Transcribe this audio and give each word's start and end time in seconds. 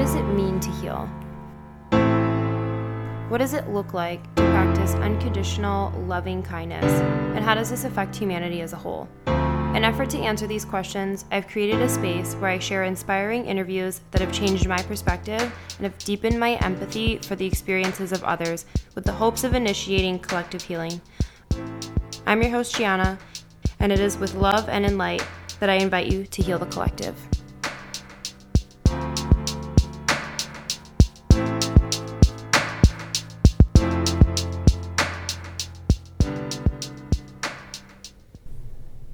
does 0.00 0.14
it 0.14 0.22
mean 0.28 0.58
to 0.58 0.70
heal? 0.70 1.06
What 3.28 3.36
does 3.36 3.52
it 3.52 3.68
look 3.68 3.92
like 3.92 4.22
to 4.36 4.42
practice 4.44 4.94
unconditional, 4.94 5.90
loving 6.06 6.42
kindness? 6.42 6.90
And 7.34 7.44
how 7.44 7.54
does 7.54 7.68
this 7.68 7.84
affect 7.84 8.16
humanity 8.16 8.62
as 8.62 8.72
a 8.72 8.76
whole? 8.76 9.06
In 9.26 9.84
effort 9.84 10.08
to 10.10 10.18
answer 10.18 10.46
these 10.46 10.64
questions, 10.64 11.26
I've 11.30 11.46
created 11.46 11.82
a 11.82 11.88
space 11.88 12.32
where 12.36 12.50
I 12.50 12.58
share 12.58 12.84
inspiring 12.84 13.44
interviews 13.44 14.00
that 14.12 14.22
have 14.22 14.32
changed 14.32 14.66
my 14.66 14.80
perspective 14.84 15.42
and 15.42 15.80
have 15.82 15.98
deepened 15.98 16.40
my 16.40 16.54
empathy 16.64 17.18
for 17.18 17.36
the 17.36 17.44
experiences 17.44 18.10
of 18.10 18.24
others 18.24 18.64
with 18.94 19.04
the 19.04 19.12
hopes 19.12 19.44
of 19.44 19.52
initiating 19.52 20.20
collective 20.20 20.62
healing. 20.62 20.98
I'm 22.26 22.40
your 22.40 22.52
host, 22.52 22.74
Gianna, 22.74 23.18
and 23.80 23.92
it 23.92 24.00
is 24.00 24.16
with 24.16 24.34
love 24.34 24.66
and 24.70 24.86
in 24.86 24.96
light 24.96 25.22
that 25.58 25.68
I 25.68 25.74
invite 25.74 26.10
you 26.10 26.24
to 26.24 26.42
heal 26.42 26.58
the 26.58 26.64
collective. 26.64 27.14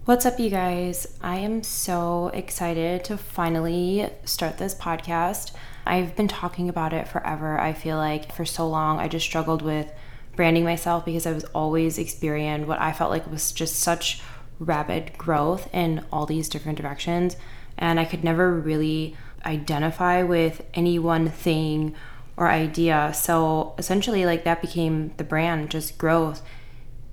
What's 0.06 0.24
up, 0.24 0.38
you 0.38 0.50
guys? 0.50 1.18
I 1.20 1.38
am 1.38 1.64
so 1.64 2.28
excited 2.28 3.02
to 3.06 3.18
finally 3.18 4.08
start 4.24 4.56
this 4.56 4.72
podcast. 4.72 5.50
I've 5.84 6.14
been 6.14 6.28
talking 6.28 6.68
about 6.68 6.92
it 6.92 7.08
forever. 7.08 7.58
I 7.58 7.72
feel 7.72 7.96
like 7.96 8.32
for 8.32 8.44
so 8.44 8.68
long 8.68 9.00
I 9.00 9.08
just 9.08 9.26
struggled 9.26 9.62
with 9.62 9.90
branding 10.36 10.62
myself 10.62 11.04
because 11.04 11.26
I 11.26 11.32
was 11.32 11.42
always 11.46 11.98
experiencing 11.98 12.68
what 12.68 12.80
I 12.80 12.92
felt 12.92 13.10
like 13.10 13.28
was 13.28 13.50
just 13.50 13.80
such 13.80 14.22
rapid 14.60 15.18
growth 15.18 15.68
in 15.74 16.04
all 16.12 16.24
these 16.24 16.48
different 16.48 16.78
directions. 16.78 17.36
And 17.76 17.98
I 17.98 18.04
could 18.04 18.22
never 18.22 18.54
really 18.54 19.16
identify 19.44 20.22
with 20.22 20.64
any 20.72 21.00
one 21.00 21.30
thing 21.30 21.96
or 22.36 22.48
idea. 22.48 23.10
So 23.12 23.74
essentially, 23.76 24.24
like 24.24 24.44
that 24.44 24.62
became 24.62 25.14
the 25.16 25.24
brand, 25.24 25.68
just 25.68 25.98
growth. 25.98 26.42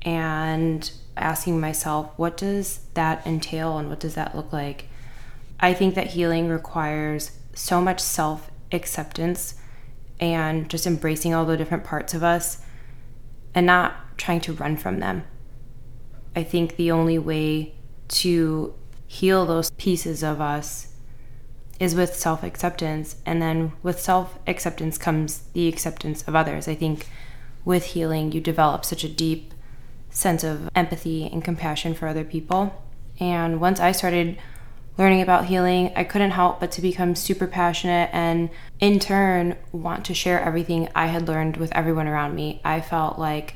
And 0.03 0.91
asking 1.17 1.59
myself, 1.59 2.11
what 2.17 2.37
does 2.37 2.81
that 2.93 3.25
entail 3.25 3.77
and 3.77 3.89
what 3.89 3.99
does 3.99 4.15
that 4.15 4.35
look 4.35 4.51
like? 4.51 4.87
I 5.59 5.73
think 5.73 5.95
that 5.95 6.07
healing 6.07 6.49
requires 6.49 7.31
so 7.53 7.79
much 7.79 7.99
self 7.99 8.49
acceptance 8.71 9.55
and 10.19 10.69
just 10.69 10.87
embracing 10.87 11.33
all 11.33 11.45
the 11.45 11.57
different 11.57 11.83
parts 11.83 12.13
of 12.13 12.23
us 12.23 12.63
and 13.53 13.65
not 13.65 14.17
trying 14.17 14.41
to 14.41 14.53
run 14.53 14.77
from 14.77 14.99
them. 14.99 15.23
I 16.35 16.43
think 16.43 16.75
the 16.75 16.91
only 16.91 17.19
way 17.19 17.75
to 18.09 18.73
heal 19.07 19.45
those 19.45 19.69
pieces 19.71 20.23
of 20.23 20.41
us 20.41 20.93
is 21.79 21.95
with 21.95 22.15
self 22.15 22.43
acceptance. 22.43 23.17
And 23.25 23.41
then 23.41 23.73
with 23.83 23.99
self 23.99 24.39
acceptance 24.47 24.97
comes 24.97 25.43
the 25.53 25.67
acceptance 25.67 26.23
of 26.27 26.35
others. 26.35 26.67
I 26.67 26.75
think 26.75 27.07
with 27.65 27.85
healing, 27.87 28.31
you 28.31 28.41
develop 28.41 28.85
such 28.85 29.03
a 29.03 29.09
deep 29.09 29.52
sense 30.13 30.43
of 30.43 30.69
empathy 30.75 31.25
and 31.25 31.43
compassion 31.43 31.93
for 31.93 32.07
other 32.07 32.23
people. 32.23 32.81
And 33.19 33.59
once 33.59 33.79
I 33.79 33.91
started 33.91 34.37
learning 34.97 35.21
about 35.21 35.45
healing, 35.45 35.91
I 35.95 36.03
couldn't 36.03 36.31
help 36.31 36.59
but 36.59 36.71
to 36.73 36.81
become 36.81 37.15
super 37.15 37.47
passionate 37.47 38.09
and 38.13 38.49
in 38.79 38.99
turn 38.99 39.57
want 39.71 40.05
to 40.05 40.13
share 40.13 40.39
everything 40.39 40.87
I 40.95 41.07
had 41.07 41.27
learned 41.27 41.57
with 41.57 41.71
everyone 41.73 42.07
around 42.07 42.35
me. 42.35 42.61
I 42.63 42.79
felt 42.79 43.17
like 43.17 43.55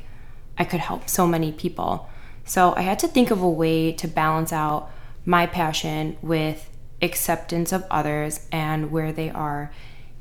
I 0.58 0.64
could 0.64 0.80
help 0.80 1.08
so 1.08 1.26
many 1.26 1.52
people. 1.52 2.08
So 2.44 2.74
I 2.74 2.82
had 2.82 2.98
to 3.00 3.08
think 3.08 3.30
of 3.30 3.40
a 3.40 3.48
way 3.48 3.92
to 3.92 4.08
balance 4.08 4.52
out 4.52 4.90
my 5.24 5.46
passion 5.46 6.16
with 6.22 6.68
acceptance 7.00 7.72
of 7.72 7.84
others 7.90 8.48
and 8.50 8.90
where 8.90 9.12
they 9.12 9.30
are 9.30 9.70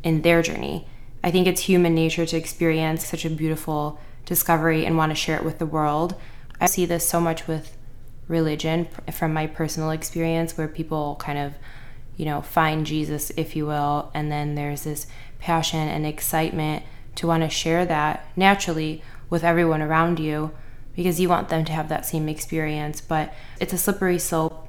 in 0.04 0.22
their 0.22 0.44
journey. 0.44 0.86
I 1.24 1.32
think 1.32 1.48
it's 1.48 1.62
human 1.62 1.96
nature 1.96 2.26
to 2.26 2.38
experience 2.38 3.06
such 3.08 3.26
a 3.26 3.30
beautiful 3.30 4.00
discovery 4.28 4.86
and 4.86 4.98
want 4.98 5.10
to 5.10 5.16
share 5.16 5.38
it 5.38 5.44
with 5.44 5.58
the 5.58 5.66
world. 5.66 6.14
I 6.62 6.68
see 6.68 6.86
this 6.86 7.08
so 7.08 7.20
much 7.20 7.48
with 7.48 7.76
religion 8.28 8.88
from 9.12 9.34
my 9.34 9.48
personal 9.48 9.90
experience 9.90 10.58
where 10.58 10.68
people 10.68 11.16
kind 11.20 11.40
of, 11.40 11.54
you 12.18 12.26
know, 12.26 12.42
find 12.42 12.86
Jesus, 12.86 13.32
if 13.32 13.56
you 13.56 13.66
will, 13.66 14.12
and 14.14 14.32
then 14.32 14.54
there's 14.54 14.84
this 14.84 15.08
passion 15.40 15.88
and 15.88 16.06
excitement 16.06 16.84
to 17.16 17.26
want 17.26 17.42
to 17.42 17.50
share 17.50 17.86
that 17.86 18.28
naturally 18.36 19.02
with 19.30 19.44
everyone 19.44 19.82
around 19.82 20.20
you 20.20 20.52
because 20.96 21.20
you 21.20 21.30
want 21.30 21.50
them 21.50 21.64
to 21.64 21.72
have 21.72 21.90
that 21.90 22.06
same 22.06 22.28
experience. 22.28 23.00
But 23.00 23.34
it's 23.60 23.74
a 23.74 23.78
slippery 23.78 24.20
slope, 24.20 24.68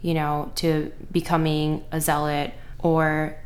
you 0.00 0.14
know, 0.14 0.52
to 0.56 0.90
becoming 1.12 1.84
a 1.92 2.00
zealot 2.00 2.54
or 2.78 3.36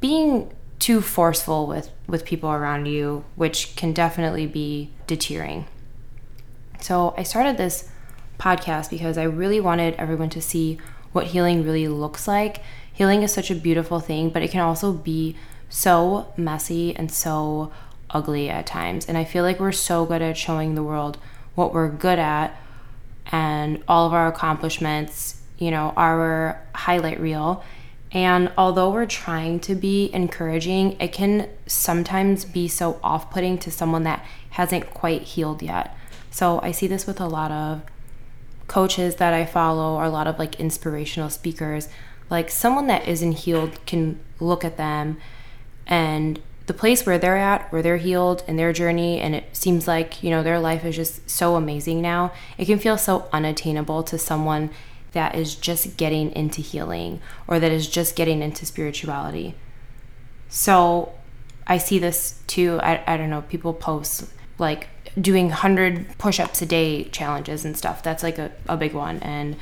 being 0.00 0.52
too 0.78 1.00
forceful 1.00 1.66
with 1.66 1.90
with 2.06 2.24
people 2.24 2.50
around 2.50 2.86
you, 2.86 3.24
which 3.36 3.76
can 3.76 3.92
definitely 3.92 4.46
be 4.46 4.90
deterring. 5.06 5.66
So, 6.80 7.14
I 7.16 7.22
started 7.22 7.56
this 7.56 7.90
podcast 8.38 8.90
because 8.90 9.18
I 9.18 9.24
really 9.24 9.60
wanted 9.60 9.94
everyone 9.94 10.30
to 10.30 10.40
see 10.40 10.78
what 11.12 11.28
healing 11.28 11.64
really 11.64 11.88
looks 11.88 12.28
like. 12.28 12.62
Healing 12.92 13.22
is 13.22 13.32
such 13.32 13.50
a 13.50 13.54
beautiful 13.54 14.00
thing, 14.00 14.30
but 14.30 14.42
it 14.42 14.50
can 14.50 14.60
also 14.60 14.92
be 14.92 15.36
so 15.68 16.32
messy 16.36 16.94
and 16.96 17.10
so 17.10 17.72
ugly 18.10 18.48
at 18.48 18.66
times. 18.66 19.06
And 19.06 19.18
I 19.18 19.24
feel 19.24 19.44
like 19.44 19.60
we're 19.60 19.72
so 19.72 20.06
good 20.06 20.22
at 20.22 20.36
showing 20.36 20.74
the 20.74 20.82
world 20.82 21.18
what 21.54 21.74
we're 21.74 21.88
good 21.88 22.18
at 22.18 22.58
and 23.30 23.82
all 23.86 24.06
of 24.06 24.14
our 24.14 24.28
accomplishments, 24.28 25.40
you 25.58 25.70
know, 25.70 25.92
our 25.96 26.62
highlight 26.74 27.20
reel. 27.20 27.62
And 28.10 28.50
although 28.56 28.90
we're 28.90 29.06
trying 29.06 29.60
to 29.60 29.74
be 29.74 30.10
encouraging, 30.14 30.98
it 31.00 31.12
can 31.12 31.48
sometimes 31.66 32.44
be 32.44 32.66
so 32.66 32.98
off 33.02 33.30
putting 33.30 33.58
to 33.58 33.70
someone 33.70 34.04
that 34.04 34.24
hasn't 34.50 34.94
quite 34.94 35.22
healed 35.22 35.62
yet. 35.62 35.94
So 36.30 36.60
I 36.62 36.70
see 36.70 36.86
this 36.86 37.06
with 37.06 37.20
a 37.20 37.26
lot 37.26 37.50
of 37.50 37.82
coaches 38.66 39.16
that 39.16 39.34
I 39.34 39.44
follow, 39.44 39.94
or 39.96 40.04
a 40.04 40.10
lot 40.10 40.26
of 40.26 40.38
like 40.38 40.58
inspirational 40.60 41.30
speakers. 41.30 41.88
Like 42.30 42.50
someone 42.50 42.86
that 42.86 43.06
isn't 43.06 43.32
healed 43.32 43.84
can 43.86 44.20
look 44.40 44.64
at 44.64 44.76
them 44.76 45.18
and 45.86 46.40
the 46.66 46.74
place 46.74 47.06
where 47.06 47.18
they're 47.18 47.38
at, 47.38 47.72
where 47.72 47.80
they're 47.82 47.96
healed 47.96 48.44
in 48.46 48.56
their 48.56 48.74
journey, 48.74 49.18
and 49.20 49.34
it 49.34 49.56
seems 49.56 49.88
like, 49.88 50.22
you 50.22 50.28
know, 50.28 50.42
their 50.42 50.60
life 50.60 50.84
is 50.84 50.94
just 50.94 51.28
so 51.28 51.56
amazing 51.56 52.02
now, 52.02 52.30
it 52.58 52.66
can 52.66 52.78
feel 52.78 52.98
so 52.98 53.26
unattainable 53.32 54.02
to 54.02 54.18
someone 54.18 54.68
that 55.18 55.34
is 55.34 55.56
just 55.56 55.96
getting 55.96 56.30
into 56.30 56.60
healing 56.60 57.20
or 57.48 57.58
that 57.58 57.72
is 57.72 57.88
just 57.88 58.14
getting 58.14 58.40
into 58.40 58.64
spirituality. 58.64 59.52
So 60.48 61.12
I 61.66 61.78
see 61.78 61.98
this 61.98 62.40
too. 62.46 62.78
I, 62.84 63.02
I 63.04 63.16
don't 63.16 63.28
know, 63.28 63.42
people 63.42 63.74
post 63.74 64.30
like 64.58 64.86
doing 65.20 65.48
100 65.48 66.16
push 66.18 66.38
ups 66.38 66.62
a 66.62 66.66
day 66.66 67.02
challenges 67.02 67.64
and 67.64 67.76
stuff. 67.76 68.00
That's 68.00 68.22
like 68.22 68.38
a, 68.38 68.52
a 68.68 68.76
big 68.76 68.92
one. 68.92 69.18
And 69.18 69.56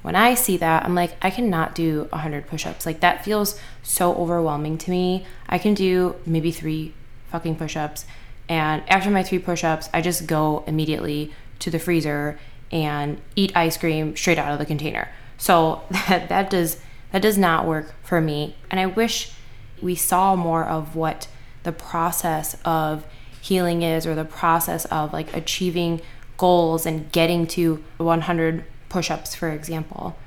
when 0.00 0.16
I 0.16 0.32
see 0.32 0.56
that, 0.56 0.86
I'm 0.86 0.94
like, 0.94 1.12
I 1.20 1.28
cannot 1.28 1.74
do 1.74 2.06
100 2.08 2.46
push 2.46 2.64
ups. 2.64 2.86
Like, 2.86 3.00
that 3.00 3.26
feels 3.26 3.60
so 3.82 4.14
overwhelming 4.14 4.78
to 4.78 4.90
me. 4.90 5.26
I 5.50 5.58
can 5.58 5.74
do 5.74 6.16
maybe 6.24 6.50
three 6.50 6.94
fucking 7.28 7.56
push 7.56 7.76
ups. 7.76 8.06
And 8.48 8.82
after 8.88 9.10
my 9.10 9.22
three 9.22 9.38
push 9.38 9.64
ups, 9.64 9.90
I 9.92 10.00
just 10.00 10.26
go 10.26 10.64
immediately 10.66 11.34
to 11.58 11.70
the 11.70 11.78
freezer 11.78 12.38
and 12.74 13.22
eat 13.36 13.56
ice 13.56 13.78
cream 13.78 14.16
straight 14.16 14.36
out 14.36 14.52
of 14.52 14.58
the 14.58 14.66
container. 14.66 15.08
So 15.38 15.82
that 15.90 16.28
that 16.28 16.50
does 16.50 16.78
that 17.12 17.22
does 17.22 17.38
not 17.38 17.66
work 17.66 17.94
for 18.02 18.20
me. 18.20 18.56
And 18.70 18.78
I 18.80 18.86
wish 18.86 19.32
we 19.80 19.94
saw 19.94 20.34
more 20.34 20.64
of 20.64 20.96
what 20.96 21.28
the 21.62 21.72
process 21.72 22.56
of 22.64 23.06
healing 23.40 23.82
is 23.82 24.06
or 24.06 24.14
the 24.14 24.24
process 24.24 24.84
of 24.86 25.12
like 25.12 25.34
achieving 25.34 26.00
goals 26.36 26.84
and 26.84 27.10
getting 27.12 27.46
to 27.46 27.82
100 27.98 28.64
push-ups 28.88 29.34
for 29.34 29.50
example. 29.50 30.18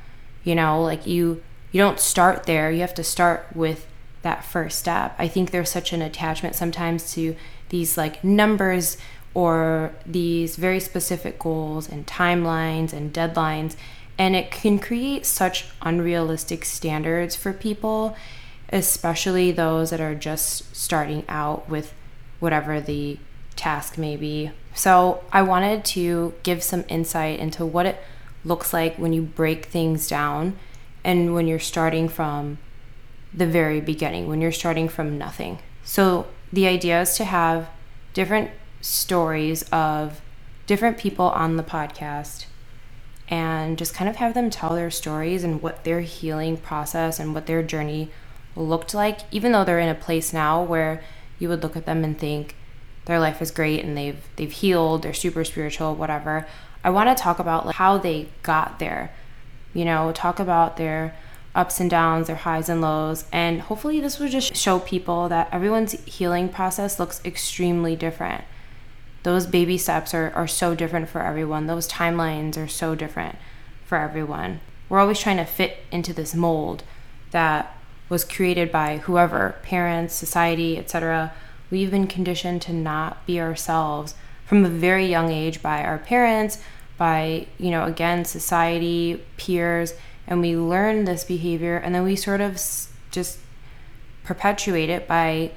You 0.44 0.56
know, 0.56 0.82
like 0.82 1.06
you 1.06 1.44
you 1.74 1.82
don't 1.82 2.00
start 2.00 2.44
there. 2.44 2.72
You 2.72 2.80
have 2.80 2.94
to 2.96 3.04
start 3.04 3.48
with 3.54 3.86
that 4.22 4.46
first 4.46 4.80
step. 4.80 5.14
I 5.20 5.28
think 5.28 5.52
there's 5.52 5.70
such 5.70 5.92
an 5.92 6.02
attachment 6.02 6.56
sometimes 6.56 7.12
to 7.14 7.36
these 7.70 7.98
like 7.98 8.24
numbers 8.24 8.98
or 9.38 9.94
these 10.04 10.56
very 10.56 10.80
specific 10.80 11.38
goals 11.38 11.88
and 11.88 12.08
timelines 12.08 12.92
and 12.92 13.14
deadlines. 13.14 13.76
And 14.18 14.36
it 14.36 14.50
can 14.50 14.80
create 14.80 15.28
such 15.28 15.66
unrealistic 15.84 16.66
standards 16.66 17.36
for 17.36 17.54
people, 17.54 18.18
especially 18.74 19.52
those 19.52 19.92
that 19.92 20.02
are 20.02 20.16
just 20.16 20.76
starting 20.76 21.24
out 21.30 21.70
with 21.70 21.94
whatever 22.40 22.82
the 22.82 23.20
task 23.56 23.96
may 23.96 24.16
be. 24.16 24.50
So, 24.74 25.24
I 25.32 25.44
wanted 25.44 25.86
to 25.86 26.34
give 26.42 26.64
some 26.64 26.84
insight 26.88 27.40
into 27.40 27.64
what 27.64 27.86
it 27.86 28.00
looks 28.44 28.74
like 28.74 28.96
when 28.98 29.14
you 29.14 29.22
break 29.22 29.66
things 29.66 30.08
down 30.08 30.58
and 31.04 31.36
when 31.36 31.48
you're 31.48 31.60
starting 31.60 32.10
from 32.10 32.58
the 33.32 33.46
very 33.46 33.82
beginning, 33.82 34.28
when 34.28 34.42
you're 34.42 34.52
starting 34.52 34.90
from 34.90 35.20
nothing. 35.20 35.60
So, 35.84 36.26
the 36.52 36.66
idea 36.66 37.02
is 37.02 37.16
to 37.18 37.26
have 37.26 37.70
different 38.16 38.50
stories 38.82 39.64
of 39.72 40.22
different 40.66 40.98
people 40.98 41.26
on 41.30 41.58
the 41.58 41.64
podcast 41.64 42.46
and 43.30 43.78
just 43.78 43.94
kind 43.94 44.10
of 44.10 44.18
have 44.18 44.34
them 44.34 44.50
tell 44.50 44.76
their 44.76 44.92
stories 44.92 45.44
and 45.44 45.62
what 45.62 45.84
their 45.84 46.02
healing 46.02 46.58
process 46.58 47.20
and 47.20 47.34
what 47.34 47.46
their 47.46 47.62
journey 47.62 48.10
looked 48.56 48.94
like, 48.94 49.20
even 49.32 49.52
though 49.52 49.64
they're 49.64 49.80
in 49.80 49.90
a 49.90 49.96
place 49.96 50.34
now 50.34 50.62
where 50.64 51.04
you 51.40 51.50
would 51.50 51.62
look 51.62 51.76
at 51.76 51.86
them 51.86 52.04
and 52.04 52.18
think 52.18 52.56
their 53.06 53.20
life 53.20 53.42
is 53.42 53.52
great 53.52 53.84
and 53.84 53.98
they've 53.98 54.22
they've 54.36 54.52
healed, 54.52 55.04
they're 55.04 55.14
super 55.14 55.44
spiritual, 55.44 55.96
whatever. 55.96 56.48
I 56.84 56.90
want 56.90 57.16
to 57.16 57.22
talk 57.22 57.40
about 57.40 57.66
like 57.66 57.76
how 57.76 57.98
they 57.98 58.30
got 58.44 58.80
there. 58.80 59.12
You 59.74 59.86
know, 59.86 60.12
talk 60.12 60.40
about 60.40 60.78
their 60.78 61.16
ups 61.54 61.80
and 61.80 61.90
downs, 61.90 62.28
their 62.28 62.36
highs 62.36 62.70
and 62.70 62.82
lows, 62.82 63.26
and 63.32 63.62
hopefully 63.62 64.00
this 64.00 64.20
will 64.20 64.30
just 64.30 64.56
show 64.56 64.80
people 64.80 65.30
that 65.30 65.50
everyone's 65.52 65.94
healing 66.06 66.50
process 66.50 67.00
looks 67.00 67.22
extremely 67.26 67.96
different. 67.96 68.44
Those 69.24 69.46
baby 69.46 69.78
steps 69.78 70.14
are, 70.14 70.32
are 70.36 70.48
so 70.48 70.76
different 70.76 71.10
for 71.10 71.22
everyone. 71.22 71.68
Those 71.68 71.88
timelines 71.88 72.58
are 72.58 72.68
so 72.68 72.96
different 72.96 73.38
for 73.86 73.98
everyone. 73.98 74.60
We're 74.90 75.00
always 75.00 75.20
trying 75.20 75.38
to 75.38 75.46
fit 75.46 75.78
into 75.92 76.14
this 76.14 76.34
mold 76.34 76.84
that 77.32 77.78
was 78.10 78.24
created 78.24 78.72
by 78.72 78.98
whoever, 78.98 79.56
parents, 79.64 80.14
society, 80.14 80.78
etc. 80.78 81.34
We've 81.70 81.92
been 81.92 82.08
conditioned 82.08 82.62
to 82.64 82.74
not 82.74 83.26
be 83.26 83.40
ourselves 83.42 84.16
from 84.46 84.64
a 84.64 84.70
very 84.70 85.06
young 85.06 85.30
age 85.30 85.62
by 85.62 85.84
our 85.84 85.98
parents, 85.98 86.62
by, 86.98 87.48
you 87.58 87.70
know, 87.70 87.84
again, 87.84 88.24
society, 88.24 89.24
peers, 89.36 89.94
and 90.26 90.42
we 90.42 90.56
learn 90.56 91.06
this 91.06 91.24
behavior 91.24 91.78
and 91.78 91.94
then 91.94 92.04
we 92.04 92.16
sort 92.16 92.42
of 92.42 92.62
just 93.12 93.40
perpetuate 94.24 94.90
it 94.90 95.08
by 95.08 95.52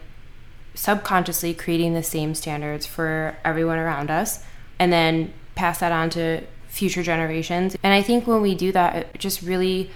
subconsciously 0.75 1.55
creating 1.55 1.95
the 1.95 2.03
same 2.03 2.35
standards 2.35 2.87
for 2.87 3.37
everyone 3.45 3.79
around 3.79 4.11
us 4.11 4.45
and 4.79 4.93
then 4.93 5.33
pass 5.55 5.81
that 5.81 5.93
on 5.93 6.11
to 6.11 6.43
future 6.69 7.03
generations. 7.03 7.77
And 7.83 7.93
I 7.93 8.03
think 8.03 8.27
when 8.27 8.41
we 8.41 8.55
do 8.55 8.73
that, 8.73 8.97
it 8.97 9.19
just 9.19 9.43
really, 9.43 9.91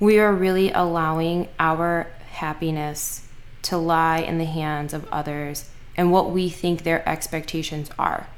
we 0.00 0.18
are 0.18 0.32
really 0.32 0.70
allowing 0.70 1.48
our 1.58 2.06
happiness 2.30 3.26
to 3.62 3.76
lie 3.76 4.18
in 4.18 4.38
the 4.38 4.44
hands 4.44 4.94
of 4.94 5.06
others 5.06 5.68
and 5.96 6.12
what 6.12 6.30
we 6.30 6.48
think 6.48 6.82
their 6.82 7.06
expectations 7.08 7.90
are. 7.98 8.28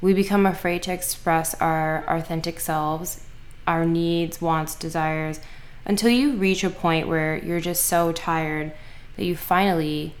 We 0.00 0.12
become 0.12 0.46
afraid 0.46 0.82
to 0.84 0.92
express 0.92 1.54
our 1.60 2.04
authentic 2.06 2.60
selves, 2.60 3.24
our 3.66 3.84
needs, 3.84 4.40
wants, 4.40 4.74
desires, 4.74 5.40
until 5.84 6.10
you 6.10 6.34
reach 6.34 6.62
a 6.62 6.70
point 6.70 7.08
where 7.08 7.36
you're 7.38 7.60
just 7.60 7.84
so 7.84 8.12
tired 8.12 8.72
that 9.16 9.24
you 9.24 9.34
finally 9.34 10.14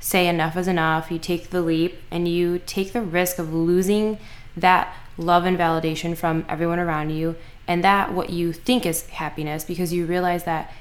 say 0.00 0.28
enough 0.28 0.56
is 0.56 0.68
enough, 0.68 1.10
you 1.10 1.18
take 1.18 1.50
the 1.50 1.62
leap, 1.62 1.96
and 2.10 2.28
you 2.28 2.60
take 2.66 2.92
the 2.92 3.00
risk 3.00 3.38
of 3.38 3.52
losing 3.52 4.18
that 4.56 4.94
love 5.18 5.44
and 5.44 5.58
validation 5.58 6.16
from 6.16 6.44
everyone 6.48 6.78
around 6.78 7.10
you 7.10 7.36
and 7.66 7.82
that 7.82 8.12
what 8.12 8.30
you 8.30 8.52
think 8.52 8.86
is 8.86 9.06
happiness 9.06 9.64
because 9.64 9.92
you 9.92 10.06
realize 10.06 10.44
that 10.44 10.72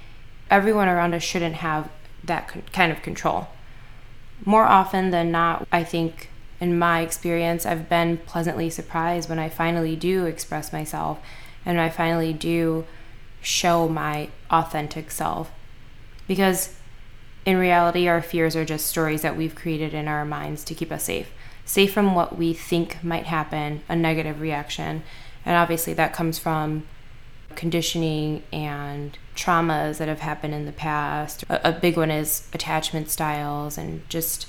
everyone 0.49 0.87
around 0.87 1.13
us 1.13 1.23
shouldn't 1.23 1.55
have 1.55 1.89
that 2.23 2.53
kind 2.71 2.91
of 2.91 3.01
control. 3.01 3.47
More 4.43 4.65
often 4.65 5.11
than 5.11 5.31
not, 5.31 5.67
I 5.71 5.83
think 5.83 6.29
in 6.59 6.77
my 6.77 7.01
experience, 7.01 7.65
I've 7.65 7.89
been 7.89 8.17
pleasantly 8.17 8.69
surprised 8.69 9.29
when 9.29 9.39
I 9.39 9.49
finally 9.49 9.95
do 9.95 10.25
express 10.25 10.71
myself 10.71 11.19
and 11.65 11.79
I 11.79 11.89
finally 11.89 12.33
do 12.33 12.85
show 13.41 13.87
my 13.87 14.29
authentic 14.49 15.11
self. 15.11 15.51
Because 16.27 16.74
in 17.45 17.57
reality, 17.57 18.07
our 18.07 18.21
fears 18.21 18.55
are 18.55 18.65
just 18.65 18.87
stories 18.87 19.21
that 19.21 19.37
we've 19.37 19.55
created 19.55 19.93
in 19.93 20.07
our 20.07 20.25
minds 20.25 20.63
to 20.65 20.73
keep 20.73 20.91
us 20.91 21.03
safe. 21.03 21.31
Safe 21.63 21.93
from 21.93 22.15
what 22.15 22.37
we 22.37 22.53
think 22.53 23.03
might 23.03 23.25
happen, 23.25 23.81
a 23.87 23.95
negative 23.95 24.41
reaction. 24.41 25.03
And 25.45 25.55
obviously, 25.55 25.93
that 25.93 26.13
comes 26.13 26.39
from 26.39 26.83
conditioning 27.55 28.43
and 28.51 29.17
traumas 29.35 29.97
that 29.99 30.07
have 30.07 30.19
happened 30.19 30.53
in 30.53 30.65
the 30.65 30.71
past. 30.71 31.43
A, 31.43 31.69
a, 31.69 31.71
big 31.71 31.97
one 31.97 32.11
is 32.11 32.47
attachment 32.51 33.09
styles 33.09 33.77
and 33.77 34.07
just 34.09 34.47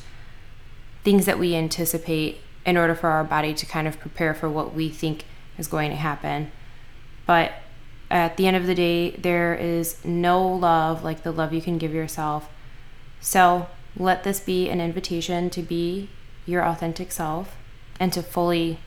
things 1.05 1.27
that 1.27 1.39
we 1.39 1.55
anticipate 1.55 2.41
in 2.65 2.77
order 2.77 2.95
for 2.95 3.11
our 3.11 3.23
body 3.23 3.55
to 3.55 3.67
kind 3.67 3.87
of 3.87 4.01
prepare 4.01 4.35
for 4.35 4.49
what 4.49 4.75
we 4.75 4.89
think 4.89 5.25
is 5.57 5.69
going 5.69 5.91
to 5.91 5.97
happen. 5.97 6.51
But 7.27 7.53
at 8.11 8.37
the 8.37 8.47
end 8.47 8.57
of 8.57 8.67
the 8.67 8.75
day, 8.75 9.11
there 9.11 9.55
is 9.55 10.05
no 10.05 10.47
love 10.47 11.05
like 11.05 11.23
the 11.23 11.33
love 11.33 11.53
you 11.53 11.63
can 11.63 11.79
give 11.79 11.95
yourself. 11.95 12.49
So 13.27 13.67
let 13.97 14.23
this 14.23 14.39
be 14.39 14.71
an 14.71 14.81
invitation 14.81 15.51
to 15.51 15.61
be 15.61 16.09
your 16.47 16.65
authentic 16.65 17.11
self 17.11 17.57
and 17.99 18.13
to 18.13 18.23
fully 18.23 18.79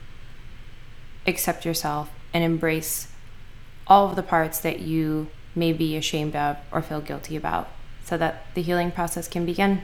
accept 1.26 1.66
yourself 1.66 2.08
and 2.32 2.42
embrace 2.42 3.08
all 3.86 4.08
of 4.08 4.16
the 4.16 4.22
parts 4.22 4.58
that 4.60 4.80
you 4.80 5.28
may 5.54 5.74
be 5.74 5.94
ashamed 5.94 6.34
of 6.34 6.56
or 6.72 6.80
feel 6.80 7.02
guilty 7.02 7.36
about 7.36 7.68
so 8.02 8.16
that 8.16 8.46
the 8.54 8.62
healing 8.62 8.90
process 8.90 9.28
can 9.28 9.44
begin. 9.44 9.82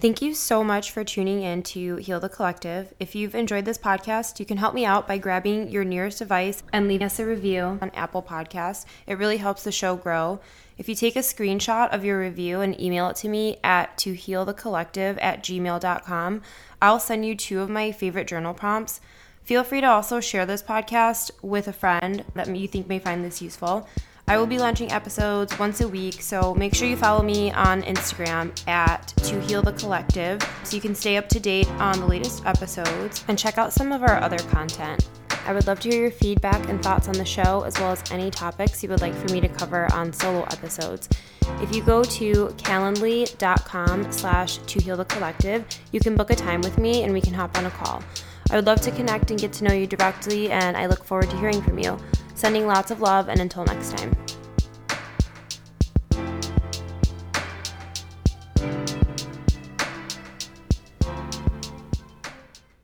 Thank 0.00 0.22
you 0.22 0.32
so 0.32 0.62
much 0.62 0.92
for 0.92 1.02
tuning 1.02 1.42
in 1.42 1.64
to 1.64 1.96
Heal 1.96 2.20
the 2.20 2.28
Collective. 2.28 2.94
If 3.00 3.16
you've 3.16 3.34
enjoyed 3.34 3.64
this 3.64 3.78
podcast, 3.78 4.38
you 4.38 4.46
can 4.46 4.56
help 4.56 4.72
me 4.72 4.84
out 4.84 5.08
by 5.08 5.18
grabbing 5.18 5.70
your 5.70 5.82
nearest 5.82 6.20
device 6.20 6.62
and 6.72 6.86
leaving 6.86 7.06
us 7.06 7.18
a 7.18 7.26
review 7.26 7.80
on 7.82 7.90
Apple 7.94 8.22
Podcasts. 8.22 8.84
It 9.08 9.18
really 9.18 9.38
helps 9.38 9.64
the 9.64 9.72
show 9.72 9.96
grow. 9.96 10.38
If 10.76 10.88
you 10.88 10.94
take 10.94 11.16
a 11.16 11.18
screenshot 11.18 11.92
of 11.92 12.04
your 12.04 12.20
review 12.20 12.60
and 12.60 12.80
email 12.80 13.08
it 13.08 13.16
to 13.16 13.28
me 13.28 13.58
at 13.64 13.96
tohealthecollective 13.96 15.18
at 15.20 15.42
gmail.com, 15.42 16.42
I'll 16.80 17.00
send 17.00 17.26
you 17.26 17.34
two 17.34 17.60
of 17.60 17.68
my 17.68 17.90
favorite 17.90 18.28
journal 18.28 18.54
prompts. 18.54 19.00
Feel 19.42 19.64
free 19.64 19.80
to 19.80 19.88
also 19.88 20.20
share 20.20 20.46
this 20.46 20.62
podcast 20.62 21.32
with 21.42 21.66
a 21.66 21.72
friend 21.72 22.24
that 22.34 22.54
you 22.54 22.68
think 22.68 22.86
may 22.86 23.00
find 23.00 23.24
this 23.24 23.42
useful. 23.42 23.88
I 24.28 24.36
will 24.36 24.46
be 24.46 24.58
launching 24.58 24.92
episodes 24.92 25.58
once 25.58 25.80
a 25.80 25.88
week, 25.88 26.20
so 26.20 26.54
make 26.54 26.74
sure 26.74 26.86
you 26.86 26.98
follow 26.98 27.22
me 27.22 27.50
on 27.52 27.80
Instagram 27.80 28.52
at 28.68 29.08
To 29.24 29.40
Heal 29.40 29.62
the 29.62 29.72
Collective 29.72 30.46
so 30.64 30.76
you 30.76 30.82
can 30.82 30.94
stay 30.94 31.16
up 31.16 31.30
to 31.30 31.40
date 31.40 31.66
on 31.80 31.98
the 31.98 32.06
latest 32.06 32.44
episodes 32.44 33.24
and 33.26 33.38
check 33.38 33.56
out 33.56 33.72
some 33.72 33.90
of 33.90 34.02
our 34.02 34.20
other 34.20 34.36
content. 34.50 35.08
I 35.46 35.54
would 35.54 35.66
love 35.66 35.80
to 35.80 35.88
hear 35.88 36.02
your 36.02 36.10
feedback 36.10 36.68
and 36.68 36.82
thoughts 36.82 37.08
on 37.08 37.14
the 37.14 37.24
show, 37.24 37.62
as 37.62 37.78
well 37.78 37.90
as 37.90 38.04
any 38.12 38.30
topics 38.30 38.82
you 38.82 38.90
would 38.90 39.00
like 39.00 39.14
for 39.14 39.32
me 39.32 39.40
to 39.40 39.48
cover 39.48 39.90
on 39.94 40.12
solo 40.12 40.42
episodes. 40.42 41.08
If 41.62 41.74
you 41.74 41.82
go 41.82 42.04
to 42.04 42.48
calendly.com 42.58 44.12
slash 44.12 44.58
to 44.58 44.78
heal 44.78 44.98
the 44.98 45.06
collective, 45.06 45.64
you 45.90 46.00
can 46.00 46.16
book 46.16 46.28
a 46.28 46.36
time 46.36 46.60
with 46.60 46.76
me 46.76 47.02
and 47.02 47.14
we 47.14 47.22
can 47.22 47.32
hop 47.32 47.56
on 47.56 47.64
a 47.64 47.70
call. 47.70 48.02
I 48.50 48.56
would 48.56 48.66
love 48.66 48.82
to 48.82 48.90
connect 48.90 49.30
and 49.30 49.40
get 49.40 49.54
to 49.54 49.64
know 49.64 49.72
you 49.72 49.86
directly, 49.86 50.50
and 50.50 50.76
I 50.76 50.84
look 50.84 51.02
forward 51.02 51.30
to 51.30 51.36
hearing 51.38 51.62
from 51.62 51.78
you. 51.78 51.98
Sending 52.38 52.68
lots 52.68 52.92
of 52.92 53.00
love, 53.00 53.28
and 53.28 53.40
until 53.40 53.64
next 53.64 53.98
time. 53.98 54.14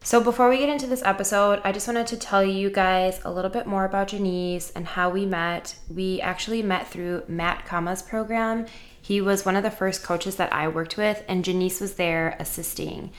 So, 0.03 0.21
before 0.21 0.49
we 0.49 0.59
get 0.59 0.69
into 0.69 0.89
this 0.89 1.05
episode, 1.05 1.61
I 1.63 1.71
just 1.71 1.87
wanted 1.87 2.09
to 2.09 2.17
tell 2.17 2.43
you 2.43 2.69
guys 2.69 3.21
a 3.25 3.31
little 3.31 3.49
bit 3.49 3.69
more 3.69 3.85
about 3.85 4.09
Janice 4.09 4.73
and 4.73 4.89
how 4.89 5.09
we 5.09 5.25
met. 5.25 5.77
We 5.89 6.21
actually 6.21 6.63
met 6.65 6.89
through 6.89 7.23
Matt 7.29 7.65
Kama's 7.65 8.03
program. 8.03 8.67
He 9.01 9.21
was 9.21 9.47
one 9.47 9.55
of 9.55 9.63
the 9.63 9.71
first 9.71 10.03
coaches 10.03 10.35
that 10.35 10.53
I 10.53 10.67
worked 10.67 10.97
with, 10.97 11.23
and 11.29 11.45
Janice 11.45 11.81
was 11.81 11.95
there 11.95 12.37
assisting 12.41 13.13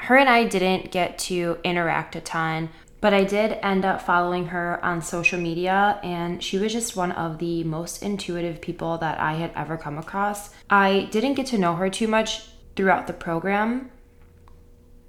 her 0.00 0.16
and 0.16 0.30
I 0.30 0.44
didn't 0.44 0.90
get 0.90 1.18
to 1.18 1.58
interact 1.62 2.16
a 2.16 2.20
ton, 2.22 2.70
but 3.00 3.14
I 3.14 3.24
did 3.24 3.58
end 3.62 3.84
up 3.84 4.02
following 4.02 4.46
her 4.46 4.84
on 4.84 5.00
social 5.00 5.40
media, 5.40 5.98
and 6.02 6.42
she 6.42 6.58
was 6.58 6.72
just 6.72 6.96
one 6.96 7.12
of 7.12 7.38
the 7.38 7.64
most 7.64 8.02
intuitive 8.02 8.60
people 8.60 8.98
that 8.98 9.18
I 9.18 9.34
had 9.34 9.52
ever 9.56 9.76
come 9.76 9.96
across. 9.96 10.50
I 10.68 11.08
didn't 11.10 11.34
get 11.34 11.46
to 11.46 11.58
know 11.58 11.76
her 11.76 11.88
too 11.88 12.08
much 12.08 12.42
throughout 12.76 13.06
the 13.06 13.12
program, 13.12 13.90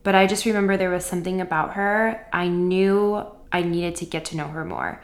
but 0.03 0.15
I 0.15 0.25
just 0.25 0.45
remember 0.45 0.77
there 0.77 0.89
was 0.89 1.05
something 1.05 1.41
about 1.41 1.73
her. 1.73 2.27
I 2.31 2.47
knew 2.47 3.25
I 3.51 3.61
needed 3.63 3.97
to 3.97 4.05
get 4.05 4.25
to 4.25 4.37
know 4.37 4.47
her 4.47 4.63
more. 4.63 5.01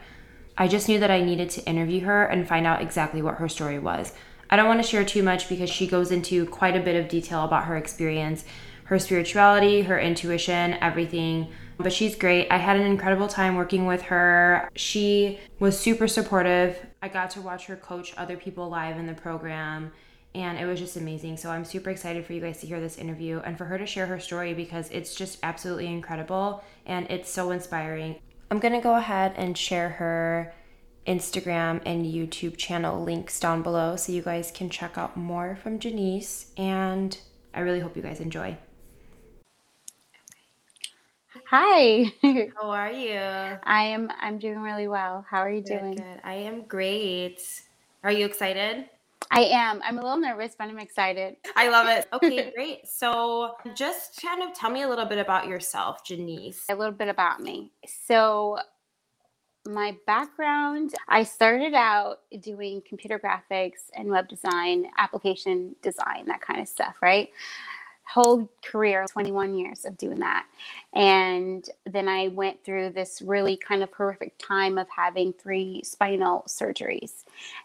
I 0.56 0.66
just 0.66 0.88
knew 0.88 0.98
that 0.98 1.10
I 1.10 1.20
needed 1.20 1.50
to 1.50 1.64
interview 1.66 2.00
her 2.06 2.24
and 2.24 2.48
find 2.48 2.66
out 2.66 2.82
exactly 2.82 3.22
what 3.22 3.36
her 3.36 3.48
story 3.48 3.78
was. 3.78 4.12
I 4.50 4.56
don't 4.56 4.66
want 4.66 4.82
to 4.82 4.88
share 4.88 5.04
too 5.04 5.22
much 5.22 5.48
because 5.48 5.68
she 5.68 5.86
goes 5.86 6.10
into 6.10 6.46
quite 6.46 6.74
a 6.74 6.80
bit 6.80 6.96
of 6.96 7.08
detail 7.08 7.44
about 7.44 7.64
her 7.64 7.76
experience 7.76 8.44
her 8.88 8.98
spirituality, 8.98 9.82
her 9.82 10.00
intuition, 10.00 10.72
everything. 10.80 11.52
But 11.78 11.92
she's 11.92 12.16
great. 12.16 12.48
I 12.50 12.56
had 12.56 12.76
an 12.76 12.86
incredible 12.86 13.28
time 13.28 13.54
working 13.54 13.86
with 13.86 14.02
her. 14.02 14.68
She 14.74 15.38
was 15.60 15.78
super 15.78 16.08
supportive. 16.08 16.84
I 17.02 17.08
got 17.08 17.30
to 17.30 17.40
watch 17.40 17.66
her 17.66 17.76
coach 17.76 18.12
other 18.16 18.36
people 18.36 18.68
live 18.68 18.96
in 18.96 19.06
the 19.06 19.14
program 19.14 19.92
and 20.34 20.58
it 20.58 20.66
was 20.66 20.78
just 20.78 20.96
amazing. 20.96 21.36
So 21.36 21.50
I'm 21.50 21.64
super 21.64 21.90
excited 21.90 22.24
for 22.26 22.32
you 22.32 22.40
guys 22.40 22.60
to 22.60 22.66
hear 22.66 22.80
this 22.80 22.98
interview 22.98 23.40
and 23.44 23.56
for 23.56 23.64
her 23.64 23.78
to 23.78 23.86
share 23.86 24.06
her 24.06 24.20
story 24.20 24.54
because 24.54 24.90
it's 24.90 25.14
just 25.14 25.38
absolutely 25.42 25.86
incredible 25.86 26.62
and 26.86 27.06
it's 27.10 27.30
so 27.30 27.50
inspiring. 27.50 28.16
I'm 28.50 28.58
going 28.58 28.74
to 28.74 28.80
go 28.80 28.96
ahead 28.96 29.34
and 29.36 29.56
share 29.56 29.88
her 29.90 30.54
Instagram 31.06 31.80
and 31.86 32.04
YouTube 32.04 32.56
channel 32.56 33.02
links 33.02 33.40
down 33.40 33.62
below 33.62 33.96
so 33.96 34.12
you 34.12 34.22
guys 34.22 34.50
can 34.50 34.68
check 34.68 34.98
out 34.98 35.16
more 35.16 35.56
from 35.62 35.78
Janice 35.78 36.52
and 36.56 37.18
I 37.54 37.60
really 37.60 37.80
hope 37.80 37.96
you 37.96 38.02
guys 38.02 38.20
enjoy. 38.20 38.56
Hi. 41.50 42.12
How 42.60 42.68
are 42.70 42.92
you? 42.92 43.18
I 43.64 43.84
am 43.84 44.12
I'm 44.20 44.38
doing 44.38 44.60
really 44.60 44.86
well. 44.86 45.24
How 45.28 45.38
are 45.38 45.50
you 45.50 45.62
Good, 45.62 45.80
doing? 45.80 45.94
good. 45.94 46.20
I 46.22 46.34
am 46.34 46.62
great. 46.62 47.62
Are 48.04 48.12
you 48.12 48.26
excited? 48.26 48.84
I 49.30 49.40
am. 49.44 49.80
I'm 49.82 49.98
a 49.98 50.02
little 50.02 50.18
nervous, 50.18 50.54
but 50.58 50.68
I'm 50.68 50.78
excited. 50.78 51.36
I 51.56 51.70
love 51.70 51.88
it. 51.88 52.06
Okay, 52.12 52.52
great. 52.54 52.86
So, 52.86 53.54
just 53.74 54.20
kind 54.20 54.42
of 54.42 54.52
tell 54.52 54.70
me 54.70 54.82
a 54.82 54.88
little 54.88 55.06
bit 55.06 55.18
about 55.18 55.48
yourself, 55.48 56.04
Janice. 56.04 56.66
A 56.68 56.74
little 56.74 56.92
bit 56.92 57.08
about 57.08 57.40
me. 57.40 57.72
So, 57.86 58.58
my 59.66 59.96
background 60.06 60.94
I 61.08 61.22
started 61.24 61.74
out 61.74 62.20
doing 62.40 62.82
computer 62.86 63.18
graphics 63.18 63.90
and 63.94 64.08
web 64.08 64.28
design, 64.28 64.90
application 64.98 65.76
design, 65.82 66.26
that 66.26 66.40
kind 66.40 66.60
of 66.60 66.68
stuff, 66.68 66.96
right? 67.02 67.30
Whole 68.18 68.48
career 68.64 69.06
21 69.10 69.54
years 69.54 69.84
of 69.84 69.96
doing 69.96 70.18
that. 70.20 70.46
And 70.94 71.68
then 71.86 72.08
i 72.08 72.28
went 72.28 72.64
through 72.64 72.90
this 72.90 73.22
really 73.24 73.56
kind 73.56 73.82
of 73.82 73.92
horrific 73.92 74.36
time 74.38 74.78
of 74.78 74.88
having 74.90 75.32
three 75.32 75.82
spinal 75.84 76.44
surgeries. 76.48 77.24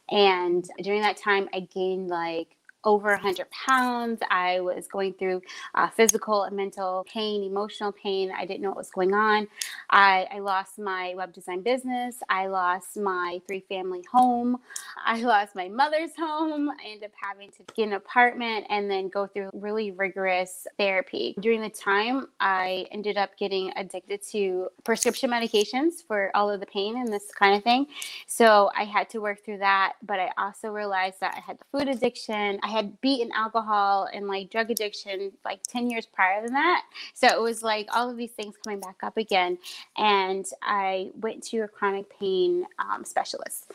And 0.09 0.67
during 0.81 1.01
that 1.01 1.17
time 1.17 1.49
i 1.53 1.61
gained 1.61 2.09
like 2.09 2.55
over 2.85 3.09
100 3.09 3.47
pounds. 3.51 4.21
I 4.29 4.59
was 4.61 4.87
going 4.87 5.13
through 5.13 5.41
uh, 5.75 5.89
physical 5.89 6.43
and 6.43 6.55
mental 6.55 7.05
pain, 7.11 7.43
emotional 7.43 7.91
pain. 7.91 8.31
I 8.35 8.45
didn't 8.45 8.61
know 8.61 8.69
what 8.69 8.77
was 8.77 8.91
going 8.91 9.13
on. 9.13 9.47
I, 9.89 10.27
I 10.33 10.39
lost 10.39 10.79
my 10.79 11.13
web 11.15 11.33
design 11.33 11.61
business. 11.61 12.17
I 12.29 12.47
lost 12.47 12.97
my 12.97 13.41
three 13.47 13.63
family 13.69 14.03
home. 14.11 14.57
I 15.05 15.21
lost 15.23 15.55
my 15.55 15.69
mother's 15.69 16.11
home. 16.17 16.69
I 16.69 16.87
ended 16.87 17.05
up 17.05 17.11
having 17.21 17.51
to 17.51 17.63
get 17.75 17.87
an 17.87 17.93
apartment 17.93 18.65
and 18.69 18.89
then 18.89 19.09
go 19.09 19.27
through 19.27 19.49
really 19.53 19.91
rigorous 19.91 20.67
therapy. 20.77 21.35
During 21.39 21.61
the 21.61 21.69
time, 21.69 22.27
I 22.39 22.85
ended 22.91 23.17
up 23.17 23.37
getting 23.37 23.71
addicted 23.75 24.21
to 24.31 24.69
prescription 24.83 25.29
medications 25.29 26.05
for 26.07 26.31
all 26.35 26.49
of 26.49 26.59
the 26.59 26.65
pain 26.65 26.97
and 26.97 27.11
this 27.11 27.31
kind 27.33 27.55
of 27.55 27.63
thing. 27.63 27.87
So 28.27 28.71
I 28.75 28.83
had 28.85 29.09
to 29.11 29.19
work 29.19 29.43
through 29.45 29.59
that. 29.59 29.93
But 30.03 30.19
I 30.19 30.31
also 30.37 30.69
realized 30.69 31.19
that 31.21 31.35
I 31.37 31.39
had 31.39 31.57
the 31.59 31.65
food 31.77 31.87
addiction. 31.87 32.59
I 32.63 32.69
had 32.73 32.99
beaten 33.01 33.31
alcohol 33.33 34.09
and 34.11 34.27
like 34.27 34.49
drug 34.49 34.71
addiction 34.71 35.31
like 35.45 35.61
10 35.63 35.89
years 35.89 36.05
prior 36.05 36.41
than 36.43 36.53
that. 36.53 36.83
So 37.13 37.27
it 37.27 37.41
was 37.41 37.63
like 37.63 37.87
all 37.95 38.09
of 38.09 38.17
these 38.17 38.31
things 38.31 38.55
coming 38.63 38.79
back 38.79 38.97
up 39.03 39.17
again. 39.17 39.57
And 39.97 40.45
I 40.61 41.11
went 41.15 41.43
to 41.47 41.59
a 41.59 41.67
chronic 41.67 42.05
pain 42.19 42.65
um, 42.79 43.05
specialist. 43.05 43.71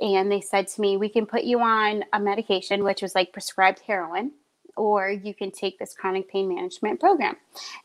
And 0.00 0.30
they 0.30 0.40
said 0.40 0.68
to 0.68 0.80
me, 0.80 0.96
We 0.96 1.08
can 1.08 1.26
put 1.26 1.44
you 1.44 1.60
on 1.60 2.04
a 2.12 2.18
medication, 2.20 2.82
which 2.82 3.02
was 3.02 3.14
like 3.14 3.32
prescribed 3.32 3.80
heroin 3.80 4.32
or 4.76 5.10
you 5.10 5.34
can 5.34 5.50
take 5.50 5.78
this 5.78 5.94
chronic 5.94 6.28
pain 6.28 6.48
management 6.48 7.00
program. 7.00 7.36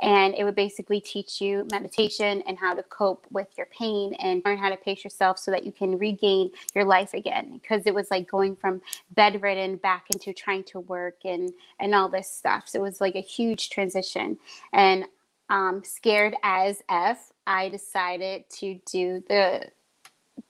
And 0.01 0.33
it 0.35 0.43
would 0.43 0.55
basically 0.55 1.01
teach 1.01 1.41
you 1.41 1.67
meditation 1.71 2.41
and 2.47 2.57
how 2.57 2.73
to 2.73 2.83
cope 2.83 3.25
with 3.31 3.47
your 3.57 3.67
pain 3.67 4.13
and 4.15 4.41
learn 4.45 4.57
how 4.57 4.69
to 4.69 4.77
pace 4.77 5.03
yourself 5.03 5.37
so 5.37 5.51
that 5.51 5.65
you 5.65 5.71
can 5.71 5.97
regain 5.97 6.51
your 6.73 6.85
life 6.85 7.13
again. 7.13 7.59
Because 7.61 7.83
it 7.85 7.93
was 7.93 8.09
like 8.09 8.29
going 8.29 8.55
from 8.55 8.81
bedridden 9.11 9.77
back 9.77 10.05
into 10.13 10.33
trying 10.33 10.63
to 10.65 10.79
work 10.81 11.17
and, 11.25 11.51
and 11.79 11.93
all 11.93 12.09
this 12.09 12.31
stuff. 12.31 12.63
So 12.67 12.79
it 12.79 12.83
was 12.83 13.01
like 13.01 13.15
a 13.15 13.21
huge 13.21 13.69
transition. 13.69 14.37
And 14.73 15.05
um, 15.49 15.83
scared 15.83 16.35
as 16.43 16.81
F, 16.89 17.31
I 17.45 17.69
decided 17.69 18.49
to 18.59 18.79
do 18.91 19.23
the 19.27 19.69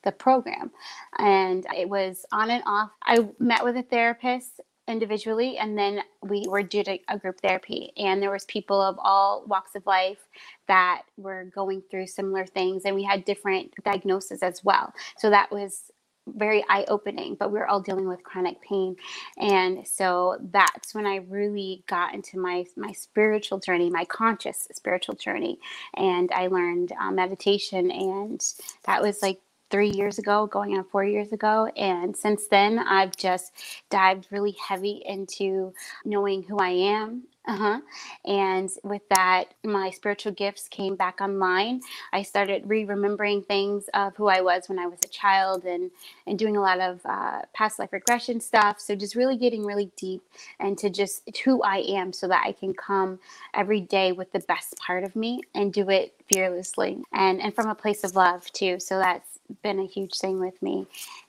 the 0.03 0.11
program 0.11 0.71
and 1.17 1.65
it 1.75 1.87
was 1.87 2.25
on 2.31 2.49
and 2.49 2.63
off 2.65 2.91
i 3.03 3.25
met 3.39 3.63
with 3.63 3.75
a 3.77 3.83
therapist 3.83 4.59
individually 4.87 5.57
and 5.57 5.77
then 5.77 6.01
we 6.21 6.45
were 6.47 6.63
to 6.63 6.97
a 7.09 7.17
group 7.17 7.39
therapy 7.41 7.91
and 7.97 8.21
there 8.21 8.31
was 8.31 8.45
people 8.45 8.81
of 8.81 8.97
all 8.99 9.43
walks 9.47 9.75
of 9.75 9.85
life 9.85 10.27
that 10.67 11.03
were 11.17 11.45
going 11.53 11.81
through 11.89 12.07
similar 12.07 12.45
things 12.45 12.83
and 12.85 12.95
we 12.95 13.03
had 13.03 13.25
different 13.25 13.73
diagnoses 13.83 14.43
as 14.43 14.63
well. 14.63 14.93
So 15.17 15.29
that 15.29 15.51
was 15.51 15.91
very 16.27 16.63
eye-opening 16.69 17.35
but 17.35 17.51
we 17.51 17.59
were 17.59 17.67
all 17.67 17.79
dealing 17.79 18.07
with 18.07 18.23
chronic 18.23 18.61
pain. 18.61 18.95
And 19.37 19.87
so 19.87 20.37
that's 20.51 20.93
when 20.93 21.05
i 21.05 21.17
really 21.29 21.83
got 21.87 22.13
into 22.13 22.37
my 22.37 22.65
my 22.75 22.91
spiritual 22.91 23.59
journey 23.59 23.89
my 23.89 24.03
conscious 24.05 24.67
spiritual 24.73 25.15
journey 25.15 25.57
and 25.95 26.29
i 26.33 26.47
learned 26.47 26.91
uh, 26.99 27.11
meditation 27.11 27.89
and 27.91 28.43
that 28.85 29.01
was 29.01 29.21
like 29.21 29.39
three 29.69 29.89
years 29.89 30.19
ago, 30.19 30.47
going 30.47 30.77
on 30.77 30.83
four 30.85 31.03
years 31.03 31.31
ago. 31.31 31.69
And 31.75 32.15
since 32.15 32.47
then, 32.47 32.79
I've 32.79 33.15
just 33.15 33.51
dived 33.89 34.27
really 34.31 34.55
heavy 34.65 35.01
into 35.05 35.73
knowing 36.05 36.43
who 36.43 36.57
I 36.57 36.69
am. 36.69 37.23
Uh-huh. 37.47 37.79
And 38.25 38.69
with 38.83 39.03
that, 39.09 39.53
my 39.63 39.89
spiritual 39.89 40.33
gifts 40.33 40.67
came 40.67 40.97
back 40.97 41.21
online. 41.21 41.79
I 42.11 42.21
started 42.21 42.63
re 42.65 42.83
remembering 42.83 43.41
things 43.41 43.89
of 43.93 44.17
who 44.17 44.27
I 44.27 44.41
was 44.41 44.67
when 44.67 44.77
I 44.77 44.85
was 44.85 44.99
a 45.05 45.07
child 45.07 45.63
and, 45.63 45.89
and 46.25 46.37
doing 46.37 46.57
a 46.57 46.61
lot 46.61 46.81
of 46.81 46.99
uh, 47.05 47.43
past 47.53 47.79
life 47.79 47.93
regression 47.93 48.41
stuff. 48.41 48.81
So, 48.81 48.95
just 48.95 49.15
really 49.15 49.37
getting 49.37 49.65
really 49.65 49.91
deep 49.95 50.23
into 50.59 50.89
just 50.89 51.23
who 51.45 51.61
I 51.61 51.77
am 51.87 52.11
so 52.11 52.27
that 52.27 52.43
I 52.45 52.51
can 52.51 52.73
come 52.73 53.17
every 53.53 53.79
day 53.79 54.11
with 54.11 54.33
the 54.33 54.39
best 54.39 54.75
part 54.77 55.05
of 55.05 55.15
me 55.15 55.41
and 55.55 55.71
do 55.71 55.89
it 55.89 56.15
fearlessly 56.33 56.97
and, 57.13 57.41
and 57.41 57.55
from 57.55 57.69
a 57.69 57.75
place 57.75 58.03
of 58.03 58.13
love, 58.17 58.51
too. 58.51 58.77
So, 58.81 58.99
that's 58.99 59.36
been 59.61 59.79
a 59.79 59.85
huge 59.85 60.13
thing 60.15 60.39
with 60.39 60.61
me 60.61 60.85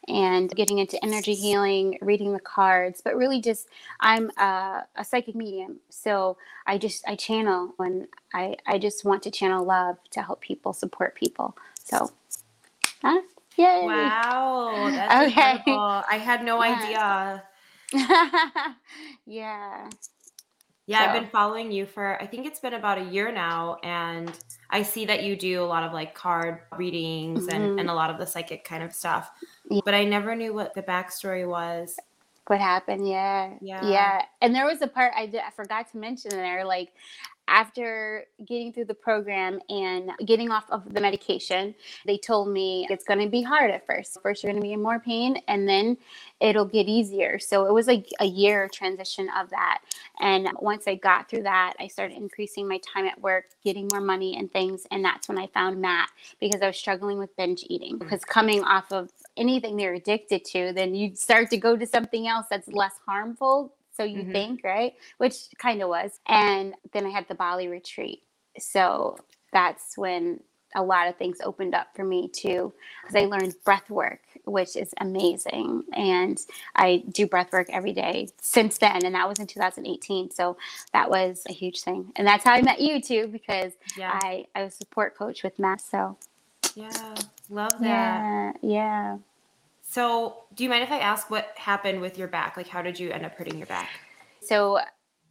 and 0.09 0.51
getting 0.55 0.79
into 0.79 1.03
energy 1.05 1.35
healing 1.35 1.99
reading 2.01 2.33
the 2.33 2.41
cards 2.41 3.01
but 3.03 3.17
really 3.17 3.41
just 3.41 3.69
i'm 4.01 4.31
a, 4.39 4.85
a 4.97 5.05
psychic 5.05 5.35
medium 5.35 5.79
so 5.89 6.37
i 6.67 6.77
just 6.77 7.07
i 7.07 7.15
channel 7.15 7.75
and 7.79 8.07
i 8.35 8.57
i 8.67 8.79
just 8.79 9.05
want 9.05 9.23
to 9.23 9.31
channel 9.31 9.65
love 9.65 9.97
to 10.11 10.23
help 10.23 10.41
people 10.41 10.73
support 10.73 11.15
people 11.15 11.57
so 11.83 12.11
huh? 13.03 13.21
Yay. 13.57 13.83
wow 13.85 14.89
that's 14.91 15.15
okay. 15.33 15.51
incredible 15.51 16.03
i 16.11 16.19
had 16.19 16.45
no 16.45 16.63
yeah. 16.65 17.41
idea 17.95 18.69
yeah 19.27 19.91
yeah, 20.89 21.05
so. 21.05 21.11
I've 21.11 21.21
been 21.21 21.31
following 21.31 21.71
you 21.71 21.85
for 21.85 22.21
I 22.21 22.27
think 22.27 22.47
it's 22.47 22.61
been 22.61 22.73
about 22.73 22.97
a 22.97 23.05
year 23.05 23.31
now 23.31 23.77
and 23.83 24.33
I 24.71 24.83
see 24.83 25.05
that 25.05 25.23
you 25.23 25.37
do 25.37 25.63
a 25.63 25.67
lot 25.67 25.83
of 25.83 25.93
like 25.93 26.15
card 26.15 26.61
readings 26.79 27.47
mm-hmm. 27.47 27.55
and, 27.55 27.81
and 27.81 27.91
a 27.91 27.95
lot 27.95 28.09
of 28.09 28.17
the 28.17 28.27
psychic 28.27 28.65
kind 28.65 28.83
of 28.83 28.95
stuff. 28.95 29.31
Yeah. 29.71 29.83
But 29.85 29.93
I 29.93 30.05
never 30.05 30.35
knew 30.35 30.55
what 30.55 30.73
the 30.73 30.83
backstory 30.83 31.47
was. 31.47 31.95
What 32.47 32.59
happened? 32.59 33.07
Yeah. 33.07 33.53
Yeah. 33.61 33.87
Yeah. 33.87 34.23
And 34.41 34.55
there 34.55 34.65
was 34.65 34.81
a 34.81 34.87
part 34.87 35.13
I 35.15 35.27
did 35.27 35.43
I 35.47 35.51
forgot 35.51 35.93
to 35.93 35.99
mention 35.99 36.31
there, 36.31 36.65
like 36.65 36.95
after 37.49 38.25
getting 38.47 38.73
through 38.73 38.85
the 38.85 38.95
program 38.95 39.59
and 39.69 40.11
getting 40.27 40.51
off 40.51 40.65
of 40.71 40.93
the 40.93 41.01
medication, 41.01 41.75
they 42.07 42.19
told 42.19 42.49
me 42.49 42.87
it's 42.91 43.05
going 43.05 43.21
to 43.21 43.29
be 43.29 43.43
hard 43.43 43.71
at 43.71 43.87
first. 43.87 44.19
First, 44.23 44.43
you're 44.43 44.53
going 44.53 44.63
to 44.63 44.67
be 44.67 44.75
in 44.75 44.83
more 44.83 45.01
pain, 45.01 45.41
and 45.49 45.69
then 45.69 45.97
it'll 46.41 46.67
get 46.67 46.87
easier. 46.87 47.39
So 47.39 47.67
it 47.67 47.73
was 47.73 47.87
like 47.87 48.07
a 48.21 48.27
year 48.27 48.69
transition 48.73 49.29
of 49.37 49.51
that. 49.51 49.81
And 50.21 50.49
once 50.61 50.87
I 50.87 50.95
got 50.95 51.29
through 51.29 51.45
that, 51.45 51.75
I 51.81 51.89
started 51.89 52.17
increasing 52.17 52.69
my 52.69 52.79
time 52.79 53.07
at 53.07 53.21
work, 53.21 53.47
getting 53.65 53.89
more 53.91 54.01
money 54.01 54.37
and 54.37 54.53
things. 54.53 54.87
And 54.91 55.05
that's 55.05 55.29
when 55.29 55.39
I 55.39 55.47
found 55.49 55.81
Matt 55.81 56.11
because 56.41 56.61
I 56.61 56.67
was 56.67 56.77
struggling 56.77 57.19
with 57.19 57.37
binge 57.37 57.65
eating. 57.69 57.97
Mm. 57.97 58.01
Because 58.01 58.25
coming 58.25 58.63
off 58.63 58.93
of 58.93 59.11
anything 59.37 59.77
they're 59.77 59.95
addicted 59.95 60.45
to, 60.47 60.73
then 60.75 60.95
you 60.95 61.17
start 61.17 61.51
to 61.51 61.57
go 61.57 61.77
to 61.77 61.87
something 61.87 62.29
else 62.29 62.47
that's 62.51 62.69
less 62.69 62.95
harmful 63.07 63.73
so 63.99 64.05
you 64.05 64.23
mm-hmm. 64.23 64.33
think, 64.33 64.61
right? 64.65 64.95
Which 65.19 65.49
kind 65.59 65.83
of 65.83 65.89
was. 65.89 66.21
And 66.29 66.75
then 66.93 67.05
I 67.05 67.11
had 67.11 67.27
the 67.27 67.35
Bali 67.35 67.67
retreat. 67.67 68.23
So 68.59 69.19
that's 69.53 69.99
when 69.99 70.41
a 70.77 70.83
lot 70.83 71.09
of 71.09 71.17
things 71.17 71.39
opened 71.43 71.75
up 71.75 71.89
for 71.97 72.05
me 72.05 72.29
too 72.29 72.73
because 73.03 73.17
I 73.17 73.27
learned 73.27 73.55
breath 73.65 73.91
work, 73.91 74.21
which 74.45 74.77
is 74.77 74.95
amazing. 75.01 75.83
And 75.95 76.39
I 76.77 77.03
do 77.11 77.27
breath 77.27 77.53
work 77.53 77.67
every 77.71 77.93
day 77.93 78.29
since 78.41 78.79
then. 78.79 79.05
And 79.05 79.17
that 79.17 79.29
was 79.29 79.41
in 79.41 79.49
2018. 79.49 80.31
So 80.31 80.57
that 80.93 81.11
was 81.11 81.43
a 81.49 81.53
huge 81.53 81.81
thing. 81.81 82.13
And 82.15 82.27
that's 82.27 82.45
how 82.45 82.53
I 82.53 82.63
met 82.63 82.81
you 82.81 83.03
too, 83.03 83.27
because 83.27 83.73
yeah. 83.97 84.19
I, 84.23 84.45
I 84.55 84.63
was 84.63 84.75
support 84.75 85.17
coach 85.17 85.43
with 85.43 85.59
Matt. 85.59 85.81
So 85.81 86.17
yeah, 86.77 87.15
love 87.51 87.73
that. 87.81 87.83
Yeah. 87.83 88.53
Yeah. 88.63 89.17
So, 89.91 90.45
do 90.55 90.65
you 90.65 90.69
mind 90.69 90.83
if 90.83 90.93
I 90.93 90.99
ask 90.99 91.31
what 91.31 91.55
happened 91.57 92.03
with 92.03 92.19
your 92.19 92.29
back? 92.29 92.59
Like, 92.59 92.69
how 92.69 92.83
did 92.83 93.01
you 93.01 93.11
end 93.11 93.25
up 93.25 93.35
hurting 93.35 93.57
your 93.57 93.67
back? 93.67 93.89
So, 94.43 94.81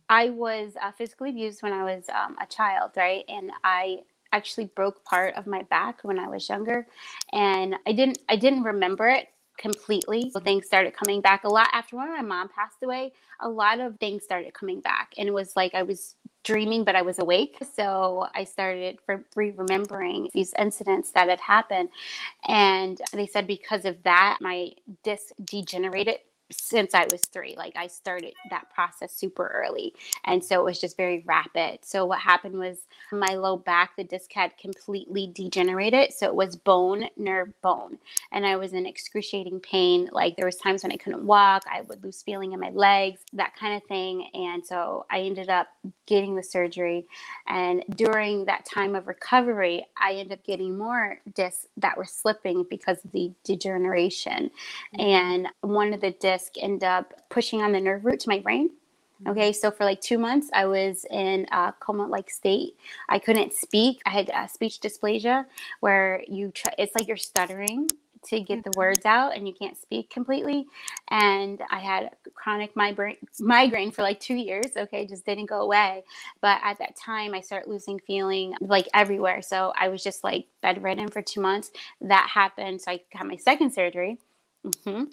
I 0.10 0.32
was 0.32 0.74
uh, 0.82 0.92
physically 0.94 1.30
abused 1.30 1.62
when 1.62 1.74
I 1.74 1.84
was 1.84 2.06
um, 2.10 2.36
a 2.42 2.48
child, 2.48 2.92
right? 2.98 3.24
And 3.30 3.52
I 3.64 4.00
actually 4.32 4.66
broke 4.76 5.04
part 5.06 5.36
of 5.36 5.46
my 5.46 5.62
back 5.64 6.00
when 6.02 6.18
I 6.18 6.28
was 6.28 6.50
younger, 6.50 6.88
and 7.34 7.76
I 7.86 7.92
didn't 7.92 8.18
I 8.30 8.36
didn't 8.36 8.64
remember 8.64 9.08
it 9.08 9.28
completely. 9.60 10.32
So 10.32 10.40
things 10.40 10.66
started 10.66 10.96
coming 10.96 11.22
back 11.22 11.44
a 11.44 11.50
lot 11.50 11.68
after 11.72 11.96
when 11.96 12.10
my 12.10 12.24
mom 12.24 12.50
passed 12.50 12.82
away. 12.84 13.14
A 13.42 13.50
lot 13.50 13.80
of 13.80 14.00
things 14.00 14.24
started 14.24 14.56
coming 14.56 14.82
back, 14.82 15.14
and 15.20 15.28
it 15.28 15.34
was 15.34 15.56
like 15.56 15.76
I 15.76 15.84
was 15.84 16.16
dreaming, 16.48 16.86
but 16.86 16.96
I 16.96 17.04
was 17.04 17.20
awake. 17.20 17.58
So 17.76 18.28
I 18.34 18.46
started 18.46 19.00
re 19.36 19.52
remembering 19.52 20.30
these 20.34 20.54
incidents 20.58 21.12
that 21.12 21.30
had 21.30 21.42
happened. 21.42 21.90
And 22.48 23.00
they 23.14 23.28
said 23.28 23.48
because 23.48 23.86
of 23.86 24.02
that, 24.04 24.40
my 24.42 24.72
disc 25.04 25.34
degenerated 25.44 26.20
since 26.52 26.94
I 26.94 27.06
was 27.12 27.22
three. 27.22 27.56
Like 27.58 27.76
I 27.76 27.88
started 27.88 28.34
that 28.50 28.70
process 28.74 29.14
super 29.14 29.48
early. 29.48 29.94
And 30.26 30.44
so 30.44 30.60
it 30.60 30.64
was 30.64 30.80
just 30.80 30.96
very 30.96 31.24
rapid. 31.26 31.80
So 31.84 32.06
what 32.06 32.20
happened 32.20 32.58
was 32.58 32.78
my 33.12 33.36
low 33.36 33.58
back, 33.58 33.96
the 33.96 34.04
disc 34.04 34.32
had 34.34 34.58
completely 34.58 35.32
degenerated. 35.34 36.14
So 36.14 36.28
it 36.28 36.36
was 36.36 36.56
bone, 36.56 37.06
nerve, 37.18 37.50
bone. 37.62 37.98
And 38.32 38.46
I 38.46 38.56
was 38.56 38.74
in 38.74 38.86
excruciating 38.86 39.60
pain. 39.60 40.10
Like 40.12 40.38
there 40.38 40.46
was 40.46 40.58
times 40.58 40.84
when 40.84 40.92
I 40.92 40.98
couldn't 40.98 41.26
walk, 41.26 41.64
I 41.70 41.82
would 41.82 42.04
lose 42.04 42.22
feeling 42.22 42.54
in 42.54 42.60
my 42.60 42.70
legs, 42.70 43.22
that 43.34 43.56
kind 43.56 43.76
of 43.76 43.84
thing. 43.88 44.30
And 44.34 44.66
so 44.66 45.06
I 45.12 45.22
ended 45.22 45.50
up 45.50 45.68
getting 46.06 46.36
the 46.36 46.44
surgery. 46.44 47.06
And 47.48 47.84
during 47.96 48.46
that 48.46 48.66
time 48.66 48.96
of 48.96 49.08
recovery, 49.08 49.86
I 50.00 50.14
ended 50.14 50.40
up 50.40 50.46
getting 50.46 50.78
more 50.78 51.20
discs 51.34 51.68
that 51.78 51.98
were 51.98 52.06
slipping 52.06 52.66
because 52.70 53.04
of 53.04 53.12
the 53.12 53.32
degeneration. 53.44 54.50
Mm-hmm. 54.96 55.02
And 55.02 55.48
one 55.62 55.94
of 55.94 56.02
the 56.02 56.12
discs 56.12 56.37
end 56.60 56.84
up 56.84 57.14
pushing 57.30 57.62
on 57.62 57.72
the 57.72 57.82
nerve 57.82 58.06
root 58.06 58.20
to 58.22 58.30
my 58.30 58.40
brain. 58.40 58.70
Mm-hmm. 58.70 59.32
Okay, 59.32 59.54
so 59.54 59.72
for 59.72 59.84
like 59.84 60.02
two 60.02 60.18
months, 60.18 60.50
I 60.54 60.66
was 60.66 61.06
in 61.10 61.48
a 61.52 61.74
coma-like 61.80 62.30
state. 62.30 62.76
I 63.10 63.20
couldn't 63.20 63.54
speak. 63.54 64.02
I 64.06 64.12
had 64.12 64.30
uh, 64.30 64.48
speech 64.48 64.80
dysplasia, 64.80 65.46
where 65.80 66.24
you 66.28 66.52
try. 66.52 66.74
It's 66.78 66.94
like 66.94 67.08
you're 67.08 67.18
stuttering 67.18 67.88
to 68.26 68.40
get 68.42 68.64
the 68.64 68.70
mm-hmm. 68.70 68.80
words 68.80 69.06
out, 69.06 69.36
and 69.36 69.48
you 69.48 69.54
can't 69.54 69.78
speak 69.78 70.10
completely. 70.10 70.68
And 71.10 71.62
I 71.72 71.80
had 71.80 72.12
chronic 72.36 72.76
migraine, 72.76 73.18
migraine 73.40 73.92
for 73.92 74.04
like 74.04 74.20
two 74.20 74.36
years. 74.36 74.78
Okay, 74.78 75.08
just 75.08 75.26
didn't 75.26 75.48
go 75.48 75.62
away. 75.62 76.04
But 76.42 76.60
at 76.64 76.78
that 76.80 76.96
time, 76.96 77.34
I 77.34 77.42
started 77.42 77.70
losing 77.70 78.00
feeling 78.06 78.54
like 78.62 78.88
everywhere. 78.94 79.42
So 79.42 79.74
I 79.80 79.90
was 79.90 80.04
just 80.04 80.24
like 80.24 80.46
bedridden 80.62 81.08
for 81.08 81.24
two 81.24 81.42
months. 81.42 81.72
That 82.02 82.30
happened. 82.32 82.82
So 82.82 82.92
I 82.92 83.02
got 83.16 83.26
my 83.26 83.38
second 83.38 83.74
surgery 83.74 84.20
Mm-hmm. 84.66 85.04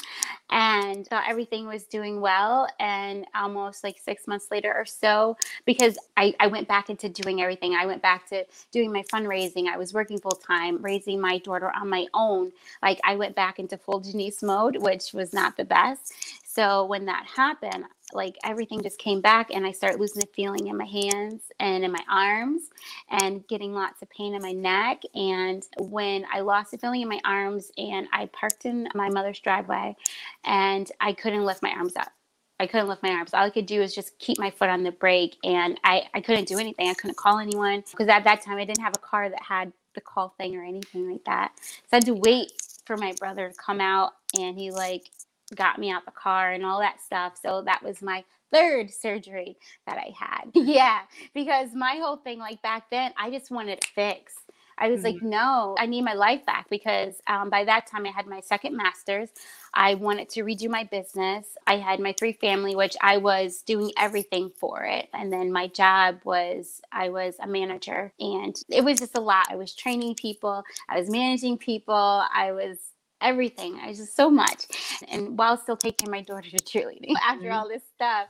And 0.51 1.07
thought 1.07 1.25
everything 1.29 1.67
was 1.67 1.85
doing 1.85 2.21
well. 2.21 2.69
And 2.81 3.27
almost 3.35 3.85
like 3.85 3.99
six 3.99 4.27
months 4.27 4.49
later 4.51 4.73
or 4.75 4.85
so, 4.85 5.37
because 5.65 5.99
I, 6.17 6.35
I 6.41 6.47
went 6.49 6.69
back 6.69 6.91
into 6.91 7.09
doing 7.09 7.41
everything, 7.41 7.75
I 7.75 7.87
went 7.87 8.03
back 8.03 8.29
to 8.31 8.45
doing 8.73 8.93
my 8.93 9.03
fundraising. 9.05 9.69
I 9.69 9.77
was 9.77 9.93
working 9.95 10.19
full 10.19 10.33
time, 10.33 10.83
raising 10.83 11.21
my 11.21 11.39
daughter 11.39 11.71
on 11.75 11.89
my 11.89 12.07
own. 12.15 12.53
Like 12.83 13.01
I 13.05 13.17
went 13.17 13.35
back 13.37 13.59
into 13.59 13.77
full 13.79 14.01
Janice 14.01 14.43
mode, 14.43 14.77
which 14.77 15.13
was 15.13 15.33
not 15.33 15.57
the 15.57 15.65
best. 15.65 16.13
So 16.55 16.85
when 16.85 17.07
that 17.07 17.27
happened, 17.27 17.85
like 18.13 18.37
everything 18.45 18.81
just 18.81 18.99
came 18.99 19.21
back 19.21 19.51
and 19.53 19.67
I 19.67 19.73
started 19.73 19.99
losing 19.99 20.21
the 20.21 20.29
feeling 20.35 20.69
in 20.69 20.77
my 20.77 20.85
hands 20.85 21.43
and 21.59 21.85
in 21.85 21.91
my 21.91 22.05
arms 22.09 22.63
and 23.11 23.47
getting 23.49 23.73
lots 23.73 24.03
of 24.03 24.11
pain 24.11 24.35
in 24.35 24.43
my 24.43 24.53
neck. 24.53 25.03
And 25.15 25.65
when 25.79 26.25
I 26.33 26.41
lost 26.41 26.71
the 26.71 26.79
feeling 26.79 27.01
in 27.03 27.09
my 27.09 27.21
arms 27.25 27.73
and 27.77 28.07
I 28.13 28.27
parked 28.27 28.67
in 28.67 28.89
my 28.95 29.09
mother's 29.09 29.41
driveway 29.41 29.97
and 30.45 30.91
I 31.01 31.13
couldn't 31.13 31.45
lift 31.45 31.63
my 31.63 31.71
arms 31.71 31.97
up. 31.97 32.13
I 32.61 32.69
couldn't 32.69 32.87
lift 32.87 33.03
my 33.03 33.11
arms. 33.11 33.35
All 33.35 33.45
I 33.45 33.51
could 33.51 33.67
do 33.67 33.81
was 33.81 33.93
just 33.93 34.17
keep 34.21 34.39
my 34.39 34.51
foot 34.51 34.69
on 34.69 34.85
the 34.85 34.93
brake 34.93 35.37
and 35.43 35.81
I, 35.83 36.05
I 36.15 36.21
couldn't 36.21 36.47
do 36.47 36.59
anything. 36.59 36.89
I 36.89 36.95
couldn't 36.95 37.17
call 37.17 37.41
anyone 37.41 37.83
because 37.91 38.07
at 38.09 38.23
that 38.25 38.43
time 38.43 38.59
I 38.59 38.65
didn't 38.65 38.85
have 38.85 38.95
a 38.97 39.01
car 39.01 39.29
that 39.29 39.43
had 39.43 39.73
the 39.97 40.01
call 40.01 40.35
thing 40.39 40.57
or 40.57 40.63
anything 40.63 41.11
like 41.11 41.25
that. 41.25 41.51
So 41.59 41.89
I 41.95 41.97
had 41.97 42.07
to 42.07 42.15
wait 42.15 42.53
for 42.87 42.97
my 42.97 43.13
brother 43.19 43.49
to 43.49 43.55
come 43.57 43.81
out 43.81 44.13
and 44.39 44.57
he 44.57 44.71
like 44.71 45.11
got 45.55 45.79
me 45.79 45.91
out 45.91 46.05
the 46.05 46.11
car 46.11 46.53
and 46.53 46.65
all 46.65 46.81
that 46.81 47.01
stuff. 47.01 47.39
So 47.41 47.63
that 47.63 47.83
was 47.83 48.03
my 48.03 48.25
third 48.53 48.91
surgery 48.91 49.57
that 49.87 49.99
I 49.99 50.13
had. 50.19 50.51
yeah, 50.55 51.01
because 51.35 51.75
my 51.75 51.97
whole 52.01 52.17
thing, 52.17 52.39
like 52.39 52.63
back 52.63 52.91
then, 52.91 53.13
I 53.17 53.31
just 53.31 53.51
wanted 53.51 53.79
it 53.79 53.85
fixed. 53.85 54.39
I 54.79 54.89
was 54.89 55.03
mm-hmm. 55.03 55.15
like, 55.15 55.23
no, 55.23 55.77
I 55.79 55.87
need 55.87 56.03
my 56.03 56.15
life 56.15 56.45
back 56.47 56.69
because 56.69 57.15
um, 57.27 57.49
by 57.51 57.65
that 57.65 57.87
time 57.87 58.07
I 58.07 58.11
had 58.11 58.27
my 58.27 58.41
second 58.41 58.77
master's. 58.77 59.31
I 59.73 59.95
wanted 59.95 60.29
to 60.31 60.45
redo 60.45 60.69
my 60.69 60.85
business. 60.85 61.47
I 61.67 61.77
had 61.77 62.01
my 62.01 62.15
three 62.19 62.33
family, 62.33 62.77
which 62.77 62.97
I 63.01 63.17
was 63.17 63.63
doing 63.63 63.93
everything 63.99 64.51
for 64.57 64.85
it. 64.85 65.09
And 65.13 65.33
then 65.33 65.53
my 65.53 65.67
job 65.69 66.21
was 66.25 66.81
I 66.93 67.09
was 67.09 67.35
a 67.41 67.47
manager 67.47 68.13
and 68.21 68.57
it 68.69 68.85
was 68.85 68.99
just 69.01 69.17
a 69.17 69.21
lot. 69.21 69.47
I 69.51 69.57
was 69.57 69.75
training 69.75 70.15
people, 70.15 70.63
I 70.89 70.99
was 70.99 71.11
managing 71.11 71.59
people, 71.59 71.95
I 72.33 72.53
was 72.53 72.79
everything. 73.21 73.79
I 73.83 73.93
just 73.93 74.17
so 74.17 74.31
much. 74.31 74.67
And 75.09 75.39
while 75.39 75.57
still 75.57 75.77
taking 75.77 76.11
my 76.11 76.23
daughter 76.23 76.51
to 76.51 76.65
cheerleading 76.65 77.15
after 77.23 77.51
all 77.53 77.69
this 77.69 77.83
stuff. 77.95 78.29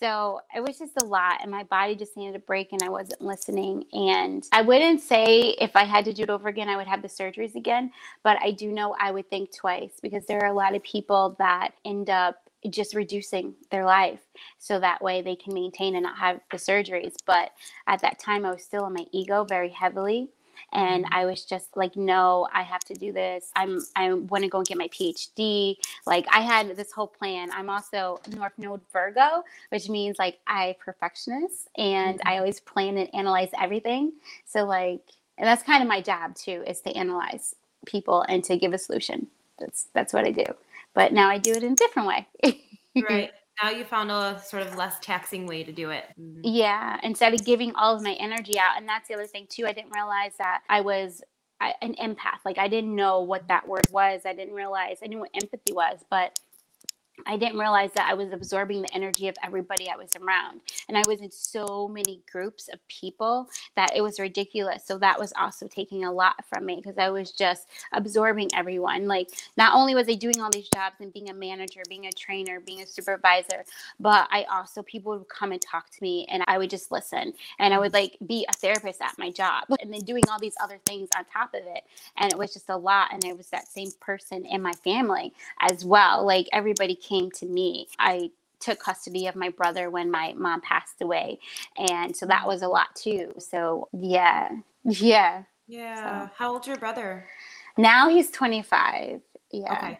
So 0.00 0.40
it 0.54 0.60
was 0.60 0.78
just 0.78 0.92
a 1.02 1.04
lot, 1.04 1.40
and 1.42 1.50
my 1.50 1.64
body 1.64 1.96
just 1.96 2.16
needed 2.16 2.36
a 2.36 2.38
break, 2.38 2.68
and 2.70 2.80
I 2.84 2.88
wasn't 2.88 3.20
listening. 3.20 3.84
And 3.92 4.44
I 4.52 4.62
wouldn't 4.62 5.00
say 5.00 5.56
if 5.60 5.74
I 5.74 5.82
had 5.82 6.04
to 6.04 6.12
do 6.12 6.22
it 6.22 6.30
over 6.30 6.48
again, 6.48 6.68
I 6.68 6.76
would 6.76 6.86
have 6.86 7.02
the 7.02 7.08
surgeries 7.08 7.56
again, 7.56 7.90
but 8.22 8.38
I 8.40 8.52
do 8.52 8.70
know 8.70 8.94
I 9.00 9.10
would 9.10 9.28
think 9.28 9.52
twice 9.52 9.94
because 10.00 10.24
there 10.26 10.40
are 10.44 10.52
a 10.52 10.54
lot 10.54 10.76
of 10.76 10.84
people 10.84 11.34
that 11.40 11.70
end 11.84 12.10
up 12.10 12.48
just 12.70 12.94
reducing 12.94 13.54
their 13.70 13.84
life 13.84 14.20
so 14.58 14.78
that 14.78 15.02
way 15.02 15.22
they 15.22 15.36
can 15.36 15.54
maintain 15.54 15.96
and 15.96 16.04
not 16.04 16.18
have 16.18 16.40
the 16.52 16.58
surgeries. 16.58 17.14
But 17.26 17.50
at 17.88 18.00
that 18.02 18.20
time, 18.20 18.44
I 18.44 18.52
was 18.52 18.62
still 18.62 18.86
in 18.86 18.92
my 18.92 19.04
ego 19.10 19.44
very 19.44 19.70
heavily 19.70 20.28
and 20.72 21.04
mm-hmm. 21.04 21.14
I 21.14 21.24
was 21.26 21.44
just 21.44 21.76
like, 21.76 21.96
no, 21.96 22.48
I 22.52 22.62
have 22.62 22.80
to 22.84 22.94
do 22.94 23.12
this. 23.12 23.50
I'm 23.56 23.80
I 23.96 24.12
want 24.12 24.44
to 24.44 24.50
go 24.50 24.58
and 24.58 24.66
get 24.66 24.78
my 24.78 24.88
PhD. 24.88 25.76
Like 26.06 26.26
I 26.32 26.40
had 26.40 26.76
this 26.76 26.92
whole 26.92 27.06
plan. 27.06 27.50
I'm 27.52 27.70
also 27.70 28.20
North 28.36 28.52
Node 28.58 28.80
Virgo, 28.92 29.44
which 29.70 29.88
means 29.88 30.18
like 30.18 30.38
I 30.46 30.76
perfectionist 30.84 31.68
and 31.76 32.18
mm-hmm. 32.18 32.28
I 32.28 32.38
always 32.38 32.60
plan 32.60 32.96
and 32.96 33.14
analyze 33.14 33.50
everything. 33.60 34.12
So 34.46 34.64
like, 34.64 35.02
and 35.36 35.46
that's 35.46 35.62
kind 35.62 35.82
of 35.82 35.88
my 35.88 36.00
job 36.00 36.34
too, 36.34 36.64
is 36.66 36.80
to 36.82 36.90
analyze 36.96 37.54
people 37.86 38.22
and 38.28 38.42
to 38.44 38.56
give 38.56 38.72
a 38.72 38.78
solution. 38.78 39.28
That's 39.58 39.88
that's 39.92 40.12
what 40.12 40.26
I 40.26 40.30
do. 40.30 40.44
But 40.94 41.12
now 41.12 41.28
I 41.28 41.38
do 41.38 41.52
it 41.52 41.62
in 41.62 41.72
a 41.72 41.76
different 41.76 42.08
way. 42.08 42.26
right 43.08 43.30
now 43.62 43.70
you 43.70 43.84
found 43.84 44.10
a 44.10 44.40
sort 44.44 44.62
of 44.62 44.76
less 44.76 44.98
taxing 45.00 45.46
way 45.46 45.64
to 45.64 45.72
do 45.72 45.90
it. 45.90 46.04
Mm-hmm. 46.20 46.40
Yeah, 46.44 46.98
instead 47.02 47.34
of 47.34 47.44
giving 47.44 47.74
all 47.74 47.94
of 47.94 48.02
my 48.02 48.14
energy 48.14 48.58
out. 48.58 48.76
And 48.76 48.88
that's 48.88 49.08
the 49.08 49.14
other 49.14 49.26
thing 49.26 49.46
too. 49.48 49.66
I 49.66 49.72
didn't 49.72 49.92
realize 49.94 50.32
that 50.38 50.62
I 50.68 50.80
was 50.80 51.22
an 51.60 51.94
empath. 52.00 52.40
Like 52.44 52.58
I 52.58 52.68
didn't 52.68 52.94
know 52.94 53.20
what 53.20 53.48
that 53.48 53.66
word 53.66 53.86
was. 53.90 54.22
I 54.24 54.32
didn't 54.32 54.54
realize 54.54 54.98
I 55.02 55.08
knew 55.08 55.18
what 55.18 55.30
empathy 55.34 55.72
was, 55.72 55.98
but 56.10 56.38
I 57.26 57.36
didn't 57.36 57.58
realize 57.58 57.92
that 57.94 58.08
I 58.10 58.14
was 58.14 58.32
absorbing 58.32 58.82
the 58.82 58.94
energy 58.94 59.28
of 59.28 59.36
everybody 59.42 59.88
I 59.90 59.96
was 59.96 60.10
around. 60.16 60.60
And 60.88 60.96
I 60.96 61.02
was 61.06 61.20
in 61.20 61.30
so 61.30 61.88
many 61.88 62.20
groups 62.30 62.68
of 62.68 62.86
people 62.88 63.48
that 63.76 63.96
it 63.96 64.02
was 64.02 64.20
ridiculous. 64.20 64.84
So 64.84 64.98
that 64.98 65.18
was 65.18 65.32
also 65.38 65.68
taking 65.68 66.04
a 66.04 66.12
lot 66.12 66.44
from 66.46 66.66
me 66.66 66.76
because 66.76 66.98
I 66.98 67.10
was 67.10 67.32
just 67.32 67.68
absorbing 67.92 68.50
everyone. 68.54 69.06
Like, 69.06 69.30
not 69.56 69.74
only 69.74 69.94
was 69.94 70.08
I 70.08 70.14
doing 70.14 70.40
all 70.40 70.50
these 70.50 70.68
jobs 70.74 70.96
and 71.00 71.12
being 71.12 71.30
a 71.30 71.34
manager, 71.34 71.82
being 71.88 72.06
a 72.06 72.12
trainer, 72.12 72.60
being 72.60 72.82
a 72.82 72.86
supervisor, 72.86 73.64
but 74.00 74.28
I 74.30 74.44
also, 74.44 74.82
people 74.82 75.16
would 75.18 75.28
come 75.28 75.52
and 75.52 75.60
talk 75.60 75.90
to 75.90 76.02
me 76.02 76.26
and 76.30 76.44
I 76.46 76.58
would 76.58 76.70
just 76.70 76.90
listen. 76.92 77.32
And 77.58 77.74
I 77.74 77.78
would 77.78 77.92
like 77.92 78.16
be 78.26 78.46
a 78.48 78.52
therapist 78.52 79.02
at 79.02 79.18
my 79.18 79.30
job 79.30 79.64
and 79.80 79.92
then 79.92 80.00
doing 80.00 80.24
all 80.30 80.38
these 80.38 80.56
other 80.62 80.78
things 80.86 81.08
on 81.16 81.24
top 81.32 81.54
of 81.54 81.62
it. 81.66 81.84
And 82.16 82.32
it 82.32 82.38
was 82.38 82.52
just 82.52 82.68
a 82.68 82.76
lot. 82.76 83.12
And 83.12 83.24
it 83.24 83.36
was 83.36 83.48
that 83.48 83.68
same 83.68 83.90
person 84.00 84.44
in 84.46 84.62
my 84.62 84.72
family 84.84 85.32
as 85.60 85.84
well. 85.84 86.24
Like, 86.24 86.48
everybody 86.52 86.94
came 87.08 87.30
to 87.32 87.46
me. 87.46 87.88
I 87.98 88.30
took 88.60 88.80
custody 88.80 89.26
of 89.26 89.36
my 89.36 89.48
brother 89.50 89.90
when 89.90 90.10
my 90.10 90.34
mom 90.36 90.60
passed 90.60 91.00
away. 91.00 91.38
And 91.76 92.14
so 92.14 92.26
that 92.26 92.46
was 92.46 92.62
a 92.62 92.68
lot 92.68 92.94
too. 92.94 93.32
So, 93.38 93.88
yeah. 93.92 94.50
Yeah. 94.84 95.42
Yeah. 95.66 96.28
So. 96.28 96.30
How 96.36 96.52
old's 96.52 96.66
your 96.66 96.76
brother? 96.76 97.26
Now 97.76 98.08
he's 98.08 98.30
25. 98.30 99.20
Yeah. 99.52 99.72
Okay. 99.72 99.98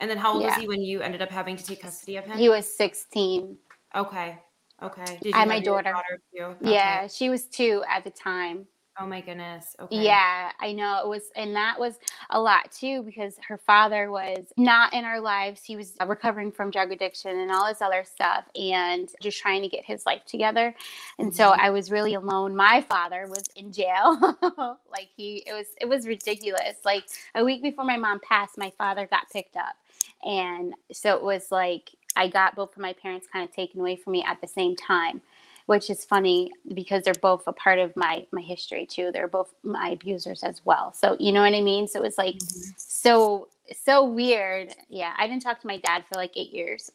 And 0.00 0.10
then 0.10 0.18
how 0.18 0.32
old 0.32 0.42
yeah. 0.42 0.48
was 0.48 0.56
he 0.56 0.66
when 0.66 0.80
you 0.82 1.02
ended 1.02 1.22
up 1.22 1.30
having 1.30 1.56
to 1.56 1.64
take 1.64 1.82
custody 1.82 2.16
of 2.16 2.24
him? 2.24 2.36
He 2.36 2.48
was 2.48 2.66
16. 2.76 3.56
Okay. 3.94 4.38
Okay. 4.82 5.04
Did 5.22 5.26
you 5.26 5.32
I 5.34 5.44
my 5.44 5.60
daughter. 5.60 5.92
daughter 5.92 6.20
okay. 6.38 6.72
Yeah, 6.72 7.06
she 7.06 7.30
was 7.30 7.44
two 7.44 7.84
at 7.88 8.02
the 8.02 8.10
time. 8.10 8.66
Oh 9.00 9.06
my 9.06 9.20
goodness. 9.20 9.74
Okay. 9.80 10.04
Yeah, 10.04 10.52
I 10.60 10.72
know 10.72 11.00
it 11.02 11.08
was, 11.08 11.32
and 11.34 11.56
that 11.56 11.80
was 11.80 11.98
a 12.30 12.40
lot 12.40 12.70
too 12.70 13.02
because 13.02 13.36
her 13.48 13.58
father 13.58 14.08
was 14.12 14.44
not 14.56 14.94
in 14.94 15.04
our 15.04 15.20
lives. 15.20 15.64
He 15.64 15.74
was 15.74 15.94
recovering 16.06 16.52
from 16.52 16.70
drug 16.70 16.92
addiction 16.92 17.36
and 17.36 17.50
all 17.50 17.66
this 17.66 17.82
other 17.82 18.04
stuff 18.04 18.44
and 18.54 19.10
just 19.20 19.40
trying 19.40 19.62
to 19.62 19.68
get 19.68 19.84
his 19.84 20.06
life 20.06 20.24
together. 20.26 20.72
And 21.18 21.28
mm-hmm. 21.28 21.36
so 21.36 21.48
I 21.50 21.70
was 21.70 21.90
really 21.90 22.14
alone. 22.14 22.54
My 22.54 22.82
father 22.82 23.26
was 23.28 23.42
in 23.56 23.72
jail. 23.72 24.38
like 24.88 25.08
he, 25.16 25.42
it 25.44 25.52
was, 25.52 25.66
it 25.80 25.88
was 25.88 26.06
ridiculous. 26.06 26.76
Like 26.84 27.04
a 27.34 27.44
week 27.44 27.62
before 27.62 27.84
my 27.84 27.96
mom 27.96 28.20
passed, 28.20 28.56
my 28.56 28.72
father 28.78 29.08
got 29.08 29.28
picked 29.32 29.56
up. 29.56 29.74
And 30.22 30.72
so 30.92 31.16
it 31.16 31.22
was 31.22 31.50
like, 31.50 31.90
I 32.14 32.28
got 32.28 32.54
both 32.54 32.76
of 32.76 32.78
my 32.80 32.92
parents 32.92 33.26
kind 33.32 33.46
of 33.46 33.52
taken 33.52 33.80
away 33.80 33.96
from 33.96 34.12
me 34.12 34.22
at 34.22 34.40
the 34.40 34.46
same 34.46 34.76
time 34.76 35.20
which 35.66 35.88
is 35.88 36.04
funny 36.04 36.50
because 36.74 37.04
they're 37.04 37.14
both 37.14 37.44
a 37.46 37.52
part 37.52 37.78
of 37.78 37.96
my 37.96 38.26
my 38.32 38.42
history 38.42 38.86
too. 38.86 39.10
They're 39.12 39.28
both 39.28 39.54
my 39.62 39.90
abusers 39.90 40.42
as 40.42 40.60
well. 40.64 40.92
So 40.92 41.16
you 41.18 41.32
know 41.32 41.40
what 41.40 41.54
I 41.54 41.60
mean? 41.60 41.88
So 41.88 42.00
it 42.00 42.02
was 42.02 42.18
like 42.18 42.36
mm-hmm. 42.36 42.70
so 42.76 43.48
so 43.82 44.04
weird. 44.04 44.74
Yeah, 44.88 45.14
I 45.16 45.26
didn't 45.26 45.42
talk 45.42 45.60
to 45.60 45.66
my 45.66 45.78
dad 45.78 46.04
for 46.06 46.16
like 46.16 46.32
8 46.36 46.52
years. 46.52 46.90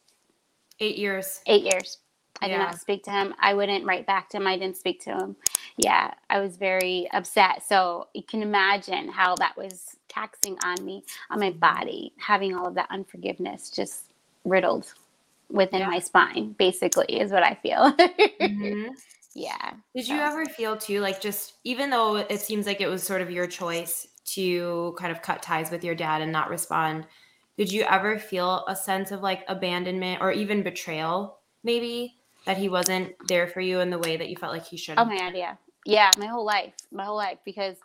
8 0.78 0.96
years. 0.96 1.40
8 1.46 1.62
years. 1.64 1.98
I 2.40 2.46
yeah. 2.46 2.52
did 2.52 2.58
not 2.58 2.80
speak 2.80 3.02
to 3.04 3.10
him. 3.10 3.34
I 3.38 3.54
wouldn't 3.54 3.84
write 3.84 4.06
back 4.06 4.30
to 4.30 4.38
him. 4.38 4.46
I 4.46 4.56
didn't 4.56 4.76
speak 4.76 5.02
to 5.04 5.10
him. 5.10 5.36
Yeah, 5.76 6.14
I 6.30 6.40
was 6.40 6.56
very 6.56 7.08
upset. 7.12 7.64
So 7.66 8.08
you 8.14 8.22
can 8.22 8.42
imagine 8.42 9.08
how 9.08 9.34
that 9.36 9.56
was 9.56 9.96
taxing 10.08 10.56
on 10.64 10.82
me, 10.84 11.04
on 11.30 11.40
my 11.40 11.50
mm-hmm. 11.50 11.58
body, 11.58 12.12
having 12.18 12.54
all 12.54 12.68
of 12.68 12.74
that 12.74 12.88
unforgiveness 12.90 13.70
just 13.70 14.04
riddled 14.44 14.94
within 15.50 15.80
yeah. 15.80 15.88
my 15.88 15.98
spine, 15.98 16.54
basically, 16.58 17.20
is 17.20 17.30
what 17.32 17.42
I 17.42 17.54
feel. 17.54 17.92
mm-hmm. 18.40 18.88
Yeah. 19.32 19.74
Did 19.94 20.06
so. 20.06 20.14
you 20.14 20.20
ever 20.20 20.44
feel 20.44 20.76
too, 20.76 21.00
like, 21.00 21.20
just 21.20 21.54
even 21.62 21.88
though 21.88 22.16
it 22.16 22.40
seems 22.40 22.66
like 22.66 22.80
it 22.80 22.88
was 22.88 23.04
sort 23.04 23.22
of 23.22 23.30
your 23.30 23.46
choice 23.46 24.08
to 24.34 24.92
kind 24.98 25.12
of 25.12 25.22
cut 25.22 25.40
ties 25.40 25.70
with 25.70 25.84
your 25.84 25.94
dad 25.94 26.20
and 26.20 26.32
not 26.32 26.50
respond, 26.50 27.06
did 27.56 27.70
you 27.70 27.84
ever 27.84 28.18
feel 28.18 28.64
a 28.66 28.74
sense 28.74 29.12
of 29.12 29.22
like 29.22 29.44
abandonment 29.46 30.20
or 30.20 30.32
even 30.32 30.64
betrayal, 30.64 31.38
maybe? 31.62 32.16
That 32.44 32.58
he 32.58 32.68
wasn't 32.68 33.14
there 33.28 33.46
for 33.46 33.60
you 33.60 33.78
in 33.78 33.90
the 33.90 33.98
way 34.00 34.16
that 34.16 34.28
you 34.30 34.36
felt 34.36 34.52
like 34.52 34.66
he 34.66 34.76
should. 34.76 34.98
Oh 34.98 35.04
my 35.04 35.16
god, 35.16 35.34
yeah 35.36 35.54
yeah 35.86 36.10
my 36.18 36.26
whole 36.26 36.44
life 36.44 36.74
my 36.92 37.04
whole 37.04 37.16
life 37.16 37.38
because 37.44 37.76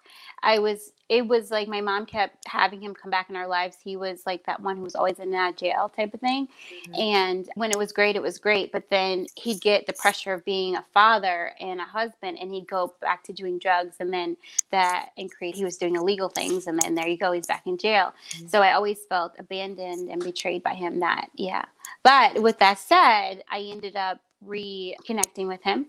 i 0.43 0.59
was 0.59 0.91
it 1.07 1.27
was 1.27 1.51
like 1.51 1.67
my 1.67 1.81
mom 1.81 2.05
kept 2.05 2.47
having 2.47 2.81
him 2.81 2.93
come 2.95 3.11
back 3.11 3.29
in 3.29 3.35
our 3.35 3.47
lives. 3.47 3.77
He 3.83 3.95
was 3.95 4.23
like 4.25 4.43
that 4.47 4.59
one 4.59 4.77
who 4.77 4.81
was 4.83 4.95
always 4.95 5.19
in 5.19 5.31
that 5.31 5.55
jail 5.55 5.91
type 5.95 6.13
of 6.13 6.19
thing. 6.19 6.47
Mm-hmm. 6.47 6.95
and 6.95 7.49
when 7.55 7.71
it 7.71 7.77
was 7.77 7.91
great 7.91 8.15
it 8.15 8.21
was 8.21 8.37
great 8.37 8.71
but 8.71 8.89
then 8.89 9.27
he'd 9.35 9.61
get 9.61 9.85
the 9.87 9.93
pressure 9.93 10.33
of 10.33 10.43
being 10.45 10.75
a 10.75 10.85
father 10.93 11.51
and 11.59 11.79
a 11.79 11.83
husband 11.83 12.37
and 12.39 12.51
he'd 12.51 12.67
go 12.67 12.93
back 13.01 13.23
to 13.25 13.33
doing 13.33 13.59
drugs 13.59 13.95
and 13.99 14.11
then 14.11 14.37
that 14.71 15.09
increased 15.17 15.57
he 15.57 15.63
was 15.63 15.77
doing 15.77 15.95
illegal 15.95 16.29
things 16.29 16.67
and 16.67 16.79
then 16.79 16.95
there 16.95 17.07
you 17.07 17.17
go 17.17 17.31
he's 17.31 17.47
back 17.47 17.65
in 17.65 17.77
jail. 17.77 18.13
Mm-hmm. 18.31 18.47
so 18.47 18.61
i 18.61 18.73
always 18.73 18.99
felt 19.07 19.33
abandoned 19.39 20.09
and 20.09 20.23
betrayed 20.23 20.63
by 20.63 20.73
him 20.73 20.99
that 20.99 21.29
yeah. 21.35 21.65
But 22.03 22.41
with 22.41 22.59
that 22.59 22.79
said 22.79 23.43
i 23.49 23.59
ended 23.59 23.95
up 23.95 24.19
reconnecting 24.45 25.47
with 25.47 25.63
him 25.63 25.87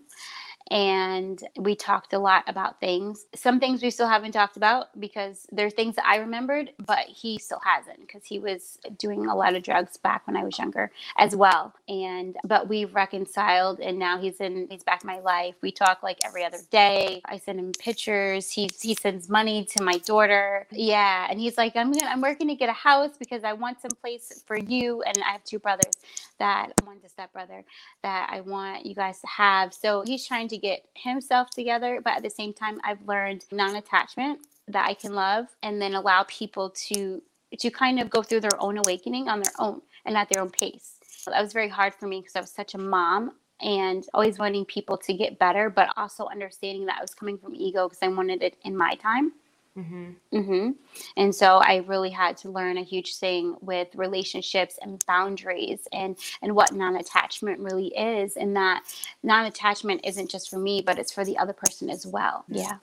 and 0.71 1.43
we 1.57 1.75
talked 1.75 2.13
a 2.13 2.19
lot 2.19 2.43
about 2.47 2.79
things. 2.79 3.25
Some 3.35 3.59
things 3.59 3.83
we 3.83 3.89
still 3.91 4.07
haven't 4.07 4.33
talked 4.33 4.57
about 4.57 4.99
because 4.99 5.47
there 5.51 5.67
are 5.67 5.71
things 5.71 5.95
that 5.95 6.05
I 6.05 6.17
remembered, 6.17 6.71
but 6.85 7.05
he 7.07 7.39
still 7.39 7.61
hasn't 7.63 8.01
because 8.01 8.25
he 8.25 8.39
was 8.39 8.79
doing 8.97 9.27
a 9.27 9.35
lot 9.35 9.55
of 9.55 9.63
drugs 9.63 9.97
back 9.97 10.27
when 10.27 10.37
I 10.37 10.43
was 10.43 10.57
younger 10.59 10.91
as 11.17 11.35
well. 11.35 11.73
And 11.87 12.37
but 12.45 12.67
we've 12.67 12.93
reconciled, 12.95 13.79
and 13.79 13.99
now 13.99 14.19
he's 14.19 14.41
in 14.41 14.67
he's 14.69 14.83
back 14.83 15.03
in 15.03 15.07
my 15.07 15.19
life. 15.19 15.55
We 15.61 15.71
talk 15.71 16.03
like 16.03 16.19
every 16.25 16.43
other 16.43 16.59
day. 16.71 17.21
I 17.25 17.37
send 17.37 17.59
him 17.59 17.71
pictures. 17.79 18.51
He 18.51 18.69
he 18.81 18.95
sends 18.95 19.29
money 19.29 19.65
to 19.77 19.83
my 19.83 19.99
daughter. 19.99 20.67
Yeah, 20.71 21.27
and 21.29 21.39
he's 21.39 21.57
like, 21.57 21.75
I'm 21.75 21.91
gonna, 21.91 22.11
I'm 22.11 22.21
working 22.21 22.47
to 22.49 22.55
get 22.55 22.69
a 22.69 22.73
house 22.73 23.11
because 23.19 23.43
I 23.43 23.53
want 23.53 23.81
some 23.81 23.91
place 24.01 24.43
for 24.47 24.57
you. 24.57 25.01
And 25.03 25.17
I 25.23 25.31
have 25.31 25.43
two 25.45 25.59
brothers 25.59 25.93
that 26.39 26.71
one's 26.85 27.03
a 27.05 27.09
stepbrother 27.09 27.63
that 28.03 28.29
I 28.31 28.41
want 28.41 28.85
you 28.85 28.95
guys 28.95 29.19
to 29.21 29.27
have. 29.27 29.73
So 29.73 30.03
he's 30.05 30.27
trying 30.27 30.49
to 30.49 30.56
get 30.57 30.85
himself 30.95 31.49
together. 31.49 32.01
But 32.03 32.17
at 32.17 32.23
the 32.23 32.29
same 32.29 32.53
time, 32.53 32.79
I've 32.83 33.01
learned 33.07 33.45
non 33.51 33.75
attachment 33.75 34.39
that 34.67 34.85
I 34.85 34.93
can 34.93 35.13
love 35.13 35.47
and 35.63 35.81
then 35.81 35.95
allow 35.95 36.23
people 36.27 36.69
to 36.89 37.21
to 37.59 37.69
kind 37.69 37.99
of 37.99 38.09
go 38.09 38.21
through 38.21 38.41
their 38.41 38.61
own 38.61 38.77
awakening 38.77 39.29
on 39.29 39.41
their 39.41 39.53
own 39.59 39.81
and 40.05 40.17
at 40.17 40.29
their 40.29 40.41
own 40.41 40.49
pace. 40.49 40.95
That 41.25 41.41
was 41.41 41.53
very 41.53 41.69
hard 41.69 41.93
for 41.93 42.07
me 42.07 42.19
because 42.19 42.35
I 42.35 42.41
was 42.41 42.51
such 42.51 42.73
a 42.73 42.77
mom 42.77 43.33
and 43.61 44.05
always 44.13 44.37
wanting 44.39 44.65
people 44.65 44.97
to 44.97 45.13
get 45.13 45.39
better, 45.39 45.69
but 45.69 45.89
also 45.97 46.27
understanding 46.27 46.85
that 46.85 46.97
I 46.99 47.01
was 47.01 47.13
coming 47.13 47.37
from 47.37 47.55
ego 47.55 47.87
because 47.87 48.03
I 48.03 48.07
wanted 48.09 48.43
it 48.43 48.57
in 48.63 48.75
my 48.75 48.95
time. 48.95 49.33
Mm-hmm. 49.77 50.11
Mm-hmm. 50.33 50.69
And 51.17 51.35
so 51.35 51.57
I 51.57 51.83
really 51.87 52.09
had 52.09 52.35
to 52.37 52.49
learn 52.49 52.77
a 52.77 52.83
huge 52.83 53.15
thing 53.17 53.55
with 53.61 53.87
relationships 53.95 54.79
and 54.81 55.03
boundaries 55.05 55.87
and 55.93 56.17
and 56.41 56.55
what 56.55 56.73
non-attachment 56.73 57.59
really 57.59 57.87
is, 57.87 58.37
and 58.37 58.55
that 58.55 58.83
non-attachment 59.23 60.01
isn't 60.03 60.31
just 60.31 60.49
for 60.49 60.57
me, 60.57 60.81
but 60.81 60.97
it's 60.97 61.11
for 61.11 61.23
the 61.23 61.37
other 61.37 61.53
person 61.53 61.89
as 61.89 62.05
well. 62.07 62.43
Yeah. 62.47 62.77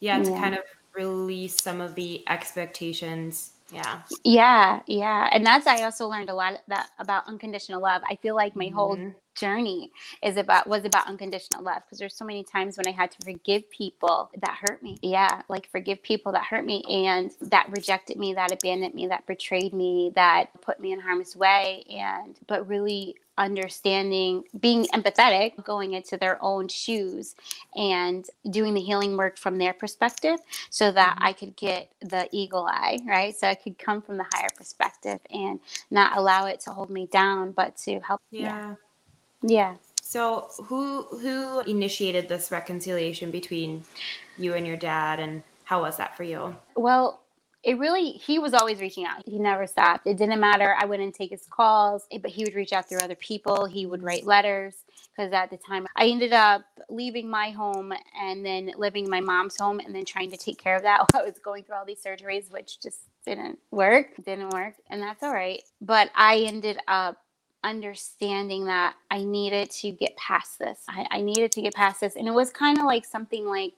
Yeah, 0.00 0.22
to 0.22 0.30
yeah. 0.30 0.40
kind 0.40 0.54
of 0.54 0.64
release 0.94 1.62
some 1.62 1.80
of 1.80 1.94
the 1.94 2.24
expectations 2.28 3.52
yeah 3.72 4.00
yeah 4.22 4.80
yeah 4.86 5.28
and 5.32 5.44
that's 5.44 5.66
i 5.66 5.82
also 5.82 6.06
learned 6.06 6.30
a 6.30 6.34
lot 6.34 6.62
that 6.68 6.90
about 7.00 7.26
unconditional 7.26 7.82
love 7.82 8.00
i 8.08 8.14
feel 8.16 8.36
like 8.36 8.54
my 8.54 8.66
mm-hmm. 8.66 8.76
whole 8.76 8.96
journey 9.36 9.90
is 10.22 10.36
about 10.36 10.66
was 10.66 10.84
about 10.84 11.06
unconditional 11.08 11.62
love 11.62 11.82
because 11.84 11.98
there's 11.98 12.14
so 12.14 12.24
many 12.24 12.42
times 12.42 12.76
when 12.76 12.86
i 12.86 12.90
had 12.90 13.10
to 13.10 13.18
forgive 13.24 13.68
people 13.70 14.30
that 14.40 14.56
hurt 14.60 14.82
me 14.82 14.98
yeah 15.02 15.42
like 15.48 15.68
forgive 15.70 16.02
people 16.02 16.32
that 16.32 16.44
hurt 16.44 16.64
me 16.64 16.82
and 16.88 17.32
that 17.40 17.68
rejected 17.70 18.16
me 18.16 18.34
that 18.34 18.52
abandoned 18.52 18.94
me 18.94 19.06
that 19.06 19.26
betrayed 19.26 19.72
me 19.72 20.10
that 20.14 20.48
put 20.60 20.80
me 20.80 20.92
in 20.92 21.00
harm's 21.00 21.36
way 21.36 21.84
and 21.90 22.38
but 22.46 22.66
really 22.68 23.14
understanding, 23.38 24.44
being 24.58 24.84
empathetic, 24.86 25.62
going 25.62 25.92
into 25.92 26.16
their 26.16 26.42
own 26.42 26.68
shoes 26.68 27.34
and 27.74 28.26
doing 28.50 28.74
the 28.74 28.80
healing 28.80 29.16
work 29.16 29.38
from 29.38 29.58
their 29.58 29.72
perspective 29.72 30.38
so 30.70 30.90
that 30.92 31.16
mm-hmm. 31.16 31.24
I 31.24 31.32
could 31.32 31.56
get 31.56 31.90
the 32.00 32.28
eagle 32.32 32.66
eye, 32.66 32.98
right? 33.06 33.36
So 33.36 33.46
I 33.46 33.54
could 33.54 33.78
come 33.78 34.00
from 34.00 34.16
the 34.16 34.26
higher 34.32 34.48
perspective 34.56 35.20
and 35.30 35.60
not 35.90 36.16
allow 36.16 36.46
it 36.46 36.60
to 36.60 36.70
hold 36.70 36.90
me 36.90 37.06
down, 37.06 37.52
but 37.52 37.76
to 37.78 38.00
help. 38.00 38.20
Yeah. 38.30 38.40
Yeah. 38.42 38.74
So 40.02 40.48
who 40.64 41.02
who 41.02 41.60
initiated 41.60 42.28
this 42.28 42.50
reconciliation 42.50 43.30
between 43.30 43.84
you 44.38 44.54
and 44.54 44.66
your 44.66 44.76
dad 44.76 45.18
and 45.20 45.42
how 45.64 45.82
was 45.82 45.96
that 45.96 46.16
for 46.16 46.22
you? 46.22 46.56
Well, 46.76 47.22
it 47.64 47.78
really 47.78 48.12
he 48.12 48.38
was 48.38 48.54
always 48.54 48.80
reaching 48.80 49.04
out. 49.04 49.22
He 49.26 49.38
never 49.38 49.66
stopped. 49.66 50.06
It 50.06 50.16
didn't 50.16 50.38
matter. 50.40 50.76
I 50.78 50.84
wouldn't 50.84 51.14
take 51.14 51.30
his 51.30 51.46
calls 51.50 52.06
eh, 52.12 52.18
but 52.18 52.30
he 52.30 52.44
would 52.44 52.54
reach 52.54 52.72
out 52.72 52.88
through 52.88 53.00
other 53.00 53.16
people. 53.16 53.66
He 53.66 53.86
would 53.86 54.02
write 54.02 54.24
letters 54.24 54.74
because 55.16 55.32
at 55.32 55.50
the 55.50 55.56
time 55.56 55.86
i 55.96 56.06
ended 56.06 56.32
up 56.32 56.62
leaving 56.88 57.28
my 57.28 57.50
home 57.50 57.92
and 58.20 58.44
then 58.44 58.70
living 58.76 59.04
in 59.04 59.10
my 59.10 59.20
mom's 59.20 59.56
home 59.58 59.80
and 59.80 59.94
then 59.94 60.04
trying 60.04 60.30
to 60.30 60.36
take 60.36 60.58
care 60.58 60.76
of 60.76 60.82
that 60.82 60.98
while 61.12 61.22
i 61.22 61.26
was 61.26 61.38
going 61.38 61.62
through 61.62 61.74
all 61.74 61.84
these 61.86 62.02
surgeries 62.02 62.50
which 62.50 62.80
just 62.80 63.00
didn't 63.24 63.58
work. 63.72 64.14
Didn't 64.24 64.50
work 64.50 64.74
and 64.88 65.02
that's 65.02 65.22
all 65.22 65.32
right. 65.32 65.60
But 65.80 66.10
i 66.14 66.38
ended 66.38 66.78
up 66.86 67.16
understanding 67.68 68.64
that 68.66 68.94
i 69.10 69.22
needed 69.22 69.70
to 69.70 69.90
get 69.90 70.16
past 70.16 70.58
this 70.58 70.80
I, 70.88 71.06
I 71.10 71.20
needed 71.20 71.52
to 71.52 71.62
get 71.62 71.74
past 71.74 72.00
this 72.00 72.16
and 72.16 72.28
it 72.28 72.32
was 72.32 72.50
kind 72.50 72.78
of 72.78 72.84
like 72.84 73.04
something 73.04 73.46
like 73.46 73.74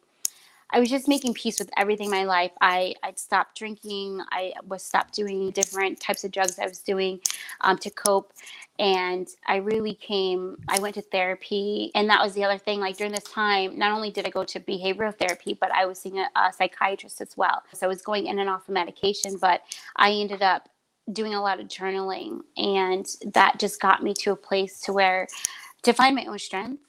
I 0.70 0.80
was 0.80 0.90
just 0.90 1.08
making 1.08 1.32
peace 1.34 1.58
with 1.58 1.70
everything 1.78 2.06
in 2.06 2.10
my 2.10 2.24
life. 2.24 2.52
I 2.60 2.94
I'd 3.02 3.18
stopped 3.18 3.56
drinking. 3.56 4.20
I 4.30 4.52
was 4.66 4.82
stopped 4.82 5.14
doing 5.14 5.50
different 5.50 5.98
types 5.98 6.24
of 6.24 6.30
drugs 6.30 6.58
I 6.58 6.66
was 6.66 6.80
doing 6.80 7.20
um, 7.62 7.78
to 7.78 7.90
cope, 7.90 8.32
and 8.78 9.26
I 9.46 9.56
really 9.56 9.94
came. 9.94 10.56
I 10.68 10.78
went 10.78 10.94
to 10.96 11.02
therapy, 11.02 11.90
and 11.94 12.08
that 12.10 12.22
was 12.22 12.34
the 12.34 12.44
other 12.44 12.58
thing. 12.58 12.80
Like 12.80 12.98
during 12.98 13.12
this 13.12 13.24
time, 13.24 13.78
not 13.78 13.92
only 13.92 14.10
did 14.10 14.26
I 14.26 14.30
go 14.30 14.44
to 14.44 14.60
behavioral 14.60 15.16
therapy, 15.16 15.56
but 15.58 15.70
I 15.72 15.86
was 15.86 15.98
seeing 15.98 16.18
a, 16.18 16.28
a 16.36 16.52
psychiatrist 16.52 17.20
as 17.22 17.36
well. 17.36 17.62
So 17.72 17.86
I 17.86 17.88
was 17.88 18.02
going 18.02 18.26
in 18.26 18.38
and 18.38 18.50
off 18.50 18.68
of 18.68 18.74
medication, 18.74 19.38
but 19.40 19.62
I 19.96 20.12
ended 20.12 20.42
up 20.42 20.68
doing 21.12 21.34
a 21.34 21.42
lot 21.42 21.60
of 21.60 21.68
journaling, 21.68 22.40
and 22.56 23.06
that 23.34 23.58
just 23.58 23.80
got 23.80 24.02
me 24.02 24.14
to 24.14 24.32
a 24.32 24.36
place 24.36 24.80
to 24.82 24.92
where 24.92 25.28
to 25.82 25.92
find 25.92 26.16
my 26.16 26.24
own 26.26 26.38
strength 26.38 26.82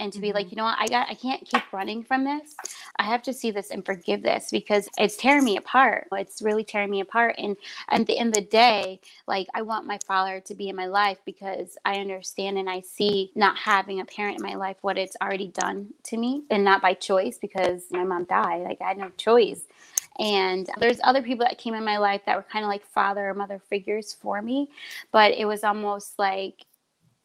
and 0.00 0.12
to 0.12 0.20
be 0.20 0.32
like, 0.32 0.46
mm-hmm. 0.46 0.50
you 0.50 0.56
know 0.56 0.64
what, 0.64 0.78
I 0.78 0.86
got 0.86 1.08
I 1.08 1.14
can't 1.14 1.44
keep 1.44 1.72
running 1.72 2.02
from 2.02 2.24
this. 2.24 2.54
I 2.98 3.04
have 3.04 3.22
to 3.22 3.32
see 3.32 3.50
this 3.50 3.70
and 3.70 3.84
forgive 3.84 4.22
this 4.22 4.48
because 4.50 4.88
it's 4.98 5.16
tearing 5.16 5.44
me 5.44 5.56
apart. 5.56 6.08
It's 6.12 6.42
really 6.42 6.64
tearing 6.64 6.90
me 6.90 7.00
apart. 7.00 7.36
And 7.38 7.56
at 7.88 8.06
the 8.06 8.18
end 8.18 8.30
of 8.30 8.34
the 8.34 8.48
day, 8.48 9.00
like 9.26 9.46
I 9.54 9.62
want 9.62 9.86
my 9.86 9.98
father 10.06 10.40
to 10.40 10.54
be 10.54 10.68
in 10.68 10.76
my 10.76 10.86
life 10.86 11.18
because 11.24 11.76
I 11.84 11.96
understand 11.96 12.58
and 12.58 12.68
I 12.68 12.80
see 12.80 13.30
not 13.34 13.56
having 13.56 14.00
a 14.00 14.04
parent 14.04 14.38
in 14.38 14.42
my 14.42 14.54
life 14.54 14.76
what 14.82 14.98
it's 14.98 15.16
already 15.22 15.48
done 15.48 15.88
to 16.04 16.16
me 16.16 16.44
and 16.50 16.64
not 16.64 16.82
by 16.82 16.94
choice 16.94 17.38
because 17.38 17.84
my 17.90 18.04
mom 18.04 18.24
died. 18.24 18.62
Like 18.62 18.80
I 18.80 18.88
had 18.88 18.98
no 18.98 19.10
choice. 19.16 19.62
And 20.18 20.68
there's 20.78 21.00
other 21.02 21.22
people 21.22 21.44
that 21.44 21.58
came 21.58 21.74
in 21.74 21.84
my 21.84 21.98
life 21.98 22.22
that 22.26 22.36
were 22.36 22.42
kind 22.44 22.64
of 22.64 22.68
like 22.68 22.86
father 22.86 23.28
or 23.28 23.34
mother 23.34 23.58
figures 23.58 24.12
for 24.12 24.40
me, 24.40 24.70
but 25.12 25.32
it 25.34 25.44
was 25.44 25.64
almost 25.64 26.18
like 26.18 26.66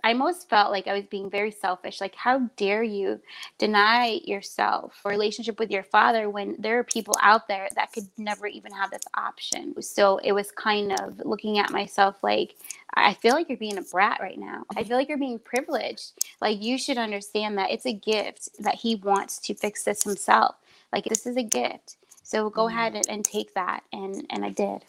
I 0.04 0.14
most 0.14 0.50
felt 0.50 0.72
like 0.72 0.88
I 0.88 0.94
was 0.94 1.06
being 1.06 1.30
very 1.30 1.52
selfish. 1.52 2.00
Like, 2.00 2.16
how 2.16 2.50
dare 2.56 2.84
you 2.84 3.20
deny 3.58 4.22
yourself 4.24 5.02
a 5.04 5.10
relationship 5.10 5.60
with 5.60 5.72
your 5.72 5.84
father 5.84 6.30
when 6.30 6.56
there 6.58 6.80
are 6.80 6.84
people 6.84 7.16
out 7.22 7.48
there 7.48 7.68
that 7.76 7.92
could 7.92 8.08
never 8.18 8.48
even 8.48 8.72
have 8.72 8.92
this 8.92 9.04
option? 9.16 9.82
So 9.82 10.18
it 10.20 10.32
was 10.32 10.52
kind 10.52 10.94
of 10.94 11.20
looking 11.26 11.60
at 11.60 11.72
myself 11.72 12.24
like, 12.24 12.56
I 12.94 13.14
feel 13.14 13.34
like 13.34 13.50
you're 13.50 13.58
being 13.58 13.78
a 13.78 13.82
brat 13.84 14.20
right 14.22 14.40
now. 14.40 14.64
I 14.76 14.84
feel 14.84 14.98
like 14.98 15.10
you're 15.10 15.18
being 15.18 15.40
privileged. 15.40 16.14
Like, 16.42 16.62
you 16.62 16.78
should 16.78 16.98
understand 16.98 17.58
that 17.58 17.72
it's 17.72 17.86
a 17.86 17.94
gift 17.94 18.50
that 18.60 18.76
he 18.76 18.96
wants 18.96 19.38
to 19.40 19.54
fix 19.54 19.84
this 19.84 20.04
himself. 20.04 20.56
Like, 20.94 21.06
this 21.06 21.26
is 21.26 21.36
a 21.36 21.44
gift. 21.44 21.98
So 22.30 22.48
go 22.52 22.66
mm-hmm. 22.66 22.78
ahead 22.78 22.96
and, 22.96 23.10
and 23.10 23.26
take 23.26 23.56
that. 23.56 23.82
And, 23.92 24.24
and 24.30 24.46
I 24.46 24.50
did. 24.50 24.84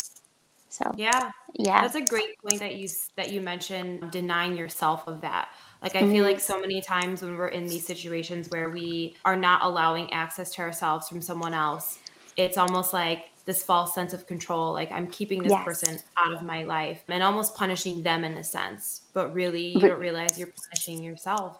So 0.68 0.94
yeah, 0.96 1.32
yeah, 1.54 1.80
that's 1.80 1.96
a 1.96 2.00
great 2.00 2.38
point 2.38 2.60
that 2.60 2.76
you 2.76 2.88
that 3.16 3.32
you 3.32 3.40
mentioned 3.40 4.12
denying 4.12 4.56
yourself 4.56 5.08
of 5.08 5.20
that. 5.22 5.48
Like 5.82 5.96
I 5.96 6.02
mm-hmm. 6.02 6.12
feel 6.12 6.24
like 6.24 6.38
so 6.38 6.60
many 6.60 6.80
times 6.80 7.22
when 7.22 7.36
we're 7.36 7.48
in 7.48 7.66
these 7.66 7.84
situations 7.84 8.48
where 8.50 8.70
we 8.70 9.16
are 9.24 9.34
not 9.34 9.62
allowing 9.62 10.12
access 10.12 10.52
to 10.54 10.62
ourselves 10.62 11.08
from 11.08 11.20
someone 11.20 11.54
else, 11.54 11.98
it's 12.36 12.56
almost 12.56 12.92
like 12.92 13.30
this 13.46 13.64
false 13.64 13.96
sense 13.96 14.12
of 14.12 14.28
control. 14.28 14.72
Like 14.72 14.92
I'm 14.92 15.08
keeping 15.08 15.42
this 15.42 15.50
yes. 15.50 15.64
person 15.64 15.98
out 16.16 16.32
of 16.32 16.42
my 16.42 16.62
life 16.62 17.02
and 17.08 17.20
almost 17.20 17.56
punishing 17.56 18.04
them 18.04 18.22
in 18.22 18.34
a 18.34 18.44
sense, 18.44 19.00
but 19.12 19.34
really 19.34 19.72
you 19.72 19.80
don't 19.80 19.98
realize 19.98 20.38
you're 20.38 20.52
punishing 20.70 21.02
yourself. 21.02 21.58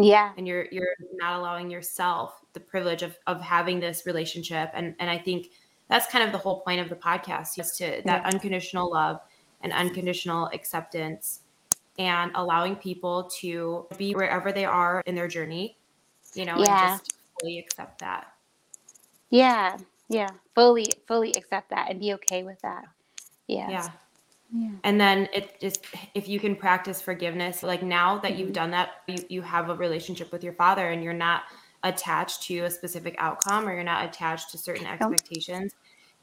Yeah, 0.00 0.32
and 0.36 0.48
you're 0.48 0.66
you're 0.70 0.94
not 1.14 1.38
allowing 1.38 1.70
yourself 1.70 2.40
the 2.52 2.60
privilege 2.60 3.02
of 3.02 3.16
of 3.26 3.40
having 3.40 3.80
this 3.80 4.06
relationship. 4.06 4.70
And 4.74 4.94
and 4.98 5.10
I 5.10 5.18
think 5.18 5.48
that's 5.88 6.06
kind 6.06 6.24
of 6.24 6.32
the 6.32 6.38
whole 6.38 6.60
point 6.60 6.80
of 6.80 6.88
the 6.88 6.96
podcast 6.96 7.58
is 7.58 7.72
to 7.78 8.00
that 8.04 8.24
unconditional 8.24 8.90
love 8.90 9.20
and 9.60 9.72
unconditional 9.72 10.46
acceptance 10.54 11.40
and 11.98 12.30
allowing 12.34 12.76
people 12.76 13.24
to 13.40 13.86
be 13.98 14.14
wherever 14.14 14.52
they 14.52 14.64
are 14.64 15.02
in 15.04 15.14
their 15.14 15.28
journey, 15.28 15.76
you 16.34 16.44
know, 16.44 16.56
yeah. 16.58 16.92
and 16.92 17.00
just 17.00 17.14
fully 17.38 17.58
accept 17.58 17.98
that. 17.98 18.32
Yeah. 19.28 19.76
Yeah. 20.08 20.28
Fully, 20.54 20.86
fully 21.06 21.32
accept 21.32 21.70
that 21.70 21.90
and 21.90 22.00
be 22.00 22.14
okay 22.14 22.42
with 22.42 22.60
that. 22.62 22.84
Yeah. 23.46 23.68
Yeah. 23.68 23.88
Yeah. 24.52 24.70
And 24.84 25.00
then 25.00 25.28
it 25.32 25.60
just 25.60 25.84
if 26.14 26.28
you 26.28 26.40
can 26.40 26.56
practice 26.56 27.00
forgiveness, 27.00 27.62
like 27.62 27.82
now 27.82 28.18
that 28.18 28.32
mm-hmm. 28.32 28.40
you've 28.40 28.52
done 28.52 28.70
that, 28.72 29.02
you, 29.06 29.24
you 29.28 29.42
have 29.42 29.70
a 29.70 29.74
relationship 29.74 30.32
with 30.32 30.42
your 30.42 30.54
father 30.54 30.90
and 30.90 31.02
you're 31.04 31.12
not 31.12 31.42
attached 31.82 32.42
to 32.42 32.58
a 32.60 32.70
specific 32.70 33.14
outcome 33.18 33.68
or 33.68 33.74
you're 33.74 33.84
not 33.84 34.04
attached 34.04 34.50
to 34.50 34.58
certain 34.58 34.86
expectations. 34.86 35.74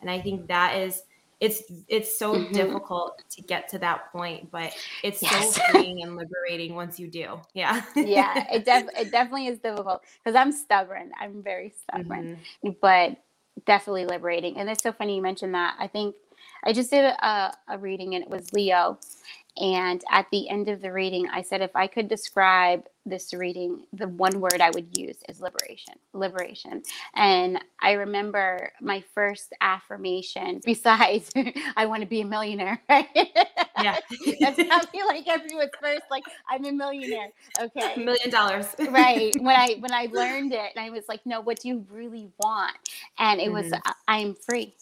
And 0.01 0.09
I 0.09 0.19
think 0.19 0.47
that 0.47 0.77
is 0.77 1.03
it's 1.39 1.63
it's 1.87 2.17
so 2.17 2.33
mm-hmm. 2.33 2.53
difficult 2.53 3.23
to 3.29 3.41
get 3.43 3.67
to 3.69 3.79
that 3.79 4.11
point, 4.11 4.51
but 4.51 4.73
it's 5.03 5.21
yes. 5.21 5.55
so 5.55 5.61
freeing 5.71 6.01
and 6.01 6.15
liberating 6.15 6.75
once 6.75 6.99
you 6.99 7.07
do. 7.07 7.39
Yeah. 7.53 7.81
yeah, 7.95 8.45
it 8.53 8.65
def- 8.65 8.89
it 8.97 9.11
definitely 9.11 9.47
is 9.47 9.59
difficult 9.59 10.03
because 10.23 10.35
I'm 10.35 10.51
stubborn. 10.51 11.11
I'm 11.19 11.43
very 11.43 11.73
stubborn. 11.83 12.39
Mm-hmm. 12.63 12.71
But 12.81 13.17
definitely 13.65 14.05
liberating. 14.05 14.57
And 14.57 14.69
it's 14.69 14.83
so 14.83 14.91
funny 14.91 15.15
you 15.15 15.21
mentioned 15.21 15.53
that. 15.53 15.75
I 15.79 15.87
think 15.87 16.15
I 16.67 16.73
just 16.73 16.91
did 16.91 17.06
a, 17.06 17.53
a 17.69 17.77
reading 17.77 18.13
and 18.15 18.23
it 18.23 18.30
was 18.30 18.51
Leo. 18.51 18.99
And 19.60 20.03
at 20.12 20.27
the 20.32 20.49
end 20.49 20.69
of 20.69 20.82
the 20.82 20.91
reading, 20.91 21.27
I 21.30 21.41
said, 21.41 21.62
if 21.62 21.75
I 21.75 21.88
could 21.88 22.08
describe 22.08 22.84
this 23.08 23.34
reading, 23.34 23.86
the 23.93 24.08
one 24.08 24.39
word 24.39 24.60
I 24.62 24.69
would 24.69 24.95
use 24.95 25.17
is 25.30 25.39
liberation. 25.39 25.95
Liberation. 26.13 26.84
And 27.15 27.60
I 27.82 27.93
remember 27.93 28.71
my 28.82 29.03
first 29.15 29.53
affirmation, 29.62 30.62
besides, 30.65 31.32
I 31.75 31.86
want 31.88 32.01
to 32.01 32.08
be 32.08 32.21
a 32.21 32.25
millionaire, 32.25 32.80
right? 32.89 33.08
Yeah. 33.82 33.97
That's 34.39 34.62
probably 34.62 35.01
like 35.08 35.27
everyone's 35.27 35.71
first, 35.82 36.03
like, 36.12 36.23
I'm 36.49 36.65
a 36.65 36.71
millionaire. 36.71 37.30
Okay. 37.60 37.93
A 37.95 37.99
million 37.99 38.30
dollars. 38.30 38.67
right. 38.89 39.34
When 39.39 39.56
I 39.56 39.77
when 39.80 39.93
I 39.93 40.08
learned 40.12 40.53
it, 40.53 40.71
and 40.75 40.86
I 40.86 40.89
was 40.89 41.06
like, 41.08 41.21
no, 41.25 41.39
what 41.41 41.62
do 41.62 41.69
you 41.69 41.86
really 41.89 42.30
want? 42.39 42.75
And 43.17 43.39
it 43.39 43.45
mm-hmm. 43.45 43.71
was, 43.71 43.73
I 44.08 44.19
am 44.19 44.36
free. 44.36 44.75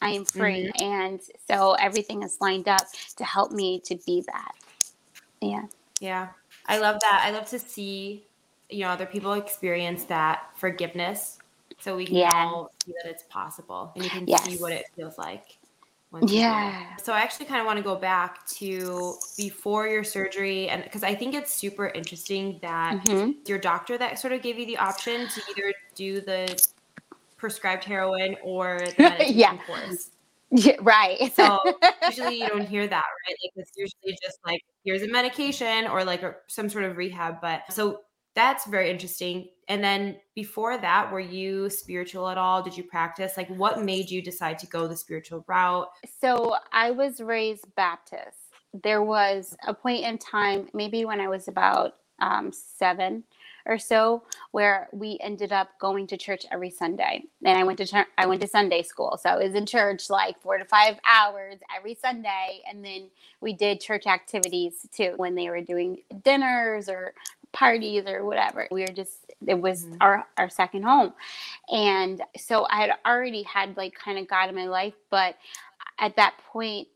I 0.00 0.10
am 0.10 0.24
free. 0.24 0.70
Mm-hmm. 0.74 0.84
And 0.84 1.20
so 1.48 1.74
everything 1.74 2.22
is 2.22 2.38
lined 2.40 2.68
up 2.68 2.86
to 3.16 3.24
help 3.24 3.52
me 3.52 3.80
to 3.80 3.96
be 4.06 4.22
that. 4.22 4.52
Yeah. 5.40 5.66
Yeah. 6.00 6.28
I 6.66 6.78
love 6.78 7.00
that. 7.00 7.22
I 7.24 7.30
love 7.30 7.48
to 7.50 7.58
see, 7.58 8.24
you 8.68 8.80
know, 8.80 8.88
other 8.88 9.06
people 9.06 9.32
experience 9.34 10.04
that 10.04 10.50
forgiveness 10.56 11.38
so 11.78 11.96
we 11.96 12.06
can 12.06 12.16
yeah. 12.16 12.30
all 12.34 12.70
see 12.84 12.92
that 13.02 13.10
it's 13.10 13.24
possible 13.24 13.92
and 13.94 14.04
you 14.04 14.10
can 14.10 14.26
yes. 14.26 14.44
see 14.44 14.56
what 14.56 14.72
it 14.72 14.86
feels 14.96 15.18
like. 15.18 15.58
Yeah. 16.22 16.96
So 16.96 17.12
I 17.12 17.20
actually 17.20 17.46
kind 17.46 17.60
of 17.60 17.66
want 17.66 17.76
to 17.76 17.84
go 17.84 17.94
back 17.94 18.44
to 18.48 19.14
before 19.36 19.86
your 19.86 20.02
surgery 20.02 20.68
and 20.68 20.82
because 20.82 21.04
I 21.04 21.14
think 21.14 21.34
it's 21.34 21.52
super 21.52 21.86
interesting 21.88 22.58
that 22.62 23.04
mm-hmm. 23.04 23.32
your 23.46 23.58
doctor 23.58 23.96
that 23.96 24.18
sort 24.18 24.32
of 24.32 24.42
gave 24.42 24.58
you 24.58 24.66
the 24.66 24.76
option 24.76 25.28
to 25.28 25.42
either 25.50 25.72
do 25.94 26.20
the 26.20 26.60
prescribed 27.40 27.84
heroin 27.84 28.36
or 28.44 28.84
yeah. 28.98 29.56
course. 29.66 30.10
Yeah, 30.52 30.76
right. 30.82 31.32
so 31.34 31.58
usually 32.06 32.40
you 32.40 32.48
don't 32.48 32.66
hear 32.66 32.86
that, 32.86 33.04
right? 33.04 33.36
Like 33.44 33.52
it's 33.56 33.72
usually 33.76 34.18
just 34.22 34.38
like 34.44 34.60
here's 34.84 35.02
a 35.02 35.08
medication 35.08 35.86
or 35.86 36.04
like 36.04 36.22
some 36.48 36.68
sort 36.68 36.84
of 36.84 36.96
rehab. 36.96 37.40
But 37.40 37.62
so 37.70 38.00
that's 38.34 38.66
very 38.66 38.90
interesting. 38.90 39.48
And 39.68 39.82
then 39.82 40.16
before 40.34 40.76
that, 40.78 41.12
were 41.12 41.20
you 41.20 41.70
spiritual 41.70 42.28
at 42.28 42.38
all? 42.38 42.62
Did 42.62 42.76
you 42.76 42.82
practice? 42.82 43.36
Like 43.36 43.48
what 43.48 43.82
made 43.82 44.10
you 44.10 44.22
decide 44.22 44.58
to 44.60 44.66
go 44.66 44.86
the 44.86 44.96
spiritual 44.96 45.44
route? 45.46 45.88
So 46.20 46.56
I 46.72 46.90
was 46.90 47.20
raised 47.20 47.72
Baptist. 47.76 48.36
There 48.82 49.02
was 49.02 49.56
a 49.66 49.74
point 49.74 50.04
in 50.04 50.18
time, 50.18 50.68
maybe 50.74 51.04
when 51.04 51.20
I 51.20 51.28
was 51.28 51.48
about 51.48 51.94
um, 52.20 52.52
seven, 52.52 53.24
or 53.66 53.78
so 53.78 54.22
where 54.50 54.88
we 54.92 55.18
ended 55.20 55.52
up 55.52 55.78
going 55.78 56.06
to 56.08 56.16
church 56.16 56.44
every 56.50 56.70
Sunday. 56.70 57.24
And 57.44 57.58
I 57.58 57.64
went 57.64 57.78
to 57.78 57.86
ch- 57.86 58.08
I 58.18 58.26
went 58.26 58.40
to 58.42 58.46
Sunday 58.46 58.82
school. 58.82 59.18
So 59.22 59.30
I 59.30 59.36
was 59.36 59.54
in 59.54 59.66
church 59.66 60.10
like 60.10 60.40
4 60.40 60.58
to 60.58 60.64
5 60.64 60.98
hours 61.04 61.56
every 61.76 61.94
Sunday 61.94 62.62
and 62.68 62.84
then 62.84 63.10
we 63.40 63.52
did 63.52 63.80
church 63.80 64.06
activities 64.06 64.86
too 64.92 65.14
when 65.16 65.34
they 65.34 65.48
were 65.48 65.60
doing 65.60 65.98
dinners 66.24 66.88
or 66.88 67.14
parties 67.52 68.04
or 68.06 68.24
whatever. 68.24 68.68
We 68.70 68.82
were 68.82 68.94
just 68.94 69.26
it 69.46 69.60
was 69.60 69.84
mm-hmm. 69.84 69.96
our 70.00 70.26
our 70.36 70.50
second 70.50 70.82
home. 70.82 71.12
And 71.68 72.22
so 72.36 72.66
I 72.68 72.80
had 72.80 72.92
already 73.06 73.42
had 73.42 73.76
like 73.76 73.94
kind 73.94 74.18
of 74.18 74.28
God 74.28 74.48
in 74.48 74.54
my 74.54 74.66
life, 74.66 74.94
but 75.10 75.36
at 75.98 76.16
that 76.16 76.34
point 76.52 76.88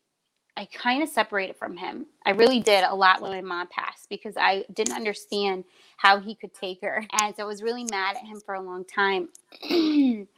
I 0.57 0.67
kind 0.67 1.03
of 1.03 1.09
separated 1.09 1.57
from 1.57 1.77
him. 1.77 2.07
I 2.25 2.31
really 2.31 2.61
did 2.61 2.85
a 2.85 2.95
lot 2.95 3.21
when 3.21 3.33
my 3.33 3.41
mom 3.41 3.69
passed 3.69 4.09
because 4.09 4.35
I 4.37 4.65
didn't 4.73 4.95
understand 4.95 5.65
how 5.97 6.21
he 6.21 6.35
could 6.35 6.55
take 6.55 6.81
her. 6.83 7.05
And 7.21 7.35
so 7.35 7.43
I 7.43 7.47
was 7.47 7.63
really 7.63 7.85
mad 7.91 8.17
at 8.17 8.25
him 8.25 8.41
for 8.41 8.55
a 8.55 8.61
long 8.61 8.85
time. 8.85 9.29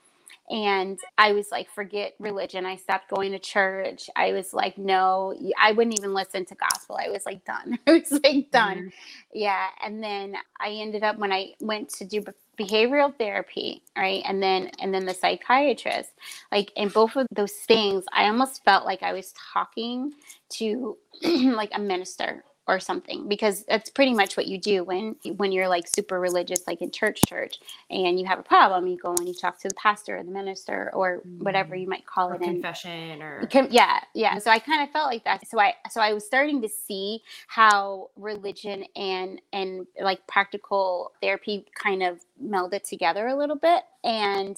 and 0.50 0.98
I 1.18 1.32
was 1.32 1.50
like, 1.50 1.70
forget 1.70 2.14
religion. 2.18 2.64
I 2.64 2.76
stopped 2.76 3.10
going 3.10 3.32
to 3.32 3.38
church. 3.38 4.08
I 4.16 4.32
was 4.32 4.54
like, 4.54 4.78
no, 4.78 5.34
I 5.60 5.72
wouldn't 5.72 5.98
even 5.98 6.14
listen 6.14 6.46
to 6.46 6.54
gospel. 6.54 6.98
I 6.98 7.10
was 7.10 7.26
like, 7.26 7.44
done. 7.44 7.78
I 7.86 7.92
was 7.92 8.12
like, 8.12 8.50
done. 8.50 8.78
Mm-hmm. 8.78 8.88
Yeah. 9.34 9.66
And 9.84 10.02
then 10.02 10.36
I 10.60 10.70
ended 10.70 11.02
up 11.02 11.18
when 11.18 11.32
I 11.32 11.54
went 11.60 11.90
to 11.94 12.04
do 12.06 12.22
behavioral 12.58 13.16
therapy 13.16 13.82
right? 13.96 14.22
And 14.26 14.42
then 14.42 14.70
and 14.78 14.92
then 14.92 15.06
the 15.06 15.14
psychiatrist. 15.14 16.10
Like 16.52 16.72
in 16.76 16.88
both 16.88 17.16
of 17.16 17.26
those 17.30 17.52
things 17.52 18.04
i 18.12 18.26
almost 18.26 18.64
felt 18.64 18.84
like 18.84 19.02
i 19.02 19.12
was 19.12 19.32
talking 19.52 20.12
to 20.48 20.96
like 21.22 21.70
a 21.74 21.80
minister 21.80 22.44
or 22.68 22.80
something 22.80 23.28
because 23.28 23.64
that's 23.64 23.90
pretty 23.90 24.12
much 24.12 24.36
what 24.36 24.46
you 24.46 24.58
do 24.58 24.82
when 24.82 25.14
when 25.36 25.52
you're 25.52 25.68
like 25.68 25.86
super 25.86 26.18
religious 26.18 26.66
like 26.66 26.82
in 26.82 26.90
church 26.90 27.20
church 27.28 27.58
and 27.90 28.18
you 28.18 28.26
have 28.26 28.40
a 28.40 28.42
problem 28.42 28.86
you 28.86 28.96
go 28.96 29.14
and 29.14 29.28
you 29.28 29.34
talk 29.34 29.58
to 29.58 29.68
the 29.68 29.74
pastor 29.74 30.18
or 30.18 30.24
the 30.24 30.30
minister 30.30 30.90
or 30.92 31.22
whatever 31.38 31.76
mm. 31.76 31.82
you 31.82 31.88
might 31.88 32.04
call 32.06 32.30
or 32.30 32.34
it 32.34 32.40
confession 32.42 33.22
or 33.22 33.48
yeah 33.70 34.00
yeah 34.14 34.38
so 34.38 34.50
i 34.50 34.58
kind 34.58 34.82
of 34.82 34.90
felt 34.90 35.06
like 35.06 35.24
that 35.24 35.46
so 35.48 35.60
i 35.60 35.72
so 35.88 36.00
i 36.00 36.12
was 36.12 36.26
starting 36.26 36.60
to 36.60 36.68
see 36.68 37.20
how 37.46 38.10
religion 38.16 38.84
and 38.96 39.40
and 39.52 39.86
like 40.00 40.26
practical 40.26 41.12
therapy 41.22 41.64
kind 41.80 42.02
of 42.02 42.20
melded 42.42 42.82
together 42.82 43.28
a 43.28 43.36
little 43.36 43.56
bit 43.56 43.84
and 44.02 44.56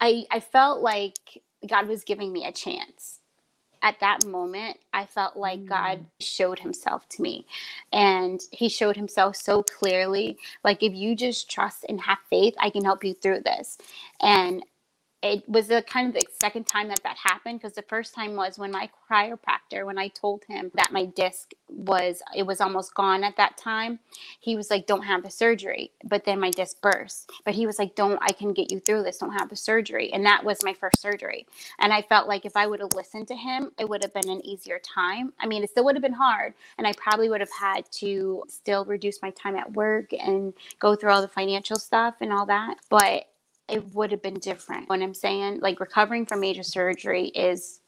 i 0.00 0.24
i 0.30 0.40
felt 0.40 0.80
like 0.80 1.42
god 1.66 1.86
was 1.86 2.02
giving 2.02 2.32
me 2.32 2.46
a 2.46 2.52
chance 2.52 3.17
at 3.82 4.00
that 4.00 4.26
moment, 4.26 4.78
I 4.92 5.06
felt 5.06 5.36
like 5.36 5.60
mm. 5.60 5.68
God 5.68 6.04
showed 6.20 6.58
himself 6.58 7.08
to 7.10 7.22
me. 7.22 7.46
And 7.92 8.40
he 8.50 8.68
showed 8.68 8.96
himself 8.96 9.36
so 9.36 9.62
clearly. 9.62 10.38
Like, 10.64 10.82
if 10.82 10.94
you 10.94 11.14
just 11.14 11.50
trust 11.50 11.84
and 11.88 12.00
have 12.00 12.18
faith, 12.30 12.54
I 12.58 12.70
can 12.70 12.84
help 12.84 13.04
you 13.04 13.14
through 13.14 13.40
this. 13.40 13.78
And 14.20 14.62
it 15.22 15.48
was 15.48 15.68
the 15.68 15.82
kind 15.82 16.08
of 16.08 16.14
the 16.14 16.26
second 16.40 16.66
time 16.66 16.88
that 16.88 17.02
that 17.04 17.16
happened 17.22 17.60
because 17.60 17.74
the 17.74 17.82
first 17.82 18.14
time 18.14 18.36
was 18.36 18.58
when 18.58 18.70
my 18.70 18.88
chiropractor 19.10 19.86
when 19.86 19.98
i 19.98 20.08
told 20.08 20.44
him 20.48 20.70
that 20.74 20.92
my 20.92 21.04
disc 21.06 21.52
was 21.68 22.22
it 22.36 22.44
was 22.44 22.60
almost 22.60 22.94
gone 22.94 23.24
at 23.24 23.36
that 23.36 23.56
time 23.56 23.98
he 24.40 24.56
was 24.56 24.70
like 24.70 24.86
don't 24.86 25.02
have 25.04 25.22
the 25.22 25.30
surgery. 25.30 25.92
But 26.04 26.24
then 26.24 26.40
my 26.40 26.50
disc 26.50 26.80
burst. 26.80 27.30
But 27.44 27.54
he 27.54 27.66
was 27.66 27.78
like 27.78 27.94
don't 27.94 28.18
i 28.22 28.32
can 28.32 28.52
get 28.52 28.70
you 28.72 28.80
through 28.80 29.02
this. 29.02 29.18
Don't 29.18 29.32
have 29.32 29.48
the 29.50 29.56
surgery. 29.56 30.12
And 30.12 30.24
that 30.26 30.44
was 30.44 30.58
my 30.64 30.74
first 30.74 31.00
surgery. 31.00 31.46
And 31.78 31.92
i 31.92 32.02
felt 32.02 32.28
like 32.28 32.44
if 32.44 32.56
i 32.56 32.66
would 32.66 32.80
have 32.80 32.94
listened 32.94 33.28
to 33.28 33.36
him 33.36 33.72
it 33.78 33.88
would 33.88 34.02
have 34.02 34.14
been 34.14 34.28
an 34.30 34.44
easier 34.44 34.80
time. 34.80 35.32
I 35.40 35.46
mean 35.46 35.64
it 35.64 35.70
still 35.70 35.84
would 35.84 35.96
have 35.96 36.02
been 36.02 36.12
hard 36.12 36.54
and 36.78 36.86
i 36.86 36.92
probably 36.94 37.28
would 37.28 37.40
have 37.40 37.52
had 37.58 37.90
to 37.92 38.44
still 38.48 38.84
reduce 38.84 39.22
my 39.22 39.30
time 39.30 39.56
at 39.56 39.72
work 39.72 40.12
and 40.12 40.54
go 40.78 40.94
through 40.94 41.10
all 41.10 41.22
the 41.22 41.28
financial 41.28 41.78
stuff 41.78 42.16
and 42.20 42.32
all 42.32 42.46
that. 42.46 42.76
But 42.90 43.26
it 43.68 43.94
would 43.94 44.10
have 44.10 44.22
been 44.22 44.38
different. 44.38 44.88
What 44.88 45.02
I'm 45.02 45.14
saying, 45.14 45.60
like 45.60 45.80
recovering 45.80 46.26
from 46.26 46.40
major 46.40 46.62
surgery 46.62 47.26
is 47.28 47.80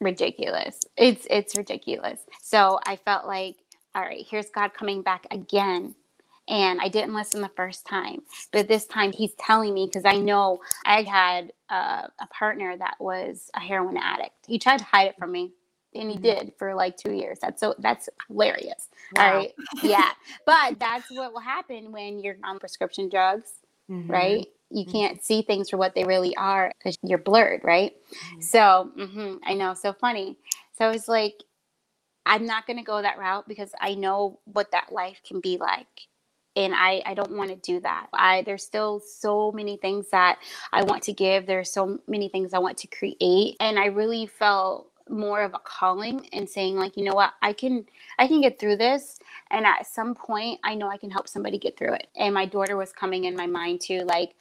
ridiculous. 0.00 0.78
It's 0.96 1.26
it's 1.30 1.56
ridiculous. 1.56 2.20
So 2.42 2.78
I 2.86 2.96
felt 2.96 3.26
like, 3.26 3.56
all 3.94 4.02
right, 4.02 4.26
here's 4.28 4.50
God 4.50 4.74
coming 4.74 5.02
back 5.02 5.26
again. 5.30 5.94
And 6.48 6.80
I 6.80 6.88
didn't 6.88 7.14
listen 7.14 7.40
the 7.40 7.50
first 7.56 7.86
time, 7.86 8.22
but 8.52 8.68
this 8.68 8.86
time 8.86 9.10
he's 9.10 9.34
telling 9.34 9.74
me 9.74 9.86
because 9.86 10.04
I 10.04 10.16
know 10.16 10.60
I 10.84 11.02
had 11.02 11.52
a, 11.70 12.08
a 12.20 12.26
partner 12.30 12.76
that 12.76 12.94
was 13.00 13.50
a 13.54 13.60
heroin 13.60 13.96
addict. 13.96 14.46
He 14.46 14.60
tried 14.60 14.78
to 14.78 14.84
hide 14.84 15.08
it 15.08 15.16
from 15.18 15.32
me, 15.32 15.54
and 15.92 16.08
he 16.08 16.16
mm-hmm. 16.16 16.22
did 16.22 16.52
for 16.56 16.72
like 16.72 16.96
two 16.96 17.12
years. 17.12 17.40
That's 17.42 17.58
so 17.60 17.74
that's 17.80 18.08
hilarious. 18.28 18.88
Wow. 19.16 19.26
All 19.28 19.36
right, 19.38 19.52
yeah, 19.82 20.10
but 20.44 20.78
that's 20.78 21.10
what 21.10 21.32
will 21.32 21.40
happen 21.40 21.90
when 21.90 22.20
you're 22.20 22.36
on 22.44 22.60
prescription 22.60 23.08
drugs, 23.08 23.50
mm-hmm. 23.90 24.08
right? 24.08 24.46
You 24.70 24.84
mm-hmm. 24.84 24.92
can't 24.92 25.24
see 25.24 25.42
things 25.42 25.70
for 25.70 25.76
what 25.76 25.94
they 25.94 26.04
really 26.04 26.36
are 26.36 26.72
because 26.78 26.96
you're 27.02 27.18
blurred, 27.18 27.60
right? 27.64 27.92
Mm-hmm. 27.92 28.40
So 28.40 28.90
mm-hmm, 28.96 29.36
I 29.44 29.54
know, 29.54 29.74
so 29.74 29.92
funny. 29.92 30.36
So 30.76 30.90
it's 30.90 31.08
like, 31.08 31.34
I'm 32.24 32.46
not 32.46 32.66
going 32.66 32.78
to 32.78 32.82
go 32.82 33.00
that 33.00 33.18
route 33.18 33.46
because 33.46 33.70
I 33.80 33.94
know 33.94 34.40
what 34.44 34.72
that 34.72 34.92
life 34.92 35.20
can 35.26 35.40
be 35.40 35.58
like. 35.58 35.86
And 36.56 36.74
I, 36.74 37.02
I 37.04 37.14
don't 37.14 37.36
want 37.36 37.50
to 37.50 37.56
do 37.56 37.80
that. 37.80 38.08
I 38.12 38.42
there's 38.42 38.64
still 38.64 39.00
so 39.00 39.52
many 39.52 39.76
things 39.76 40.06
that 40.10 40.38
I 40.72 40.82
want 40.82 41.02
to 41.04 41.12
give. 41.12 41.46
There's 41.46 41.70
so 41.70 41.98
many 42.08 42.28
things 42.28 42.54
I 42.54 42.58
want 42.58 42.78
to 42.78 42.88
create. 42.88 43.56
And 43.60 43.78
I 43.78 43.86
really 43.86 44.26
felt 44.26 44.90
more 45.08 45.42
of 45.42 45.54
a 45.54 45.58
calling 45.60 46.28
and 46.32 46.48
saying 46.48 46.76
like 46.76 46.96
you 46.96 47.04
know 47.04 47.14
what? 47.14 47.32
I 47.42 47.52
can 47.52 47.86
i 48.18 48.26
can 48.26 48.40
get 48.40 48.58
through 48.58 48.76
this 48.76 49.18
and 49.50 49.66
at 49.66 49.86
some 49.86 50.14
point 50.14 50.60
i 50.64 50.74
know 50.74 50.88
i 50.88 50.96
can 50.98 51.10
help 51.10 51.28
somebody 51.28 51.58
get 51.58 51.78
through 51.78 51.94
it. 51.94 52.08
And 52.16 52.34
my 52.34 52.46
daughter 52.46 52.76
was 52.76 52.92
coming 52.92 53.24
in 53.24 53.36
my 53.36 53.46
mind 53.46 53.80
too 53.82 54.00
like 54.04 54.34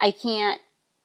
i 0.00 0.10
can't 0.10 0.60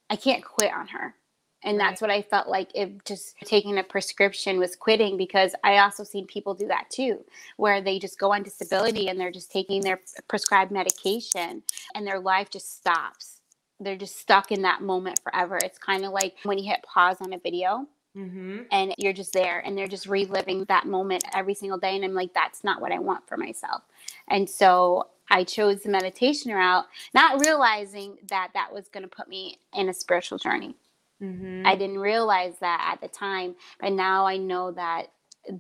i 0.10 0.16
can't 0.16 0.44
quit 0.44 0.74
on 0.74 0.88
her. 0.90 1.16
And 1.64 1.78
right. 1.78 1.90
that's 1.90 2.02
what 2.02 2.12
i 2.12 2.22
felt 2.22 2.48
like 2.50 2.70
if 2.76 2.90
just 3.06 3.36
taking 3.46 3.78
a 3.80 3.84
prescription 3.84 4.60
was 4.60 4.76
quitting 4.76 5.18
because 5.18 5.56
i 5.64 5.78
also 5.80 6.04
seen 6.04 6.28
people 6.28 6.54
do 6.54 6.68
that 6.68 6.90
too 6.92 7.20
where 7.58 7.82
they 7.82 8.00
just 8.00 8.20
go 8.20 8.34
on 8.34 8.44
disability 8.44 9.10
and 9.10 9.20
they're 9.20 9.32
just 9.32 9.52
taking 9.52 9.82
their 9.82 10.00
prescribed 10.28 10.72
medication 10.72 11.64
and 11.96 12.08
their 12.08 12.20
life 12.20 12.50
just 12.50 12.78
stops. 12.78 13.42
They're 13.80 13.98
just 13.98 14.20
stuck 14.20 14.52
in 14.52 14.64
that 14.64 14.82
moment 14.82 15.20
forever. 15.24 15.58
It's 15.64 15.80
kind 15.80 16.06
of 16.06 16.12
like 16.12 16.36
when 16.44 16.58
you 16.58 16.70
hit 16.70 16.84
pause 16.84 17.18
on 17.22 17.34
a 17.34 17.40
video 17.40 17.88
Mm-hmm. 18.18 18.62
And 18.72 18.94
you're 18.98 19.14
just 19.14 19.34
there 19.34 19.60
and 19.60 19.78
they're 19.78 19.88
just 19.88 20.08
reliving 20.08 20.66
that 20.66 20.86
moment 20.86 21.24
every 21.34 21.54
single 21.54 21.78
day. 21.78 21.96
And 21.96 22.04
I'm 22.04 22.14
like, 22.14 22.34
that's 22.34 22.64
not 22.64 22.82
what 22.82 22.92
I 22.92 23.00
want 23.00 23.28
for 23.28 23.38
myself. 23.38 23.84
And 24.28 24.50
so 24.50 25.08
I 25.30 25.44
chose 25.44 25.84
the 25.84 25.90
meditation 25.90 26.52
route, 26.52 26.86
not 27.14 27.46
realizing 27.46 28.18
that 28.30 28.50
that 28.54 28.74
was 28.74 28.90
going 28.90 29.04
to 29.04 29.10
put 29.10 29.28
me 29.28 29.60
in 29.74 29.90
a 29.90 29.94
spiritual 29.94 30.40
journey. 30.40 30.76
Mm-hmm. 31.22 31.66
I 31.66 31.76
didn't 31.76 32.00
realize 32.00 32.56
that 32.62 32.92
at 32.94 33.02
the 33.02 33.14
time, 33.14 33.56
but 33.80 33.92
now 33.92 34.26
I 34.26 34.38
know 34.38 34.72
that 34.72 35.08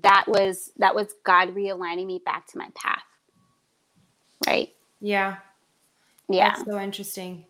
that 0.01 0.25
was 0.27 0.71
that 0.77 0.95
was 0.95 1.07
God 1.23 1.49
realigning 1.49 2.05
me 2.05 2.21
back 2.23 2.47
to 2.47 2.57
my 2.57 2.69
path. 2.75 3.03
Right? 4.47 4.69
Yeah. 5.01 5.37
Yeah. 6.29 6.51
That's 6.55 6.65
so 6.69 6.79
interesting. 6.79 7.45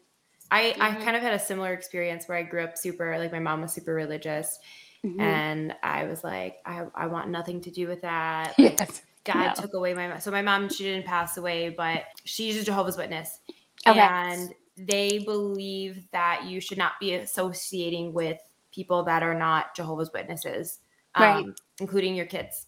I 0.51 0.71
mm-hmm. 0.71 0.81
I 0.81 0.95
kind 0.95 1.15
of 1.15 1.21
had 1.21 1.33
a 1.33 1.39
similar 1.39 1.73
experience 1.73 2.27
where 2.27 2.37
I 2.37 2.43
grew 2.43 2.63
up 2.63 2.77
super 2.77 3.17
like 3.17 3.31
my 3.31 3.39
mom 3.39 3.61
was 3.61 3.73
super 3.73 3.93
religious 3.93 4.59
Mm-hmm. 5.05 5.19
And 5.21 5.75
I 5.81 6.05
was 6.05 6.23
like, 6.23 6.57
I, 6.65 6.85
I 6.93 7.07
want 7.07 7.29
nothing 7.29 7.61
to 7.61 7.71
do 7.71 7.87
with 7.87 8.01
that. 8.01 8.55
Yes. 8.59 9.01
God 9.25 9.53
no. 9.57 9.61
took 9.61 9.73
away 9.73 9.93
my 9.93 10.17
so 10.19 10.31
my 10.31 10.41
mom 10.41 10.69
she 10.69 10.85
didn't 10.85 11.05
pass 11.05 11.37
away, 11.37 11.69
but 11.69 12.05
she's 12.23 12.57
a 12.57 12.63
Jehovah's 12.63 12.97
Witness. 12.97 13.39
Okay. 13.85 13.99
And 13.99 14.53
they 14.77 15.19
believe 15.19 16.07
that 16.11 16.45
you 16.45 16.61
should 16.61 16.77
not 16.77 16.93
be 16.99 17.13
associating 17.15 18.13
with 18.13 18.39
people 18.71 19.03
that 19.03 19.21
are 19.21 19.35
not 19.35 19.75
Jehovah's 19.75 20.11
Witnesses, 20.13 20.79
um, 21.15 21.23
right. 21.23 21.45
including 21.79 22.15
your 22.15 22.25
kids. 22.25 22.67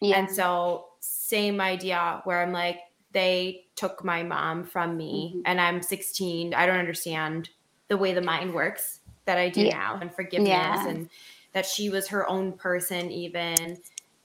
Yeah. 0.00 0.18
And 0.18 0.30
so 0.30 0.86
same 1.00 1.60
idea 1.60 2.20
where 2.24 2.42
I'm 2.42 2.52
like, 2.52 2.80
they 3.12 3.66
took 3.76 4.04
my 4.04 4.22
mom 4.22 4.64
from 4.64 4.96
me 4.96 5.34
mm-hmm. 5.36 5.42
and 5.46 5.60
I'm 5.60 5.82
16. 5.82 6.54
I 6.54 6.66
don't 6.66 6.78
understand 6.78 7.50
the 7.88 7.96
way 7.96 8.12
the 8.12 8.22
mind 8.22 8.52
works 8.54 9.00
that 9.26 9.38
I 9.38 9.48
do 9.48 9.62
yeah. 9.62 9.78
now 9.78 9.98
and 10.00 10.12
forgiveness 10.12 10.48
yeah. 10.48 10.88
and 10.88 11.08
that 11.52 11.66
she 11.66 11.90
was 11.90 12.08
her 12.08 12.28
own 12.28 12.52
person 12.52 13.10
even 13.10 13.78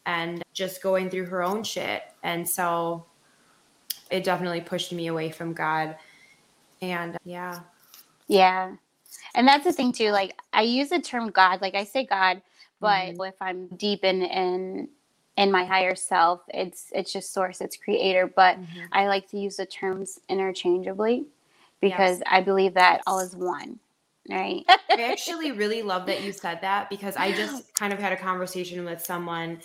and 0.05 0.43
just 0.53 0.81
going 0.81 1.09
through 1.09 1.25
her 1.25 1.43
own 1.43 1.63
shit. 1.63 2.03
And 2.23 2.47
so 2.47 3.05
it 4.09 4.23
definitely 4.23 4.61
pushed 4.61 4.91
me 4.91 5.07
away 5.07 5.29
from 5.29 5.53
God. 5.53 5.97
And 6.81 7.17
yeah. 7.23 7.59
Yeah. 8.27 8.75
And 9.35 9.47
that's 9.47 9.65
the 9.65 9.73
thing 9.73 9.91
too. 9.91 10.11
Like 10.11 10.39
I 10.53 10.61
use 10.61 10.89
the 10.89 10.99
term 10.99 11.29
God, 11.29 11.61
like 11.61 11.75
I 11.75 11.83
say 11.83 12.05
God, 12.05 12.41
but 12.79 13.09
mm-hmm. 13.09 13.23
if 13.23 13.35
I'm 13.41 13.67
deep 13.75 14.03
in 14.03 14.21
in 14.23 14.89
in 15.35 15.51
my 15.51 15.65
higher 15.65 15.95
self, 15.95 16.41
it's 16.47 16.89
it's 16.93 17.11
just 17.11 17.33
source, 17.33 17.61
it's 17.61 17.77
creator. 17.77 18.31
But 18.33 18.57
mm-hmm. 18.57 18.85
I 18.91 19.07
like 19.07 19.29
to 19.31 19.37
use 19.37 19.57
the 19.57 19.65
terms 19.65 20.19
interchangeably 20.29 21.25
because 21.81 22.19
yes. 22.19 22.27
I 22.29 22.41
believe 22.41 22.73
that 22.75 23.01
all 23.05 23.19
is 23.19 23.35
one. 23.35 23.79
Right. 24.29 24.63
I 24.67 25.11
actually 25.11 25.51
really 25.51 25.81
love 25.81 26.05
that 26.07 26.23
you 26.23 26.31
said 26.33 26.59
that 26.61 26.89
because 26.89 27.15
I 27.15 27.31
just 27.31 27.73
kind 27.75 27.93
of 27.93 27.99
had 27.99 28.11
a 28.11 28.17
conversation 28.17 28.83
with 28.83 29.03
someone 29.03 29.59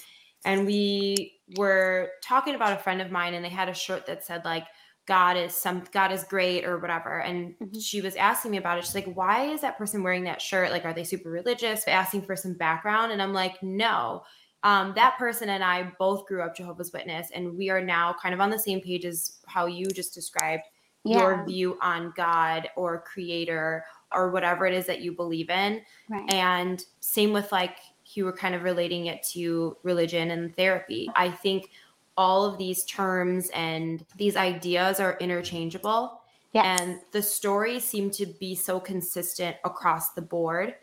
and 0.45 0.67
we 0.67 1.35
were 1.57 2.11
talking 2.23 2.55
about 2.55 2.73
a 2.73 2.83
friend 2.83 3.01
of 3.01 3.11
mine 3.11 3.35
and 3.35 3.45
they 3.45 3.49
had 3.49 3.69
a 3.69 3.75
shirt 3.75 4.07
that 4.07 4.25
said 4.25 4.45
like 4.45 4.67
God 5.07 5.37
is 5.37 5.55
some 5.57 5.83
God 5.93 6.13
is 6.13 6.25
great 6.25 6.65
or 6.65 6.79
whatever. 6.79 7.21
And 7.21 7.55
mm-hmm. 7.59 7.79
she 7.79 8.01
was 8.01 8.15
asking 8.15 8.53
me 8.53 8.59
about 8.59 8.79
it. 8.79 8.85
She's 8.85 8.95
like, 8.95 9.13
why 9.15 9.47
is 9.47 9.61
that 9.63 9.77
person 9.77 10.03
wearing 10.03 10.25
that 10.25 10.41
shirt? 10.41 10.71
Like, 10.71 10.85
are 10.85 10.95
they 10.95 11.05
super 11.05 11.31
religious? 11.31 11.87
Asking 11.89 12.23
for 12.23 12.37
some 12.37 12.55
background. 12.55 13.13
And 13.13 13.21
I'm 13.21 13.33
like, 13.33 13.61
no. 13.63 14.23
Um, 14.63 14.93
that 14.95 15.19
person 15.19 15.49
and 15.49 15.65
I 15.65 15.93
both 15.99 16.25
grew 16.27 16.41
up 16.43 16.55
Jehovah's 16.55 16.93
Witness, 16.93 17.31
and 17.35 17.57
we 17.57 17.69
are 17.69 17.85
now 17.85 18.15
kind 18.23 18.33
of 18.33 18.41
on 18.41 18.49
the 18.49 18.59
same 18.59 18.81
page 18.81 19.05
as 19.05 19.39
how 19.49 19.67
you 19.67 19.87
just 19.87 20.15
described 20.15 20.63
yeah. 21.05 21.19
your 21.19 21.45
view 21.45 21.79
on 21.83 22.13
God 22.17 22.69
or 22.77 23.03
creator 23.03 23.85
or 24.15 24.31
whatever 24.31 24.67
it 24.67 24.75
is 24.75 24.87
that 24.87 25.01
you 25.01 25.13
believe 25.13 25.51
in. 25.51 25.83
Right. 26.09 26.33
And 26.33 26.85
same 27.01 27.33
with 27.33 27.51
like 27.53 27.79
you 28.15 28.25
were 28.25 28.33
kind 28.33 28.55
of 28.55 28.63
relating 28.63 29.07
it 29.07 29.23
to 29.33 29.77
religion 29.83 30.31
and 30.31 30.55
therapy. 30.55 31.11
I 31.15 31.31
think 31.31 31.71
all 32.17 32.45
of 32.45 32.59
these 32.59 32.85
terms 32.85 33.51
and 33.55 34.05
these 34.17 34.37
ideas 34.37 35.01
are 35.01 35.17
interchangeable. 35.21 36.21
Yes. 36.53 36.81
And 36.81 37.01
the 37.13 37.23
stories 37.23 37.85
seem 37.85 38.11
to 38.13 38.27
be 38.27 38.55
so 38.55 38.79
consistent 38.79 39.57
across 39.65 40.13
the 40.13 40.23
board 40.23 40.75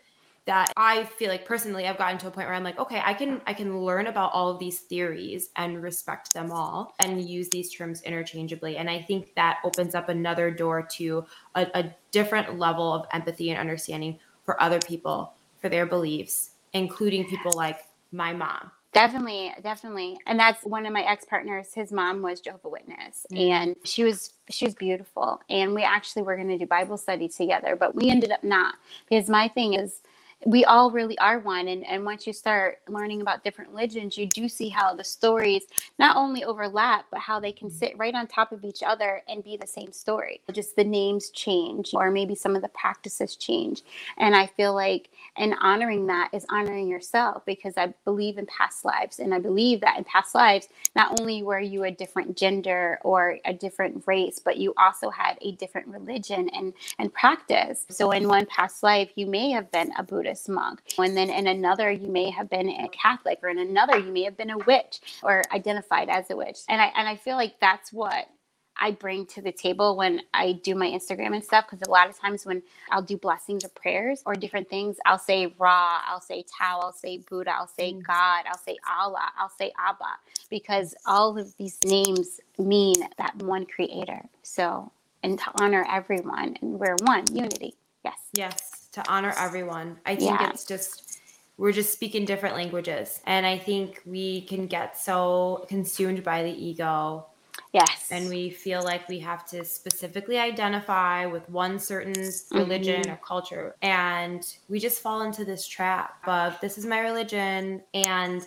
that 0.50 0.72
I 0.76 1.04
feel 1.04 1.28
like 1.28 1.44
personally 1.44 1.86
I've 1.86 1.96
gotten 1.96 2.18
to 2.18 2.26
a 2.26 2.30
point 2.32 2.48
where 2.48 2.56
I'm 2.56 2.64
like, 2.64 2.80
okay, 2.80 3.00
I 3.04 3.14
can 3.14 3.40
I 3.46 3.54
can 3.54 3.82
learn 3.82 4.08
about 4.08 4.32
all 4.32 4.50
of 4.50 4.58
these 4.58 4.80
theories 4.80 5.50
and 5.54 5.80
respect 5.80 6.34
them 6.34 6.50
all 6.50 6.92
and 6.98 7.22
use 7.22 7.48
these 7.50 7.72
terms 7.72 8.02
interchangeably. 8.02 8.76
And 8.76 8.90
I 8.90 9.00
think 9.00 9.32
that 9.36 9.58
opens 9.62 9.94
up 9.94 10.08
another 10.08 10.50
door 10.50 10.82
to 10.96 11.24
a, 11.54 11.68
a 11.74 11.94
different 12.10 12.58
level 12.58 12.92
of 12.92 13.06
empathy 13.12 13.50
and 13.50 13.60
understanding 13.60 14.18
for 14.44 14.60
other 14.60 14.80
people, 14.80 15.34
for 15.60 15.68
their 15.68 15.86
beliefs, 15.86 16.50
including 16.72 17.26
people 17.26 17.52
like 17.54 17.84
my 18.10 18.32
mom. 18.32 18.72
Definitely, 18.92 19.52
definitely. 19.62 20.18
And 20.26 20.36
that's 20.36 20.64
one 20.64 20.84
of 20.84 20.92
my 20.92 21.02
ex-partners, 21.02 21.72
his 21.72 21.92
mom 21.92 22.22
was 22.22 22.40
Jehovah 22.40 22.70
Witness 22.70 23.24
mm-hmm. 23.32 23.52
and 23.52 23.76
she 23.84 24.02
was 24.02 24.32
she 24.50 24.64
was 24.64 24.74
beautiful. 24.74 25.40
And 25.48 25.76
we 25.76 25.84
actually 25.84 26.22
were 26.22 26.34
going 26.34 26.48
to 26.48 26.58
do 26.58 26.66
Bible 26.66 26.96
study 26.96 27.28
together, 27.28 27.76
but 27.76 27.94
we 27.94 28.10
ended 28.10 28.32
up 28.32 28.42
not 28.42 28.74
because 29.08 29.30
my 29.30 29.46
thing 29.46 29.74
is 29.74 30.00
we 30.46 30.64
all 30.64 30.90
really 30.90 31.18
are 31.18 31.38
one 31.38 31.68
and, 31.68 31.86
and 31.86 32.04
once 32.04 32.26
you 32.26 32.32
start 32.32 32.78
learning 32.88 33.20
about 33.20 33.44
different 33.44 33.70
religions 33.70 34.16
you 34.16 34.26
do 34.26 34.48
see 34.48 34.68
how 34.68 34.94
the 34.94 35.04
stories 35.04 35.64
not 35.98 36.16
only 36.16 36.44
overlap 36.44 37.04
but 37.10 37.20
how 37.20 37.38
they 37.38 37.52
can 37.52 37.68
mm-hmm. 37.68 37.76
sit 37.76 37.98
right 37.98 38.14
on 38.14 38.26
top 38.26 38.52
of 38.52 38.64
each 38.64 38.82
other 38.82 39.22
and 39.28 39.44
be 39.44 39.56
the 39.56 39.66
same 39.66 39.92
story. 39.92 40.40
Just 40.52 40.76
the 40.76 40.84
names 40.84 41.30
change 41.30 41.90
or 41.94 42.10
maybe 42.10 42.34
some 42.34 42.56
of 42.56 42.62
the 42.62 42.68
practices 42.68 43.36
change. 43.36 43.82
And 44.18 44.34
i 44.34 44.46
feel 44.46 44.74
like 44.74 45.10
and 45.36 45.54
honoring 45.60 46.06
that 46.06 46.30
is 46.32 46.46
honoring 46.50 46.88
yourself 46.88 47.44
because 47.44 47.74
i 47.76 47.92
believe 48.04 48.38
in 48.38 48.46
past 48.46 48.84
lives 48.84 49.18
and 49.18 49.34
i 49.34 49.38
believe 49.38 49.80
that 49.80 49.98
in 49.98 50.04
past 50.04 50.34
lives 50.34 50.68
not 50.96 51.20
only 51.20 51.42
were 51.42 51.60
you 51.60 51.84
a 51.84 51.90
different 51.90 52.36
gender 52.36 52.98
or 53.02 53.38
a 53.44 53.52
different 53.52 54.02
race 54.06 54.38
but 54.38 54.56
you 54.56 54.72
also 54.76 55.10
had 55.10 55.38
a 55.42 55.52
different 55.52 55.86
religion 55.88 56.48
and 56.50 56.72
and 56.98 57.12
practice. 57.12 57.86
So 57.90 58.10
in 58.12 58.28
one 58.28 58.46
past 58.46 58.82
life 58.82 59.10
you 59.14 59.26
may 59.26 59.50
have 59.50 59.70
been 59.70 59.92
a 59.98 60.02
buddhist 60.02 60.29
Buddhist 60.30 60.48
monk. 60.48 60.80
And 60.98 61.16
then 61.16 61.30
in 61.30 61.46
another, 61.46 61.90
you 61.90 62.08
may 62.08 62.30
have 62.30 62.48
been 62.48 62.68
a 62.68 62.88
Catholic, 62.88 63.40
or 63.42 63.48
in 63.48 63.58
another, 63.58 63.98
you 63.98 64.12
may 64.12 64.22
have 64.22 64.36
been 64.36 64.50
a 64.50 64.58
witch 64.58 65.00
or 65.22 65.42
identified 65.52 66.08
as 66.08 66.30
a 66.30 66.36
witch. 66.36 66.58
And 66.68 66.80
I 66.80 66.92
and 66.96 67.08
I 67.08 67.16
feel 67.16 67.36
like 67.36 67.58
that's 67.60 67.92
what 67.92 68.28
I 68.76 68.92
bring 68.92 69.26
to 69.26 69.42
the 69.42 69.52
table 69.52 69.96
when 69.96 70.22
I 70.32 70.52
do 70.52 70.74
my 70.74 70.86
Instagram 70.86 71.34
and 71.34 71.44
stuff. 71.44 71.66
Because 71.68 71.86
a 71.86 71.90
lot 71.90 72.08
of 72.08 72.18
times 72.18 72.46
when 72.46 72.62
I'll 72.90 73.02
do 73.02 73.16
blessings 73.16 73.64
or 73.64 73.68
prayers 73.70 74.22
or 74.24 74.34
different 74.34 74.70
things, 74.70 74.96
I'll 75.04 75.18
say 75.18 75.52
Ra, 75.58 76.00
I'll 76.06 76.20
say 76.20 76.44
Tao, 76.58 76.80
I'll 76.80 76.92
say 76.92 77.18
Buddha, 77.18 77.50
I'll 77.52 77.66
say 77.66 77.92
mm. 77.92 78.02
God, 78.02 78.44
I'll 78.46 78.58
say 78.58 78.76
Allah, 78.88 79.32
I'll 79.38 79.52
say 79.58 79.72
Abba, 79.78 80.18
because 80.48 80.94
all 81.06 81.36
of 81.38 81.56
these 81.56 81.78
names 81.84 82.40
mean 82.58 82.94
that 83.18 83.36
one 83.42 83.66
creator. 83.66 84.22
So, 84.42 84.92
and 85.22 85.38
to 85.38 85.44
honor 85.60 85.84
everyone, 85.90 86.56
and 86.62 86.78
we're 86.78 86.96
one, 87.02 87.24
unity. 87.34 87.74
Yes. 88.04 88.18
Yes 88.32 88.79
to 88.92 89.08
honor 89.10 89.32
everyone. 89.36 89.98
I 90.06 90.16
think 90.16 90.40
yeah. 90.40 90.50
it's 90.50 90.64
just 90.64 91.20
we're 91.60 91.72
just 91.72 91.92
speaking 91.92 92.24
different 92.24 92.54
languages. 92.54 93.20
And 93.26 93.44
I 93.44 93.58
think 93.58 94.00
we 94.06 94.40
can 94.42 94.66
get 94.66 94.96
so 94.96 95.66
consumed 95.68 96.24
by 96.24 96.42
the 96.42 96.50
ego. 96.50 97.26
Yes. 97.74 98.08
And 98.10 98.30
we 98.30 98.48
feel 98.48 98.82
like 98.82 99.06
we 99.10 99.18
have 99.18 99.44
to 99.50 99.62
specifically 99.66 100.38
identify 100.38 101.26
with 101.26 101.46
one 101.50 101.78
certain 101.78 102.14
religion 102.50 103.02
mm-hmm. 103.02 103.12
or 103.12 103.16
culture. 103.16 103.76
And 103.82 104.42
we 104.70 104.80
just 104.80 105.02
fall 105.02 105.20
into 105.20 105.44
this 105.44 105.66
trap 105.68 106.26
of 106.26 106.58
this 106.62 106.78
is 106.78 106.86
my 106.86 107.00
religion. 107.00 107.82
And 107.92 108.46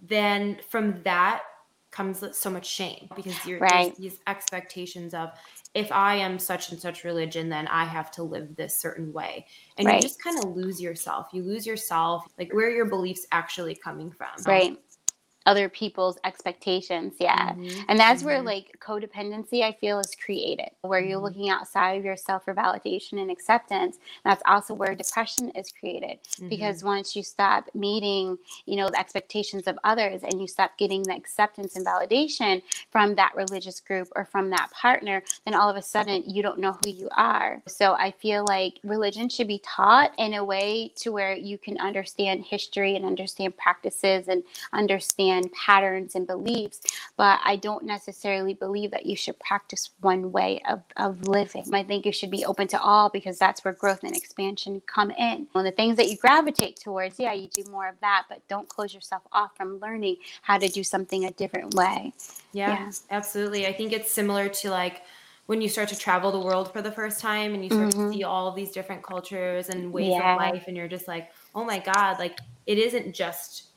then 0.00 0.58
from 0.70 1.02
that 1.02 1.42
comes 1.90 2.24
so 2.32 2.48
much 2.48 2.66
shame 2.66 3.08
because 3.14 3.44
you're 3.46 3.60
right. 3.60 3.94
these 3.96 4.18
expectations 4.26 5.12
of 5.12 5.30
if 5.74 5.90
I 5.90 6.14
am 6.14 6.38
such 6.38 6.70
and 6.70 6.80
such 6.80 7.02
religion, 7.02 7.48
then 7.48 7.66
I 7.66 7.84
have 7.84 8.10
to 8.12 8.22
live 8.22 8.54
this 8.54 8.78
certain 8.78 9.12
way. 9.12 9.46
And 9.76 9.86
right. 9.86 9.96
you 9.96 10.02
just 10.02 10.22
kind 10.22 10.38
of 10.38 10.56
lose 10.56 10.80
yourself. 10.80 11.28
You 11.32 11.42
lose 11.42 11.66
yourself, 11.66 12.26
like 12.38 12.54
where 12.54 12.70
your 12.70 12.84
beliefs 12.86 13.26
actually 13.32 13.74
coming 13.74 14.12
from. 14.12 14.28
Right. 14.46 14.78
Other 15.46 15.68
people's 15.68 16.18
expectations 16.24 17.14
yeah 17.18 17.52
mm-hmm. 17.52 17.82
and 17.88 17.98
that's 17.98 18.20
mm-hmm. 18.20 18.28
where 18.28 18.42
like 18.42 18.76
codependency 18.80 19.62
i 19.62 19.72
feel 19.72 19.98
is 19.98 20.14
created 20.14 20.70
where 20.82 21.00
you're 21.00 21.16
mm-hmm. 21.16 21.26
looking 21.26 21.50
outside 21.50 21.98
of 21.98 22.04
yourself 22.04 22.44
for 22.44 22.54
validation 22.54 23.20
and 23.20 23.30
acceptance 23.30 23.98
that's 24.24 24.42
also 24.46 24.72
where 24.72 24.94
depression 24.94 25.50
is 25.50 25.70
created 25.70 26.18
mm-hmm. 26.22 26.48
because 26.48 26.82
once 26.82 27.14
you 27.14 27.22
stop 27.22 27.68
meeting 27.74 28.38
you 28.64 28.76
know 28.76 28.88
the 28.88 28.98
expectations 28.98 29.66
of 29.66 29.78
others 29.84 30.22
and 30.22 30.40
you 30.40 30.48
stop 30.48 30.76
getting 30.78 31.02
the 31.02 31.14
acceptance 31.14 31.76
and 31.76 31.86
validation 31.86 32.62
from 32.90 33.14
that 33.14 33.32
religious 33.36 33.80
group 33.80 34.08
or 34.16 34.24
from 34.24 34.50
that 34.50 34.70
partner 34.70 35.22
then 35.44 35.54
all 35.54 35.68
of 35.68 35.76
a 35.76 35.82
sudden 35.82 36.22
you 36.26 36.42
don't 36.42 36.58
know 36.58 36.76
who 36.84 36.90
you 36.90 37.08
are 37.16 37.62
so 37.66 37.92
i 37.94 38.10
feel 38.10 38.44
like 38.46 38.78
religion 38.82 39.28
should 39.28 39.48
be 39.48 39.60
taught 39.62 40.12
in 40.18 40.34
a 40.34 40.44
way 40.44 40.90
to 40.96 41.12
where 41.12 41.34
you 41.34 41.58
can 41.58 41.78
understand 41.78 42.44
history 42.44 42.96
and 42.96 43.04
understand 43.04 43.54
practices 43.56 44.28
and 44.28 44.42
understand 44.72 45.33
and 45.34 45.52
patterns 45.52 46.14
and 46.14 46.26
beliefs, 46.26 46.80
but 47.16 47.40
I 47.44 47.56
don't 47.56 47.84
necessarily 47.84 48.54
believe 48.54 48.90
that 48.92 49.06
you 49.06 49.16
should 49.16 49.38
practice 49.38 49.90
one 50.00 50.32
way 50.32 50.62
of, 50.68 50.82
of 50.96 51.28
living. 51.28 51.64
I 51.72 51.82
think 51.82 52.06
you 52.06 52.12
should 52.12 52.30
be 52.30 52.44
open 52.44 52.68
to 52.68 52.80
all 52.80 53.08
because 53.08 53.38
that's 53.38 53.64
where 53.64 53.74
growth 53.74 54.02
and 54.02 54.16
expansion 54.16 54.82
come 54.86 55.10
in. 55.10 55.46
Of 55.54 55.64
the 55.64 55.70
things 55.70 55.96
that 55.96 56.08
you 56.08 56.16
gravitate 56.16 56.76
towards, 56.76 57.18
yeah, 57.18 57.32
you 57.32 57.48
do 57.48 57.64
more 57.70 57.88
of 57.88 57.96
that, 58.00 58.24
but 58.28 58.40
don't 58.48 58.68
close 58.68 58.94
yourself 58.94 59.22
off 59.32 59.56
from 59.56 59.78
learning 59.80 60.16
how 60.42 60.58
to 60.58 60.68
do 60.68 60.82
something 60.82 61.24
a 61.24 61.30
different 61.32 61.74
way. 61.74 62.12
Yeah, 62.52 62.70
yeah. 62.70 62.90
absolutely. 63.10 63.66
I 63.66 63.72
think 63.72 63.92
it's 63.92 64.10
similar 64.10 64.48
to 64.48 64.70
like, 64.70 65.02
when 65.46 65.60
you 65.60 65.68
start 65.68 65.88
to 65.90 65.98
travel 65.98 66.32
the 66.32 66.40
world 66.40 66.72
for 66.72 66.80
the 66.80 66.90
first 66.90 67.20
time 67.20 67.54
and 67.54 67.62
you 67.62 67.70
start 67.70 67.90
mm-hmm. 67.90 68.10
to 68.10 68.16
see 68.16 68.24
all 68.24 68.50
these 68.52 68.70
different 68.70 69.02
cultures 69.02 69.68
and 69.68 69.92
ways 69.92 70.08
yeah. 70.08 70.32
of 70.32 70.38
life 70.38 70.64
and 70.68 70.76
you're 70.76 70.88
just 70.88 71.06
like 71.06 71.30
oh 71.54 71.64
my 71.64 71.78
god 71.78 72.18
like 72.18 72.38
it 72.66 72.78
isn't 72.78 73.14
just 73.14 73.73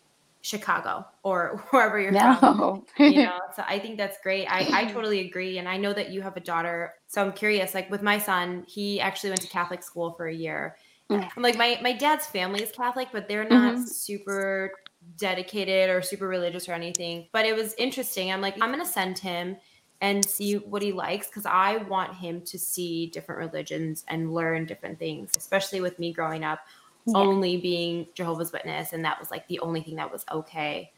Chicago 0.48 1.06
or 1.24 1.62
wherever 1.72 2.00
you're 2.00 2.12
no. 2.12 2.36
from. 2.40 2.86
You 2.98 3.24
know, 3.24 3.40
so 3.56 3.64
I 3.68 3.80
think 3.80 3.98
that's 3.98 4.18
great. 4.24 4.48
I, 4.48 4.68
I 4.72 4.86
totally 4.94 5.28
agree. 5.28 5.58
And 5.58 5.68
I 5.68 5.78
know 5.78 5.94
that 5.94 6.10
you 6.10 6.22
have 6.22 6.38
a 6.38 6.40
daughter. 6.40 6.94
So 7.08 7.22
I'm 7.22 7.34
curious, 7.34 7.74
like 7.74 7.92
with 7.92 8.02
my 8.02 8.18
son, 8.18 8.64
he 8.68 9.02
actually 9.02 9.32
went 9.32 9.42
to 9.42 9.48
Catholic 9.48 9.84
school 9.84 10.14
for 10.14 10.28
a 10.28 10.34
year. 10.34 10.78
Mm. 11.10 11.30
I'm 11.36 11.44
like 11.44 11.58
my, 11.58 11.78
my 11.82 11.94
dad's 11.94 12.28
family 12.28 12.64
is 12.64 12.72
Catholic, 12.72 13.10
but 13.12 13.28
they're 13.28 13.48
not 13.48 13.76
mm-hmm. 13.76 13.84
super 13.84 14.72
dedicated 15.18 15.90
or 15.90 16.02
super 16.02 16.28
religious 16.28 16.68
or 16.70 16.74
anything. 16.74 17.28
But 17.34 17.46
it 17.46 17.56
was 17.56 17.74
interesting. 17.78 18.32
I'm 18.32 18.42
like, 18.42 18.56
I'm 18.62 18.72
going 18.72 18.84
to 18.84 18.90
send 18.90 19.20
him 19.20 19.58
and 20.00 20.24
see 20.24 20.56
what 20.56 20.82
he 20.82 20.92
likes 20.92 21.28
because 21.28 21.46
I 21.46 21.78
want 21.78 22.16
him 22.16 22.42
to 22.42 22.60
see 22.60 23.08
different 23.08 23.40
religions 23.40 24.06
and 24.08 24.34
learn 24.34 24.66
different 24.66 25.00
things, 25.00 25.32
especially 25.36 25.82
with 25.82 25.98
me 25.98 26.14
growing 26.14 26.44
up 26.44 26.60
yeah. 27.08 27.18
only 27.18 27.58
being 27.58 28.08
Jehovah's 28.14 28.52
Witness, 28.52 28.94
and 28.94 29.04
that 29.06 29.20
was 29.20 29.32
like 29.32 29.48
the 29.48 29.60
only 29.60 29.82
thing 29.82 29.96
that 29.96 30.12
was 30.12 30.26
okay. 30.32 30.92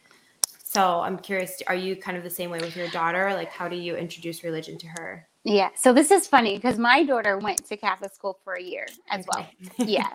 So 0.63 0.99
I'm 0.99 1.17
curious, 1.17 1.61
are 1.65 1.75
you 1.75 1.95
kind 1.95 2.17
of 2.17 2.23
the 2.23 2.29
same 2.29 2.51
way 2.51 2.59
with 2.59 2.75
your 2.75 2.87
daughter? 2.89 3.33
Like, 3.33 3.49
how 3.49 3.67
do 3.67 3.75
you 3.75 3.95
introduce 3.95 4.43
religion 4.43 4.77
to 4.79 4.87
her? 4.87 5.27
Yeah. 5.43 5.69
So 5.75 5.93
this 5.93 6.11
is 6.11 6.27
funny 6.27 6.57
because 6.57 6.77
my 6.77 7.03
daughter 7.03 7.39
went 7.39 7.65
to 7.65 7.77
Catholic 7.77 8.13
school 8.13 8.37
for 8.43 8.53
a 8.53 8.61
year 8.61 8.85
as 9.09 9.25
well. 9.33 9.47
yeah. 9.77 10.09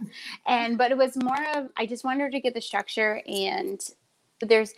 And, 0.46 0.78
but 0.78 0.92
it 0.92 0.96
was 0.96 1.16
more 1.16 1.44
of, 1.56 1.70
I 1.76 1.86
just 1.86 2.04
wanted 2.04 2.20
her 2.20 2.30
to 2.30 2.40
get 2.40 2.54
the 2.54 2.60
structure 2.60 3.20
and 3.26 3.80
there's, 4.40 4.74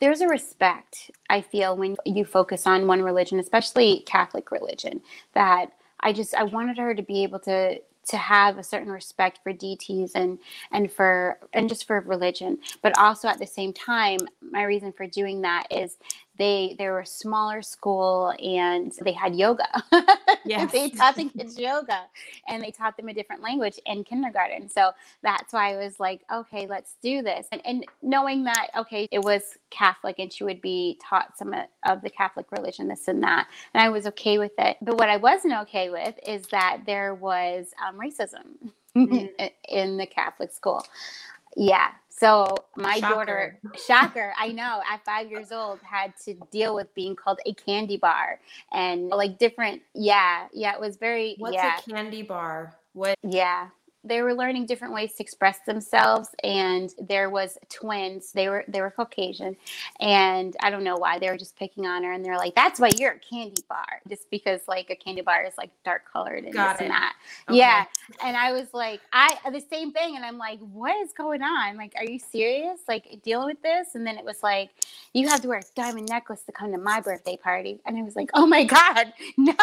there's 0.00 0.20
a 0.20 0.28
respect 0.28 1.10
I 1.30 1.40
feel 1.40 1.76
when 1.76 1.96
you 2.04 2.24
focus 2.24 2.66
on 2.66 2.86
one 2.86 3.02
religion, 3.02 3.38
especially 3.38 4.00
Catholic 4.06 4.50
religion, 4.50 5.00
that 5.34 5.70
I 6.00 6.12
just 6.12 6.34
I 6.34 6.44
wanted 6.44 6.78
her 6.78 6.94
to 6.94 7.02
be 7.02 7.22
able 7.22 7.40
to 7.40 7.80
to 8.08 8.16
have 8.16 8.58
a 8.58 8.62
certain 8.62 8.90
respect 8.90 9.40
for 9.42 9.52
deities 9.52 10.12
and 10.14 10.38
and 10.72 10.90
for 10.92 11.38
and 11.52 11.68
just 11.68 11.86
for 11.86 12.00
religion. 12.00 12.58
But 12.82 12.98
also 12.98 13.28
at 13.28 13.38
the 13.38 13.46
same 13.46 13.72
time 13.72 14.18
my 14.40 14.64
reason 14.64 14.92
for 14.92 15.06
doing 15.06 15.42
that 15.42 15.66
is 15.70 15.96
they 16.38 16.74
they 16.78 16.88
were 16.88 17.00
a 17.00 17.06
smaller 17.06 17.62
school 17.62 18.32
and 18.42 18.92
they 19.02 19.12
had 19.12 19.34
yoga. 19.34 19.66
Yes. 20.44 20.72
they 20.72 20.88
taught 20.88 21.14
the 21.14 21.28
kids 21.28 21.58
yoga 21.58 22.04
and 22.48 22.62
they 22.62 22.70
taught 22.70 22.96
them 22.96 23.08
a 23.08 23.12
different 23.12 23.42
language 23.42 23.78
in 23.84 24.02
kindergarten. 24.02 24.70
So 24.70 24.92
that's 25.22 25.52
why 25.52 25.74
I 25.74 25.76
was 25.76 26.00
like, 26.00 26.22
okay, 26.32 26.66
let's 26.66 26.94
do 27.02 27.20
this. 27.20 27.46
And, 27.52 27.60
and 27.66 27.84
knowing 28.00 28.44
that, 28.44 28.68
okay, 28.74 29.08
it 29.12 29.18
was 29.18 29.58
Catholic 29.68 30.18
and 30.18 30.32
she 30.32 30.44
would 30.44 30.62
be 30.62 30.98
taught 31.06 31.36
some 31.36 31.54
of 31.84 32.00
the 32.00 32.08
Catholic 32.08 32.50
religion, 32.50 32.88
this 32.88 33.08
and 33.08 33.22
that. 33.24 33.46
And 33.74 33.82
I 33.82 33.90
was 33.90 34.06
okay 34.06 34.38
with 34.38 34.52
it. 34.58 34.78
But 34.80 34.96
what 34.96 35.10
I 35.10 35.18
wasn't 35.18 35.52
okay 35.62 35.90
with 35.90 36.14
is 36.26 36.46
that 36.46 36.80
there 36.86 37.14
was 37.14 37.74
um, 37.86 37.98
racism 37.98 38.72
mm-hmm. 38.96 39.26
in 39.68 39.98
the 39.98 40.06
Catholic 40.06 40.52
school. 40.52 40.82
Yeah. 41.56 41.90
So 42.18 42.56
my 42.76 42.98
shocker. 42.98 43.14
daughter, 43.14 43.60
shocker, 43.86 44.34
I 44.36 44.48
know, 44.48 44.82
at 44.90 45.04
five 45.04 45.30
years 45.30 45.52
old, 45.52 45.78
had 45.82 46.14
to 46.24 46.34
deal 46.50 46.74
with 46.74 46.92
being 46.94 47.14
called 47.14 47.38
a 47.46 47.54
candy 47.54 47.96
bar 47.96 48.40
and 48.72 49.08
like 49.08 49.38
different. 49.38 49.82
Yeah, 49.94 50.48
yeah, 50.52 50.74
it 50.74 50.80
was 50.80 50.96
very. 50.96 51.36
What's 51.38 51.54
yeah. 51.54 51.78
a 51.78 51.90
candy 51.90 52.22
bar? 52.22 52.74
What? 52.92 53.16
Yeah, 53.22 53.68
they 54.04 54.22
were 54.22 54.34
learning 54.34 54.66
different 54.66 54.94
ways 54.94 55.14
to 55.14 55.22
express 55.22 55.58
themselves 55.66 56.30
and 56.44 56.94
there 57.00 57.30
was 57.30 57.58
twins. 57.70 58.32
They 58.32 58.48
were 58.48 58.64
they 58.68 58.80
were 58.80 58.90
caucasian 58.90 59.56
and 60.00 60.56
i 60.60 60.70
don't 60.70 60.84
know 60.84 60.96
why 60.96 61.18
they 61.18 61.28
were 61.30 61.36
just 61.36 61.56
picking 61.56 61.86
on 61.86 62.02
her 62.04 62.12
and 62.12 62.24
they're 62.24 62.36
like 62.36 62.54
that's 62.54 62.80
why 62.80 62.90
you're 62.98 63.12
a 63.12 63.18
candy 63.18 63.62
bar 63.68 64.00
just 64.08 64.30
because 64.30 64.60
like 64.68 64.90
a 64.90 64.96
candy 64.96 65.22
bar 65.22 65.44
is 65.44 65.54
like 65.58 65.70
dark 65.84 66.02
colored 66.12 66.44
and 66.44 66.52
Got 66.52 66.78
this 66.78 66.82
it. 66.82 66.84
and 66.84 66.92
that. 66.92 67.16
Okay. 67.48 67.58
yeah 67.58 67.84
and 68.24 68.36
i 68.36 68.52
was 68.52 68.68
like 68.72 69.00
i 69.12 69.36
the 69.52 69.60
same 69.70 69.92
thing 69.92 70.16
and 70.16 70.24
i'm 70.24 70.38
like 70.38 70.58
what 70.60 70.96
is 71.04 71.12
going 71.12 71.42
on? 71.42 71.76
Like 71.76 71.94
are 71.96 72.04
you 72.04 72.18
serious? 72.18 72.80
Like 72.88 73.20
dealing 73.22 73.46
with 73.48 73.62
this? 73.62 73.94
And 73.94 74.06
then 74.06 74.18
it 74.18 74.24
was 74.24 74.42
like 74.42 74.70
you 75.14 75.28
have 75.28 75.40
to 75.42 75.48
wear 75.48 75.58
a 75.58 75.62
diamond 75.74 76.08
necklace 76.08 76.42
to 76.44 76.52
come 76.52 76.72
to 76.72 76.78
my 76.78 77.00
birthday 77.00 77.36
party 77.36 77.80
and 77.86 77.96
i 77.98 78.02
was 78.02 78.16
like 78.16 78.30
oh 78.34 78.46
my 78.46 78.64
god 78.64 79.12
no! 79.38 79.54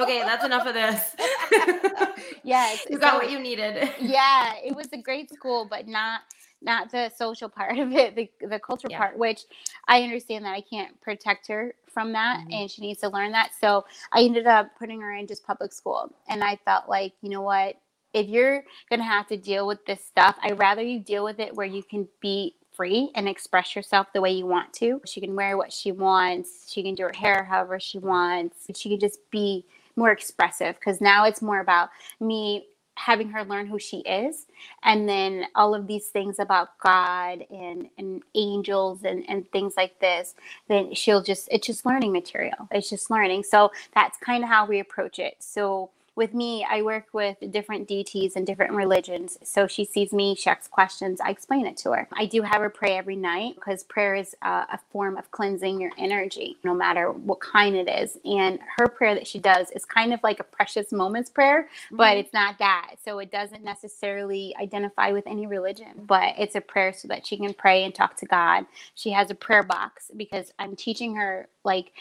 Okay 0.00 0.20
that's 0.20 0.44
enough 0.44 0.66
of 0.66 0.74
this. 0.74 1.16
Yes 2.44 2.86
is 2.90 3.00
that 3.00 3.14
what 3.14 3.30
you 3.30 3.38
need 3.38 3.47
needed. 3.48 3.90
yeah, 4.00 4.54
it 4.64 4.74
was 4.74 4.88
a 4.92 4.98
great 4.98 5.32
school, 5.32 5.66
but 5.68 5.86
not 5.86 6.22
not 6.60 6.90
the 6.90 7.08
social 7.16 7.48
part 7.48 7.78
of 7.78 7.92
it, 7.92 8.16
the 8.16 8.30
the 8.46 8.58
culture 8.58 8.88
yeah. 8.90 8.98
part, 8.98 9.18
which 9.18 9.42
I 9.86 10.02
understand 10.02 10.44
that 10.44 10.54
I 10.54 10.60
can't 10.60 11.00
protect 11.00 11.46
her 11.48 11.74
from 11.98 12.12
that 12.12 12.40
mm-hmm. 12.40 12.52
and 12.52 12.70
she 12.70 12.82
needs 12.82 13.00
to 13.00 13.08
learn 13.08 13.32
that. 13.32 13.50
So 13.60 13.84
I 14.12 14.22
ended 14.22 14.46
up 14.46 14.70
putting 14.78 15.00
her 15.00 15.14
in 15.14 15.26
just 15.26 15.46
public 15.46 15.72
school. 15.72 16.12
And 16.28 16.44
I 16.44 16.56
felt 16.64 16.88
like, 16.88 17.12
you 17.22 17.30
know 17.30 17.42
what, 17.42 17.76
if 18.14 18.28
you're 18.28 18.64
gonna 18.90 19.04
have 19.04 19.26
to 19.28 19.36
deal 19.36 19.66
with 19.66 19.84
this 19.86 20.04
stuff, 20.04 20.36
I'd 20.42 20.58
rather 20.58 20.82
you 20.82 21.00
deal 21.00 21.24
with 21.24 21.40
it 21.40 21.54
where 21.54 21.66
you 21.66 21.82
can 21.82 22.08
be 22.20 22.54
free 22.72 23.10
and 23.16 23.28
express 23.28 23.74
yourself 23.74 24.06
the 24.14 24.20
way 24.20 24.30
you 24.30 24.46
want 24.46 24.72
to. 24.74 25.00
She 25.04 25.20
can 25.20 25.34
wear 25.34 25.56
what 25.56 25.72
she 25.72 25.90
wants, 25.90 26.72
she 26.72 26.82
can 26.82 26.94
do 26.94 27.04
her 27.04 27.12
hair 27.12 27.44
however 27.44 27.80
she 27.80 27.98
wants, 27.98 28.66
she 28.76 28.88
can 28.88 29.00
just 29.00 29.18
be 29.30 29.64
more 29.96 30.12
expressive 30.12 30.76
because 30.76 31.00
now 31.00 31.24
it's 31.24 31.42
more 31.42 31.58
about 31.58 31.90
me 32.20 32.66
having 32.98 33.30
her 33.30 33.44
learn 33.44 33.66
who 33.66 33.78
she 33.78 33.98
is 33.98 34.46
and 34.82 35.08
then 35.08 35.46
all 35.54 35.74
of 35.74 35.86
these 35.86 36.06
things 36.08 36.38
about 36.38 36.78
god 36.80 37.44
and 37.50 37.88
and 37.98 38.22
angels 38.34 39.04
and 39.04 39.24
and 39.28 39.50
things 39.52 39.74
like 39.76 39.98
this 40.00 40.34
then 40.68 40.94
she'll 40.94 41.22
just 41.22 41.48
it's 41.50 41.66
just 41.66 41.86
learning 41.86 42.12
material. 42.12 42.68
It's 42.70 42.90
just 42.90 43.10
learning. 43.10 43.44
So 43.44 43.72
that's 43.94 44.18
kind 44.18 44.44
of 44.44 44.50
how 44.50 44.66
we 44.66 44.80
approach 44.80 45.18
it. 45.18 45.36
So 45.40 45.90
with 46.18 46.34
me, 46.34 46.66
I 46.68 46.82
work 46.82 47.06
with 47.12 47.36
different 47.52 47.86
deities 47.86 48.34
and 48.34 48.44
different 48.44 48.72
religions. 48.72 49.38
So 49.44 49.68
she 49.68 49.84
sees 49.84 50.12
me, 50.12 50.34
she 50.34 50.50
asks 50.50 50.66
questions, 50.66 51.20
I 51.20 51.30
explain 51.30 51.64
it 51.64 51.76
to 51.78 51.92
her. 51.92 52.08
I 52.12 52.26
do 52.26 52.42
have 52.42 52.60
her 52.60 52.68
pray 52.68 52.98
every 52.98 53.14
night 53.14 53.54
because 53.54 53.84
prayer 53.84 54.16
is 54.16 54.34
uh, 54.42 54.64
a 54.72 54.80
form 54.90 55.16
of 55.16 55.30
cleansing 55.30 55.80
your 55.80 55.92
energy, 55.96 56.56
no 56.64 56.74
matter 56.74 57.12
what 57.12 57.38
kind 57.38 57.76
it 57.76 57.88
is. 57.88 58.18
And 58.24 58.58
her 58.78 58.88
prayer 58.88 59.14
that 59.14 59.28
she 59.28 59.38
does 59.38 59.70
is 59.70 59.84
kind 59.84 60.12
of 60.12 60.18
like 60.24 60.40
a 60.40 60.44
precious 60.44 60.90
moments 60.90 61.30
prayer, 61.30 61.68
mm-hmm. 61.86 61.96
but 61.96 62.16
it's 62.16 62.32
not 62.32 62.58
that. 62.58 62.96
So 63.04 63.20
it 63.20 63.30
doesn't 63.30 63.62
necessarily 63.62 64.56
identify 64.60 65.12
with 65.12 65.26
any 65.28 65.46
religion, 65.46 66.04
but 66.04 66.34
it's 66.36 66.56
a 66.56 66.60
prayer 66.60 66.92
so 66.92 67.06
that 67.06 67.28
she 67.28 67.36
can 67.36 67.54
pray 67.54 67.84
and 67.84 67.94
talk 67.94 68.16
to 68.16 68.26
God. 68.26 68.66
She 68.96 69.10
has 69.10 69.30
a 69.30 69.36
prayer 69.36 69.62
box 69.62 70.10
because 70.16 70.52
I'm 70.58 70.74
teaching 70.74 71.14
her 71.14 71.48
like 71.62 71.92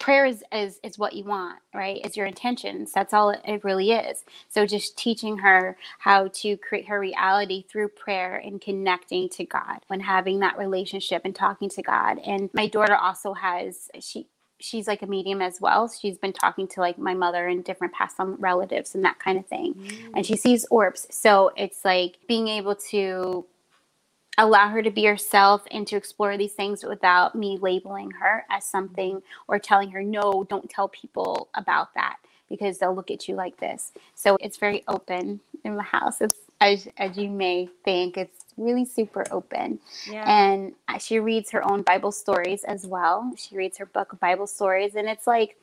prayer 0.00 0.26
is, 0.26 0.44
is 0.52 0.80
is 0.84 0.98
what 0.98 1.14
you 1.14 1.24
want 1.24 1.60
right? 1.74 2.00
It's 2.04 2.16
your 2.16 2.26
intentions. 2.26 2.92
That's 2.92 3.14
all 3.14 3.30
it 3.30 3.64
really 3.64 3.92
is. 3.92 4.24
So 4.48 4.66
just 4.66 4.98
teaching 4.98 5.38
her 5.38 5.76
how 5.98 6.28
to 6.34 6.56
create 6.58 6.88
her 6.88 7.00
reality 7.00 7.64
through 7.70 7.90
prayer 7.90 8.36
and 8.36 8.60
connecting 8.60 9.28
to 9.30 9.44
god 9.44 9.80
and 9.90 10.02
having 10.02 10.40
that 10.40 10.58
relationship 10.58 11.22
and 11.24 11.34
talking 11.34 11.68
to 11.70 11.82
god. 11.82 12.18
And 12.26 12.50
my 12.54 12.66
daughter 12.68 12.96
also 12.96 13.34
has 13.34 13.88
she 14.00 14.28
she's 14.60 14.88
like 14.88 15.02
a 15.02 15.06
medium 15.06 15.42
as 15.42 15.60
well. 15.60 15.88
She's 15.88 16.18
been 16.18 16.34
talking 16.34 16.68
to 16.70 16.80
like 16.80 16.98
my 16.98 17.14
mother 17.14 17.48
and 17.48 17.64
different 17.64 17.94
past 17.94 18.16
on 18.20 18.36
relatives 18.36 18.94
and 18.94 19.04
that 19.04 19.18
kind 19.18 19.38
of 19.38 19.46
thing. 19.46 19.74
Mm. 19.74 20.10
and 20.16 20.26
she 20.26 20.36
sees 20.36 20.66
orbs. 20.70 21.06
So 21.10 21.52
it's 21.56 21.84
like 21.84 22.18
being 22.28 22.48
able 22.48 22.76
to 22.90 23.46
allow 24.38 24.68
her 24.68 24.82
to 24.82 24.90
be 24.90 25.04
herself 25.04 25.62
and 25.70 25.86
to 25.86 25.96
explore 25.96 26.36
these 26.36 26.52
things 26.52 26.84
without 26.84 27.34
me 27.34 27.58
labeling 27.60 28.10
her 28.12 28.44
as 28.50 28.64
something 28.64 29.22
or 29.48 29.58
telling 29.58 29.90
her, 29.90 30.02
no, 30.02 30.46
don't 30.48 30.70
tell 30.70 30.88
people 30.88 31.48
about 31.54 31.94
that 31.94 32.16
because 32.48 32.78
they'll 32.78 32.94
look 32.94 33.10
at 33.10 33.28
you 33.28 33.34
like 33.34 33.58
this. 33.58 33.92
So 34.14 34.36
it's 34.40 34.56
very 34.56 34.82
open 34.88 35.40
in 35.64 35.76
the 35.76 35.82
house. 35.82 36.20
It's 36.20 36.34
as, 36.60 36.88
as 36.98 37.16
you 37.16 37.30
may 37.30 37.68
think, 37.84 38.16
it's 38.16 38.44
really 38.56 38.84
super 38.84 39.24
open. 39.30 39.78
Yeah. 40.10 40.24
And 40.26 40.74
uh, 40.88 40.98
she 40.98 41.18
reads 41.18 41.50
her 41.52 41.64
own 41.70 41.82
Bible 41.82 42.12
stories 42.12 42.64
as 42.64 42.86
well. 42.86 43.32
She 43.36 43.56
reads 43.56 43.78
her 43.78 43.86
book 43.86 44.18
Bible 44.20 44.46
stories. 44.46 44.94
And 44.94 45.08
it's 45.08 45.26
like, 45.26 45.56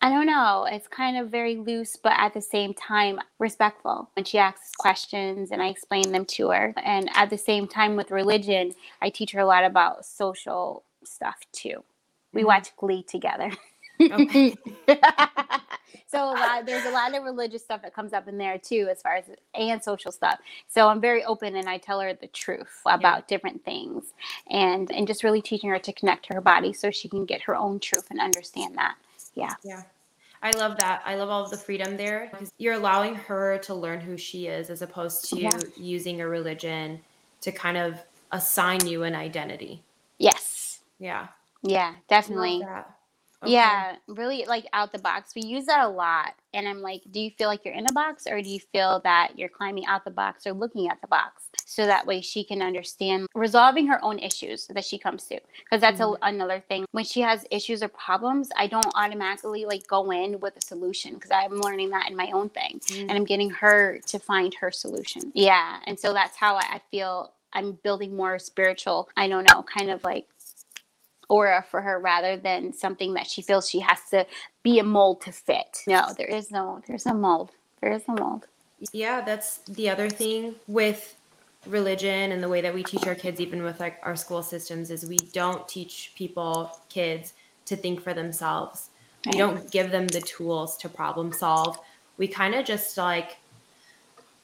I 0.00 0.10
don't 0.10 0.26
know, 0.26 0.66
it's 0.70 0.88
kind 0.88 1.18
of 1.18 1.30
very 1.30 1.56
loose, 1.56 1.96
but 1.96 2.12
at 2.16 2.34
the 2.34 2.40
same 2.42 2.74
time 2.74 3.18
respectful. 3.40 4.10
When 4.14 4.24
she 4.24 4.38
asks 4.38 4.72
questions 4.76 5.50
and 5.50 5.62
I 5.62 5.68
explain 5.68 6.12
them 6.12 6.24
to 6.26 6.50
her. 6.50 6.74
And 6.84 7.10
at 7.14 7.30
the 7.30 7.38
same 7.38 7.66
time, 7.66 7.96
with 7.96 8.12
religion, 8.12 8.74
I 9.02 9.10
teach 9.10 9.32
her 9.32 9.40
a 9.40 9.46
lot 9.46 9.64
about 9.64 10.04
social 10.06 10.84
stuff 11.04 11.38
too. 11.52 11.84
We 12.32 12.42
Mhm. 12.42 12.46
watch 12.46 12.76
Glee 12.76 13.02
together. 13.02 13.50
Okay. 14.12 14.54
so 16.08 16.18
a 16.32 16.36
lot, 16.36 16.66
there's 16.66 16.84
a 16.86 16.90
lot 16.90 17.14
of 17.16 17.24
religious 17.24 17.62
stuff 17.62 17.82
that 17.82 17.94
comes 17.94 18.12
up 18.12 18.28
in 18.28 18.38
there 18.38 18.58
too, 18.58 18.88
as 18.90 19.02
far 19.02 19.16
as 19.16 19.24
and 19.54 19.82
social 19.82 20.12
stuff. 20.12 20.38
So 20.68 20.88
I'm 20.88 21.00
very 21.00 21.24
open 21.24 21.56
and 21.56 21.68
I 21.68 21.78
tell 21.78 22.00
her 22.00 22.14
the 22.14 22.28
truth 22.28 22.80
about 22.86 23.28
different 23.28 23.64
things, 23.64 24.14
and 24.50 24.90
and 24.92 25.06
just 25.08 25.24
really 25.24 25.42
teaching 25.42 25.70
her 25.70 25.78
to 25.80 25.92
connect 25.92 26.26
to 26.26 26.34
her 26.34 26.40
body 26.42 26.72
so 26.72 26.90
she 26.92 27.08
can 27.08 27.24
get 27.26 27.42
her 27.42 27.56
own 27.56 27.80
truth 27.80 28.06
and 28.10 28.20
understand 28.20 28.76
that. 28.76 28.96
Yeah, 29.36 29.54
Yeah. 29.64 29.84
I 30.42 30.52
love 30.52 30.78
that. 30.78 31.02
I 31.06 31.16
love 31.16 31.30
all 31.30 31.44
of 31.44 31.50
the 31.50 31.58
freedom 31.58 31.96
there 31.96 32.28
because 32.32 32.50
you're 32.58 32.74
allowing 32.74 33.14
her 33.16 33.58
to 33.64 33.74
learn 33.74 34.00
who 34.00 34.16
she 34.18 34.46
is 34.48 34.70
as 34.70 34.82
opposed 34.82 35.30
to 35.30 35.40
Yeah. 35.40 35.58
using 35.76 36.20
a 36.20 36.28
religion 36.28 37.00
to 37.42 37.52
kind 37.52 37.76
of 37.78 38.04
assign 38.32 38.86
you 38.86 39.04
an 39.04 39.14
identity. 39.16 39.84
yes, 40.18 40.80
Yeah. 40.98 41.28
yeah, 41.62 41.94
definitely. 42.08 42.68
Okay. 43.42 43.52
Yeah, 43.52 43.96
really 44.08 44.44
like 44.46 44.66
out 44.72 44.92
the 44.92 44.98
box. 44.98 45.32
We 45.36 45.42
use 45.42 45.66
that 45.66 45.84
a 45.84 45.88
lot. 45.88 46.34
And 46.54 46.66
I'm 46.66 46.80
like, 46.80 47.02
do 47.10 47.20
you 47.20 47.30
feel 47.30 47.48
like 47.48 47.64
you're 47.64 47.74
in 47.74 47.84
a 47.88 47.92
box 47.92 48.26
or 48.26 48.40
do 48.40 48.48
you 48.48 48.60
feel 48.72 49.00
that 49.04 49.38
you're 49.38 49.50
climbing 49.50 49.84
out 49.86 50.04
the 50.04 50.10
box 50.10 50.46
or 50.46 50.52
looking 50.52 50.88
at 50.88 51.00
the 51.02 51.06
box? 51.06 51.42
So 51.66 51.84
that 51.84 52.06
way 52.06 52.22
she 52.22 52.44
can 52.44 52.62
understand 52.62 53.26
resolving 53.34 53.86
her 53.88 54.02
own 54.02 54.18
issues 54.18 54.66
that 54.68 54.84
she 54.86 54.96
comes 54.98 55.24
to. 55.24 55.38
Because 55.64 55.82
that's 55.82 56.00
Mhm. 56.00 56.16
a, 56.22 56.26
another 56.28 56.60
thing. 56.66 56.86
When 56.92 57.04
she 57.04 57.20
has 57.20 57.44
issues 57.50 57.82
or 57.82 57.88
problems, 57.88 58.48
I 58.56 58.68
don't 58.68 58.86
automatically 58.94 59.66
like 59.66 59.86
go 59.86 60.10
in 60.12 60.40
with 60.40 60.56
a 60.56 60.62
solution 60.62 61.14
because 61.14 61.30
I'm 61.30 61.60
learning 61.60 61.90
that 61.90 62.08
in 62.10 62.16
my 62.16 62.30
own 62.32 62.48
thing. 62.48 62.80
Mm. 62.86 63.00
And 63.02 63.12
I'm 63.12 63.24
getting 63.24 63.50
her 63.50 64.00
to 64.06 64.18
find 64.18 64.54
her 64.54 64.70
solution. 64.70 65.30
Yeah. 65.34 65.80
And 65.86 65.98
so 66.00 66.14
that's 66.14 66.36
how 66.36 66.56
I, 66.56 66.62
I 66.76 66.80
feel 66.90 67.32
I'm 67.52 67.72
building 67.82 68.14
more 68.16 68.38
spiritual, 68.38 69.08
I 69.16 69.28
don't 69.28 69.48
know, 69.50 69.62
kind 69.62 69.90
of 69.90 70.02
like 70.04 70.26
aura 71.28 71.64
for 71.68 71.80
her 71.80 71.98
rather 71.98 72.36
than 72.36 72.72
something 72.72 73.14
that 73.14 73.26
she 73.26 73.42
feels 73.42 73.68
she 73.68 73.80
has 73.80 73.98
to 74.10 74.26
be 74.62 74.78
a 74.78 74.84
mold 74.84 75.20
to 75.22 75.32
fit. 75.32 75.82
No, 75.86 76.12
there 76.16 76.28
is 76.28 76.50
no 76.50 76.82
there's 76.86 77.06
no 77.06 77.14
mold. 77.14 77.50
There 77.80 77.92
is 77.92 78.02
no 78.08 78.14
mold. 78.14 78.46
Yeah, 78.92 79.20
that's 79.22 79.58
the 79.58 79.88
other 79.90 80.08
thing 80.08 80.54
with 80.66 81.16
religion 81.66 82.32
and 82.32 82.42
the 82.42 82.48
way 82.48 82.60
that 82.60 82.74
we 82.74 82.82
teach 82.82 83.06
our 83.06 83.14
kids, 83.14 83.40
even 83.40 83.62
with 83.62 83.80
like 83.80 83.98
our 84.02 84.16
school 84.16 84.42
systems, 84.42 84.90
is 84.90 85.06
we 85.06 85.16
don't 85.16 85.66
teach 85.68 86.12
people, 86.14 86.78
kids, 86.88 87.32
to 87.66 87.76
think 87.76 88.00
for 88.00 88.14
themselves. 88.14 88.90
We 89.24 89.38
don't 89.38 89.70
give 89.72 89.90
them 89.90 90.06
the 90.06 90.20
tools 90.20 90.76
to 90.78 90.88
problem 90.88 91.32
solve. 91.32 91.78
We 92.16 92.28
kind 92.28 92.54
of 92.54 92.64
just 92.64 92.96
like 92.96 93.38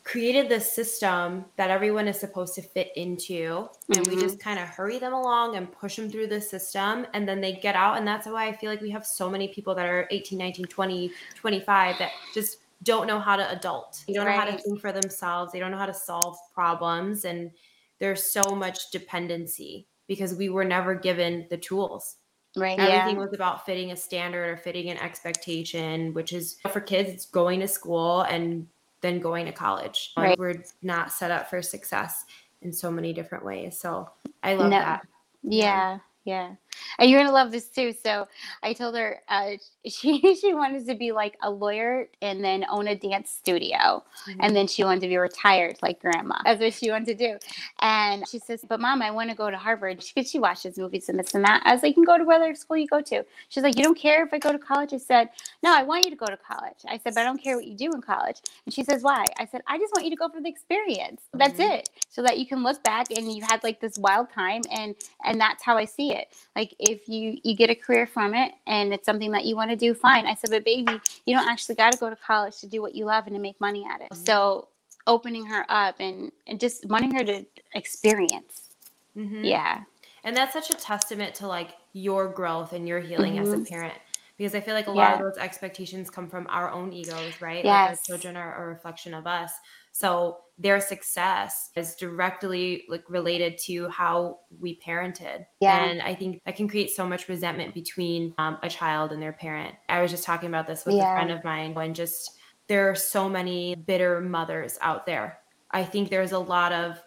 created 0.04 0.48
this 0.48 0.72
system 0.72 1.44
that 1.56 1.70
everyone 1.70 2.08
is 2.08 2.18
supposed 2.18 2.54
to 2.54 2.62
fit 2.62 2.90
into 2.96 3.68
and 3.94 4.06
we 4.06 4.16
Mhm. 4.16 4.20
just 4.20 4.40
kind 4.40 4.58
of 4.58 4.68
hurry 4.68 4.98
them 4.98 5.12
along 5.12 5.56
and 5.56 5.70
push 5.70 5.96
them 5.96 6.10
through 6.10 6.26
the 6.26 6.40
system 6.40 7.06
and 7.14 7.28
then 7.28 7.40
they 7.40 7.52
get 7.52 7.76
out 7.76 7.96
and 7.96 8.06
that's 8.06 8.26
why 8.26 8.46
i 8.48 8.52
feel 8.52 8.68
like 8.70 8.80
we 8.80 8.90
have 8.90 9.06
so 9.06 9.30
many 9.30 9.48
people 9.48 9.74
that 9.74 9.86
are 9.86 10.08
18 10.10 10.38
19 10.38 10.64
20 10.66 11.12
25 11.36 11.98
that 11.98 12.10
just 12.34 12.58
don't 12.82 13.06
know 13.06 13.20
how 13.20 13.36
to 13.36 13.48
adult 13.52 14.02
they 14.08 14.12
don't 14.12 14.26
know 14.26 14.32
how 14.32 14.44
to 14.44 14.58
think 14.58 14.80
for 14.80 14.90
themselves 14.92 15.52
they 15.52 15.60
don't 15.60 15.70
know 15.70 15.78
how 15.78 15.86
to 15.86 15.94
solve 15.94 16.36
problems 16.52 17.24
and 17.24 17.52
there's 18.00 18.24
so 18.24 18.42
much 18.56 18.90
dependency 18.90 19.86
because 20.08 20.34
we 20.34 20.48
were 20.48 20.64
never 20.64 20.94
given 20.94 21.46
the 21.50 21.56
tools 21.56 22.16
Right. 22.54 22.78
Everything 22.78 23.16
yeah. 23.16 23.24
was 23.24 23.32
about 23.32 23.64
fitting 23.64 23.92
a 23.92 23.96
standard 23.96 24.46
or 24.46 24.58
fitting 24.58 24.90
an 24.90 24.98
expectation, 24.98 26.12
which 26.12 26.34
is 26.34 26.58
for 26.70 26.82
kids, 26.82 27.08
it's 27.08 27.24
going 27.24 27.60
to 27.60 27.66
school 27.66 28.20
and 28.22 28.68
then 29.02 29.20
going 29.20 29.46
to 29.46 29.52
college. 29.52 30.12
Right. 30.16 30.38
We're 30.38 30.64
not 30.80 31.12
set 31.12 31.30
up 31.30 31.50
for 31.50 31.60
success 31.60 32.24
in 32.62 32.72
so 32.72 32.90
many 32.90 33.12
different 33.12 33.44
ways. 33.44 33.78
So 33.78 34.08
I 34.42 34.54
love 34.54 34.70
No. 34.70 34.78
that. 34.78 35.06
Yeah. 35.42 35.98
Yeah. 36.24 36.54
And 36.98 37.10
you're 37.10 37.20
gonna 37.20 37.34
love 37.34 37.52
this 37.52 37.68
too. 37.68 37.94
So 38.04 38.28
I 38.62 38.74
told 38.74 38.96
her 38.96 39.20
uh, 39.28 39.52
she 39.86 40.36
she 40.36 40.54
wanted 40.54 40.86
to 40.88 40.96
be 40.96 41.12
like 41.12 41.36
a 41.42 41.50
lawyer 41.50 42.08
and 42.22 42.44
then 42.44 42.66
own 42.70 42.88
a 42.88 42.96
dance 42.96 43.30
studio, 43.30 44.04
and 44.40 44.56
then 44.56 44.68
she 44.68 44.84
wanted 44.84 45.02
to 45.02 45.08
be 45.08 45.18
retired 45.18 45.78
like 45.82 46.00
grandma. 46.00 46.36
That's 46.44 46.60
what 46.60 46.74
she 46.74 46.90
wanted 46.90 47.18
to 47.18 47.28
do. 47.28 47.38
And 47.82 48.28
she 48.28 48.40
says, 48.40 48.64
"But 48.68 48.80
mom, 48.80 49.02
I 49.02 49.12
want 49.12 49.30
to 49.30 49.36
go 49.36 49.50
to 49.50 49.58
Harvard." 49.58 50.02
She 50.02 50.24
she 50.24 50.38
watches 50.40 50.78
movies 50.78 51.08
and 51.10 51.18
this 51.18 51.34
and 51.34 51.44
that. 51.44 51.62
I 51.66 51.74
was 51.74 51.82
like, 51.82 51.90
"You 51.90 52.04
can 52.04 52.04
go 52.04 52.18
to 52.18 52.24
whatever 52.24 52.54
school 52.56 52.78
you 52.78 52.88
go 52.88 53.02
to." 53.02 53.24
She's 53.50 53.64
like, 53.64 53.76
"You 53.76 53.84
don't 53.84 53.98
care 53.98 54.24
if 54.24 54.32
I 54.34 54.38
go 54.38 54.52
to 54.52 54.58
college?" 54.58 54.94
I 54.94 54.98
said, 54.98 55.30
"No, 55.62 55.76
I 55.76 55.82
want 55.84 56.04
you 56.04 56.10
to 56.10 56.16
go 56.16 56.26
to 56.26 56.36
college." 56.38 56.78
I 56.88 56.98
said, 56.98 57.14
"But 57.14 57.22
I 57.22 57.24
don't 57.24 57.42
care 57.42 57.56
what 57.56 57.66
you 57.66 57.76
do 57.76 57.92
in 57.94 58.02
college." 58.02 58.40
And 58.66 58.74
she 58.74 58.84
says, 58.84 59.02
"Why?" 59.02 59.24
I 59.38 59.46
said, 59.46 59.62
"I 59.68 59.78
just 59.78 59.92
want 59.94 60.04
you 60.04 60.10
to 60.10 60.16
go 60.16 60.28
for 60.28 60.40
the 60.40 60.48
experience. 60.48 61.22
That's 61.34 61.58
Mhm. 61.58 61.74
it, 61.78 61.90
so 62.10 62.22
that 62.22 62.38
you 62.38 62.46
can 62.46 62.62
look 62.62 62.82
back 62.84 63.10
and 63.10 63.32
you 63.32 63.42
had 63.44 63.62
like 63.64 63.80
this 63.80 63.98
wild 63.98 64.30
time, 64.30 64.62
and 64.70 64.94
and 65.24 65.40
that's 65.40 65.62
how 65.62 65.76
I 65.76 65.84
see 65.86 66.14
it. 66.14 66.28
Like 66.56 66.61
if 66.78 67.08
you 67.08 67.38
you 67.42 67.54
get 67.56 67.70
a 67.70 67.74
career 67.74 68.06
from 68.06 68.34
it 68.34 68.52
and 68.66 68.92
it's 68.92 69.06
something 69.06 69.30
that 69.32 69.44
you 69.44 69.56
want 69.56 69.70
to 69.70 69.76
do, 69.76 69.94
fine." 69.94 70.26
I 70.26 70.34
said, 70.34 70.50
"But 70.50 70.64
baby, 70.64 71.00
you 71.26 71.34
don't 71.36 71.48
actually 71.48 71.74
got 71.76 71.92
to 71.92 71.98
go 71.98 72.10
to 72.10 72.16
college 72.16 72.58
to 72.60 72.66
do 72.66 72.80
what 72.82 72.94
you 72.94 73.04
love 73.04 73.26
and 73.26 73.34
to 73.36 73.40
make 73.40 73.60
money 73.60 73.86
at 73.90 74.00
it." 74.00 74.10
Mhm. 74.12 74.16
So 74.26 74.68
opening 75.06 75.46
her 75.46 75.64
up 75.68 75.96
and, 76.00 76.30
and 76.46 76.60
just 76.60 76.86
wanting 76.86 77.12
her 77.14 77.24
to 77.24 77.44
experience. 77.74 78.70
mm-hmm. 79.16 79.44
Yeah. 79.44 79.82
And 80.24 80.36
that's 80.36 80.52
such 80.52 80.70
a 80.70 80.74
testament 80.74 81.34
to 81.36 81.46
like 81.48 81.76
your 81.92 82.28
growth 82.28 82.72
and 82.72 82.86
your 82.86 83.00
healing 83.00 83.38
as 83.38 83.52
a 83.52 83.58
Mhm. 83.58 83.68
parent. 83.68 83.94
Because 84.38 84.54
I 84.54 84.60
feel 84.60 84.74
like 84.74 84.86
a 84.86 84.92
lot 84.92 85.12
of 85.12 85.20
those 85.20 85.36
expectations 85.38 86.10
come 86.10 86.28
from 86.28 86.46
our 86.48 86.70
own 86.70 86.92
egos, 86.92 87.40
right? 87.40 87.66
Like 87.66 87.66
Yes. 87.66 87.88
our 87.88 87.96
children 88.06 88.36
are 88.36 88.64
a 88.64 88.66
reflection 88.68 89.14
of 89.14 89.26
us. 89.26 89.52
So 89.92 90.38
their 90.58 90.80
success 90.80 91.70
is 91.76 91.94
directly 91.96 92.84
like 92.88 93.04
related 93.08 93.58
to 93.58 93.88
how 93.88 94.40
we 94.60 94.78
parented. 94.80 95.46
Yeah. 95.60 95.84
And 95.84 96.02
I 96.02 96.14
think 96.14 96.40
that 96.44 96.56
can 96.56 96.68
create 96.68 96.90
so 96.90 97.06
much 97.06 97.28
resentment 97.28 97.74
between 97.74 98.34
um, 98.38 98.58
a 98.62 98.68
child 98.68 99.12
and 99.12 99.22
their 99.22 99.32
parent. 99.32 99.74
I 99.88 100.02
was 100.02 100.10
just 100.10 100.24
talking 100.24 100.48
about 100.48 100.66
this 100.66 100.84
with 100.84 100.96
Yeah. 100.96 101.12
a 101.12 101.16
friend 101.16 101.30
of 101.30 101.44
mine 101.44 101.74
and 101.76 101.94
just 101.94 102.38
there 102.68 102.88
are 102.90 102.94
so 102.94 103.28
many 103.28 103.74
bitter 103.74 104.20
mothers 104.20 104.78
out 104.80 105.04
there. 105.04 105.38
I 105.70 105.84
think 105.84 106.10
there's 106.10 106.32
a 106.32 106.38
lot 106.38 106.72
of 106.72 107.02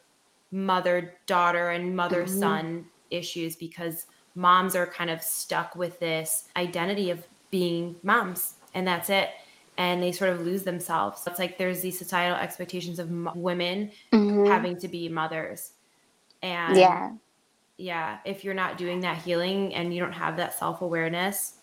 mother 0.51 1.13
daughter 1.25 1.69
and 1.69 1.95
mother 1.95 2.27
son 2.27 2.85
issues 3.09 3.55
because 3.55 4.05
moms 4.35 4.75
are 4.75 4.87
kind 4.87 5.09
of 5.09 5.21
stuck 5.21 5.75
with 5.75 5.99
this 5.99 6.49
identity 6.55 7.09
of 7.09 7.25
being 7.51 7.95
moms 8.03 8.55
and 8.73 8.87
that's 8.87 9.09
it 9.09 9.29
and 9.77 10.03
they 10.03 10.11
sort 10.11 10.31
of 10.31 10.41
lose 10.41 10.63
themselves 10.63 11.21
it's 11.27 11.39
like 11.39 11.57
there's 11.57 11.81
these 11.81 11.97
societal 11.99 12.37
expectations 12.37 12.99
of 12.99 13.09
m- 13.09 13.29
women 13.35 13.91
Mhm. 14.13 14.45
having 14.45 14.77
to 14.77 14.87
be 14.87 15.09
mothers 15.09 15.73
and 16.43 16.77
yeah. 16.77 17.11
yeah 17.77 18.19
if 18.25 18.43
you're 18.43 18.53
not 18.53 18.77
doing 18.77 19.01
that 19.01 19.17
healing 19.19 19.73
and 19.75 19.93
you 19.93 20.01
don't 20.01 20.13
have 20.13 20.37
that 20.37 20.57
self-awareness 20.57 21.55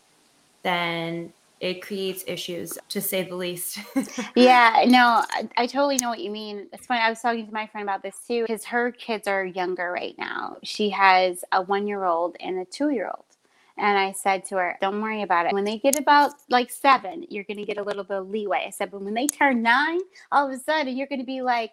then 0.64 1.32
it 1.60 1.82
creates 1.82 2.24
issues 2.26 2.78
to 2.88 3.00
say 3.00 3.24
the 3.24 3.36
least 3.36 3.78
Yeah, 4.36 4.84
no, 4.88 5.24
I, 5.30 5.48
I 5.58 5.66
totally 5.68 5.98
know 5.98 6.10
what 6.10 6.20
you 6.20 6.30
mean. 6.30 6.68
It's 6.72 6.86
funny. 6.86 7.00
I 7.02 7.10
was 7.10 7.20
talking 7.20 7.46
to 7.46 7.54
my 7.54 7.68
friend 7.68 7.86
about 7.88 8.02
this 8.02 8.16
too, 8.26 8.42
because 8.44 8.64
her 8.66 8.92
kids 8.92 9.28
are 9.28 9.44
younger 9.44 9.92
right 9.92 10.16
now. 10.18 10.58
She 10.64 10.90
has 10.90 11.44
a 11.52 11.62
one 11.62 11.86
year 11.88 12.04
old 12.06 12.36
and 12.40 12.58
a 12.60 12.64
two 12.66 12.90
year 12.90 13.08
old. 13.14 13.26
And 13.78 13.98
I 13.98 14.12
said 14.12 14.44
to 14.46 14.56
her, 14.56 14.76
don't 14.80 15.00
worry 15.00 15.22
about 15.22 15.46
it. 15.46 15.52
When 15.52 15.64
they 15.64 15.78
get 15.78 15.98
about 15.98 16.32
like 16.50 16.70
seven, 16.70 17.24
you're 17.30 17.44
going 17.44 17.58
to 17.58 17.64
get 17.64 17.78
a 17.78 17.82
little 17.82 18.04
bit 18.04 18.18
of 18.18 18.28
leeway. 18.30 18.64
I 18.66 18.70
said, 18.70 18.90
but 18.90 19.02
when 19.02 19.14
they 19.14 19.26
turn 19.26 19.62
nine, 19.62 20.00
all 20.30 20.46
of 20.46 20.52
a 20.54 20.58
sudden 20.62 20.96
you're 20.96 21.06
going 21.08 21.20
to 21.20 21.26
be 21.26 21.42
like, 21.42 21.72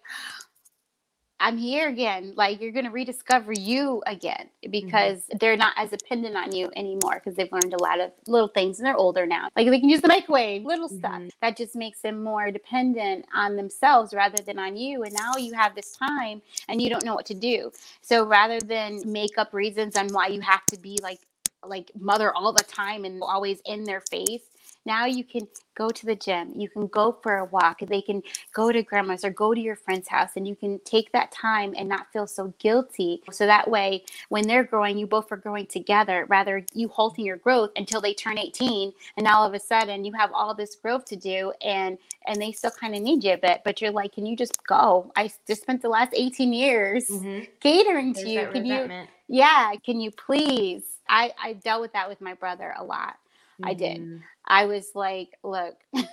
I'm 1.41 1.57
here 1.57 1.87
again. 1.87 2.33
Like 2.35 2.59
you're 2.61 2.73
going 2.73 2.85
to 2.85 2.91
rediscover 2.91 3.53
you 3.53 4.03
again 4.05 4.49
because 4.71 5.23
they're 5.39 5.55
not 5.55 5.73
as 5.77 5.89
dependent 5.91 6.35
on 6.35 6.53
you 6.53 6.69
anymore 6.75 7.15
because 7.15 7.35
they've 7.35 7.51
learned 7.53 7.73
a 7.73 7.81
lot 7.81 8.01
of 8.01 8.11
little 8.27 8.49
things 8.49 8.79
and 8.79 8.85
they're 8.85 8.97
older 8.97 9.25
now. 9.25 9.47
Like 9.55 9.69
they 9.69 9.79
can 9.79 9.87
use 9.87 10.01
the 10.01 10.09
microwave, 10.09 10.65
little 10.65 10.89
stuff 10.89 11.13
Mhm. 11.13 11.31
that 11.41 11.55
just 11.55 11.75
makes 11.77 12.01
them 12.01 12.23
more 12.23 12.51
dependent 12.51 13.25
on 13.33 13.55
themselves 13.55 14.13
rather 14.13 14.43
than 14.43 14.59
on 14.59 14.75
you. 14.75 15.03
And 15.03 15.13
now 15.13 15.37
you 15.37 15.53
have 15.53 15.75
this 15.75 15.95
time 15.95 16.41
and 16.67 16.81
you 16.81 16.89
don't 16.89 17.05
know 17.05 17.15
what 17.15 17.27
to 17.27 17.33
do. 17.35 17.71
So 18.01 18.25
rather 18.25 18.59
than 18.59 19.01
make 19.05 19.37
up 19.37 19.53
reasons 19.53 19.95
on 19.95 20.09
why 20.09 20.27
you 20.27 20.41
have 20.41 20.65
to 20.67 20.77
be 20.77 20.99
like 21.01 21.19
like 21.65 21.91
mother 21.99 22.33
all 22.33 22.53
the 22.53 22.63
time 22.63 23.05
and 23.05 23.21
always 23.21 23.61
in 23.65 23.83
their 23.83 24.01
face, 24.01 24.43
Now 24.85 25.05
you 25.05 25.23
can 25.23 25.47
go 25.75 25.89
to 25.89 26.05
the 26.05 26.15
gym, 26.15 26.53
you 26.55 26.69
can 26.69 26.87
go 26.87 27.17
for 27.21 27.37
a 27.37 27.45
walk, 27.45 27.79
they 27.81 28.01
can 28.01 28.23
go 28.53 28.71
to 28.71 28.81
grandma's 28.81 29.23
or 29.25 29.29
go 29.31 29.53
to 29.53 29.59
your 29.59 29.75
friend's 29.75 30.07
house, 30.07 30.31
and 30.35 30.47
you 30.47 30.55
can 30.55 30.79
take 30.85 31.11
that 31.11 31.31
time 31.31 31.73
and 31.77 31.87
not 31.87 32.11
feel 32.11 32.27
so 32.27 32.53
guilty. 32.59 33.21
So 33.31 33.45
that 33.45 33.69
way, 33.69 34.03
when 34.29 34.47
they're 34.47 34.63
growing, 34.63 34.97
you 34.97 35.07
both 35.07 35.31
are 35.31 35.37
growing 35.37 35.67
together 35.67 36.25
rather 36.29 36.63
you 36.73 36.87
halting 36.87 37.25
your 37.25 37.37
growth 37.37 37.71
until 37.75 38.01
they 38.01 38.13
turn 38.13 38.37
18 38.37 38.93
and 39.17 39.23
now, 39.25 39.39
all 39.39 39.45
of 39.45 39.53
a 39.53 39.59
sudden 39.59 40.05
you 40.05 40.13
have 40.13 40.31
all 40.33 40.53
this 40.53 40.75
growth 40.75 41.05
to 41.05 41.15
do 41.15 41.53
and 41.63 41.97
and 42.27 42.41
they 42.41 42.51
still 42.51 42.71
kind 42.71 42.95
of 42.95 43.01
need 43.01 43.23
you 43.23 43.33
a 43.33 43.37
bit 43.37 43.61
but 43.63 43.81
you're 43.81 43.91
like 43.91 44.13
can 44.13 44.25
you 44.25 44.35
just 44.35 44.63
go 44.65 45.11
i 45.15 45.29
just 45.47 45.61
spent 45.61 45.81
the 45.81 45.89
last 45.89 46.11
18 46.13 46.53
years 46.53 47.07
mm-hmm. 47.07 47.43
catering 47.59 48.13
There's 48.13 48.25
to 48.25 48.31
you 48.31 48.47
can 48.51 48.63
resentment. 48.63 49.09
you 49.27 49.39
yeah 49.39 49.71
can 49.85 49.99
you 49.99 50.11
please 50.11 50.83
i 51.09 51.31
i 51.41 51.53
dealt 51.53 51.81
with 51.81 51.93
that 51.93 52.07
with 52.07 52.21
my 52.21 52.33
brother 52.35 52.73
a 52.77 52.83
lot 52.83 53.15
mm-hmm. 53.59 53.67
i 53.67 53.73
did 53.73 53.99
mm-hmm. 53.99 54.17
I 54.49 54.65
was 54.65 54.89
like, 54.95 55.37
look, 55.43 55.75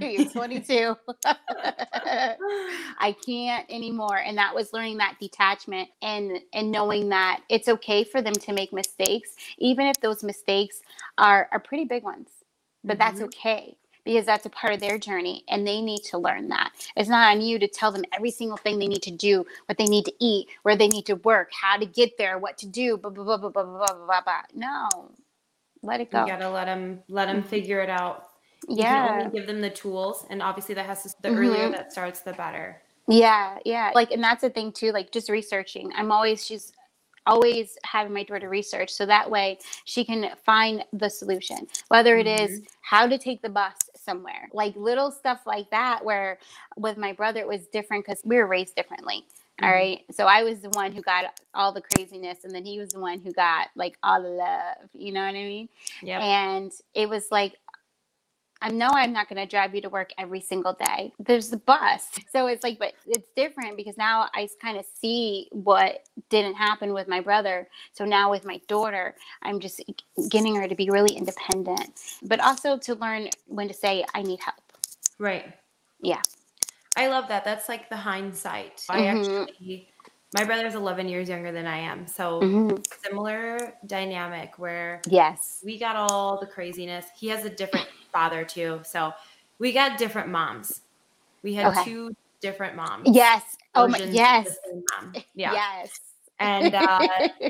you're 0.00 0.28
22. 0.28 0.96
I 1.24 3.14
can't 3.24 3.70
anymore. 3.70 4.18
And 4.18 4.36
that 4.38 4.56
was 4.56 4.72
learning 4.72 4.98
that 4.98 5.18
detachment 5.20 5.88
and 6.02 6.40
and 6.52 6.72
knowing 6.72 7.10
that 7.10 7.42
it's 7.48 7.68
okay 7.68 8.02
for 8.02 8.20
them 8.20 8.32
to 8.32 8.52
make 8.52 8.72
mistakes, 8.72 9.36
even 9.58 9.86
if 9.86 10.00
those 10.00 10.24
mistakes 10.24 10.80
are 11.16 11.48
are 11.52 11.60
pretty 11.60 11.84
big 11.84 12.02
ones. 12.02 12.28
But 12.82 12.98
mm-hmm. 12.98 12.98
that's 12.98 13.20
okay 13.22 13.76
because 14.10 14.26
that's 14.26 14.44
a 14.44 14.50
part 14.50 14.74
of 14.74 14.80
their 14.80 14.98
journey 14.98 15.44
and 15.48 15.64
they 15.64 15.80
need 15.80 16.00
to 16.02 16.18
learn 16.18 16.48
that. 16.48 16.72
It's 16.96 17.08
not 17.08 17.30
on 17.30 17.40
you 17.40 17.60
to 17.60 17.68
tell 17.68 17.92
them 17.92 18.02
every 18.12 18.32
single 18.32 18.56
thing 18.56 18.80
they 18.80 18.88
need 18.88 19.04
to 19.04 19.12
do, 19.12 19.46
what 19.66 19.78
they 19.78 19.84
need 19.84 20.04
to 20.06 20.12
eat, 20.18 20.48
where 20.62 20.74
they 20.74 20.88
need 20.88 21.06
to 21.06 21.14
work, 21.14 21.50
how 21.52 21.76
to 21.76 21.86
get 21.86 22.18
there, 22.18 22.36
what 22.36 22.58
to 22.58 22.66
do, 22.66 22.96
blah 22.96 23.12
blah 23.12 23.22
blah 23.22 23.38
blah 23.38 23.50
blah 23.50 23.62
blah 23.62 23.94
blah 23.94 24.20
blah. 24.22 24.42
No, 24.52 25.12
let 25.82 26.00
it 26.00 26.10
go. 26.10 26.22
You 26.22 26.32
gotta 26.32 26.50
let 26.50 26.64
them 26.64 27.04
let 27.08 27.26
them 27.26 27.38
mm-hmm. 27.38 27.48
figure 27.48 27.78
it 27.78 27.88
out. 27.88 28.30
Yeah. 28.68 29.28
give 29.28 29.46
them 29.46 29.60
the 29.60 29.70
tools, 29.70 30.26
and 30.28 30.42
obviously 30.42 30.74
that 30.74 30.86
has 30.86 31.04
to. 31.04 31.14
The 31.22 31.28
mm-hmm. 31.28 31.38
earlier 31.38 31.70
that 31.70 31.92
starts, 31.92 32.20
the 32.20 32.32
better. 32.32 32.82
Yeah, 33.06 33.58
yeah. 33.64 33.92
Like, 33.94 34.10
and 34.10 34.22
that's 34.22 34.42
the 34.42 34.50
thing 34.50 34.72
too. 34.72 34.90
Like, 34.90 35.12
just 35.12 35.28
researching. 35.28 35.92
I'm 35.94 36.10
always 36.10 36.44
she's 36.44 36.72
always 37.26 37.76
having 37.84 38.12
my 38.12 38.24
daughter 38.24 38.48
research 38.48 38.90
so 38.90 39.06
that 39.06 39.30
way 39.30 39.58
she 39.84 40.04
can 40.04 40.30
find 40.44 40.84
the 40.92 41.08
solution 41.08 41.66
whether 41.88 42.16
it 42.16 42.26
mm-hmm. 42.26 42.52
is 42.52 42.62
how 42.80 43.06
to 43.06 43.18
take 43.18 43.42
the 43.42 43.48
bus 43.48 43.74
somewhere 44.04 44.48
like 44.52 44.74
little 44.76 45.10
stuff 45.10 45.40
like 45.46 45.70
that 45.70 46.04
where 46.04 46.38
with 46.76 46.96
my 46.96 47.12
brother 47.12 47.40
it 47.40 47.46
was 47.46 47.66
different 47.68 48.04
because 48.04 48.20
we 48.24 48.36
were 48.36 48.46
raised 48.46 48.74
differently 48.74 49.24
all 49.62 49.68
mm-hmm. 49.68 49.74
right. 49.74 50.04
So 50.12 50.26
I 50.26 50.42
was 50.42 50.60
the 50.60 50.70
one 50.70 50.92
who 50.92 51.02
got 51.02 51.38
all 51.54 51.72
the 51.72 51.82
craziness, 51.82 52.44
and 52.44 52.54
then 52.54 52.64
he 52.64 52.78
was 52.78 52.90
the 52.90 53.00
one 53.00 53.20
who 53.20 53.32
got 53.32 53.68
like 53.76 53.98
all 54.02 54.22
the 54.22 54.28
love. 54.28 54.88
You 54.94 55.12
know 55.12 55.20
what 55.20 55.30
I 55.30 55.32
mean? 55.32 55.68
Yeah. 56.02 56.20
And 56.20 56.72
it 56.94 57.08
was 57.08 57.26
like, 57.30 57.56
I 58.62 58.70
know 58.70 58.88
I'm 58.92 59.12
not 59.12 59.28
going 59.28 59.40
to 59.40 59.46
drive 59.46 59.74
you 59.74 59.80
to 59.82 59.88
work 59.88 60.10
every 60.18 60.40
single 60.40 60.74
day. 60.74 61.12
There's 61.18 61.48
the 61.48 61.56
bus. 61.56 62.08
So 62.30 62.46
it's 62.46 62.62
like, 62.62 62.78
but 62.78 62.92
it's 63.06 63.28
different 63.34 63.76
because 63.76 63.96
now 63.96 64.28
I 64.34 64.48
kind 64.60 64.76
of 64.76 64.84
see 65.00 65.48
what 65.50 66.04
didn't 66.28 66.54
happen 66.54 66.92
with 66.92 67.08
my 67.08 67.20
brother. 67.20 67.68
So 67.92 68.04
now 68.04 68.30
with 68.30 68.44
my 68.44 68.60
daughter, 68.68 69.14
I'm 69.42 69.60
just 69.60 69.82
getting 70.28 70.54
her 70.56 70.68
to 70.68 70.74
be 70.74 70.90
really 70.90 71.14
independent, 71.14 72.00
but 72.22 72.40
also 72.40 72.76
to 72.78 72.94
learn 72.96 73.28
when 73.46 73.68
to 73.68 73.74
say, 73.74 74.04
I 74.14 74.22
need 74.22 74.40
help. 74.40 74.56
Right. 75.18 75.54
Yeah. 76.00 76.20
I 76.96 77.06
love 77.08 77.28
that. 77.28 77.44
That's 77.44 77.68
like 77.68 77.88
the 77.88 77.96
hindsight. 77.96 78.78
Mm-hmm. 78.78 79.00
I 79.00 79.06
actually, 79.06 79.89
my 80.34 80.44
brother's 80.44 80.74
11 80.74 81.08
years 81.08 81.28
younger 81.28 81.50
than 81.50 81.66
I 81.66 81.78
am. 81.78 82.06
So 82.06 82.40
mm-hmm. 82.40 82.76
similar 83.02 83.74
dynamic 83.86 84.58
where 84.58 85.00
yes, 85.08 85.60
we 85.64 85.78
got 85.78 85.96
all 85.96 86.38
the 86.38 86.46
craziness. 86.46 87.06
He 87.16 87.28
has 87.28 87.44
a 87.44 87.50
different 87.50 87.88
father 88.12 88.44
too. 88.44 88.80
So 88.84 89.12
we 89.58 89.72
got 89.72 89.98
different 89.98 90.28
moms. 90.28 90.82
We 91.42 91.54
had 91.54 91.66
okay. 91.72 91.84
two 91.84 92.14
different 92.40 92.76
moms. 92.76 93.08
Yes. 93.10 93.56
Oh 93.74 93.88
my, 93.88 93.98
yes. 93.98 94.56
Mom. 94.92 95.14
Yeah. 95.34 95.52
Yes. 95.52 96.00
And 96.38 96.74
uh, 96.74 97.08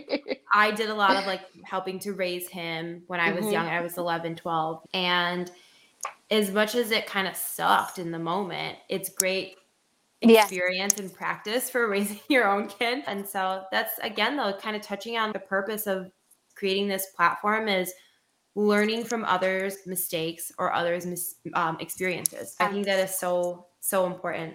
I 0.52 0.72
did 0.72 0.90
a 0.90 0.94
lot 0.94 1.16
of 1.16 1.26
like 1.26 1.42
helping 1.62 1.98
to 2.00 2.12
raise 2.12 2.48
him 2.48 3.04
when 3.06 3.20
I 3.20 3.32
was 3.32 3.44
mm-hmm. 3.44 3.52
young. 3.52 3.66
I 3.66 3.80
was 3.80 3.98
11, 3.98 4.36
12. 4.36 4.82
And 4.94 5.50
as 6.30 6.50
much 6.50 6.74
as 6.74 6.90
it 6.90 7.06
kind 7.06 7.28
of 7.28 7.36
sucked 7.36 7.98
in 7.98 8.10
the 8.10 8.18
moment, 8.18 8.78
it's 8.88 9.08
great 9.08 9.56
experience 10.22 10.94
yeah. 10.96 11.04
and 11.04 11.14
practice 11.14 11.70
for 11.70 11.88
raising 11.88 12.20
your 12.28 12.48
own 12.48 12.68
kid. 12.68 13.04
And 13.06 13.26
so 13.26 13.64
that's 13.72 13.98
again 14.02 14.36
though 14.36 14.52
kind 14.52 14.76
of 14.76 14.82
touching 14.82 15.16
on 15.16 15.32
the 15.32 15.38
purpose 15.38 15.86
of 15.86 16.10
creating 16.54 16.88
this 16.88 17.06
platform 17.16 17.68
is 17.68 17.92
learning 18.54 19.04
from 19.04 19.24
others' 19.24 19.78
mistakes 19.86 20.52
or 20.58 20.72
others' 20.72 21.06
mis- 21.06 21.36
um, 21.54 21.78
experiences. 21.80 22.56
I 22.60 22.68
think 22.68 22.86
that 22.86 22.98
is 22.98 23.16
so 23.16 23.66
so 23.80 24.06
important. 24.06 24.54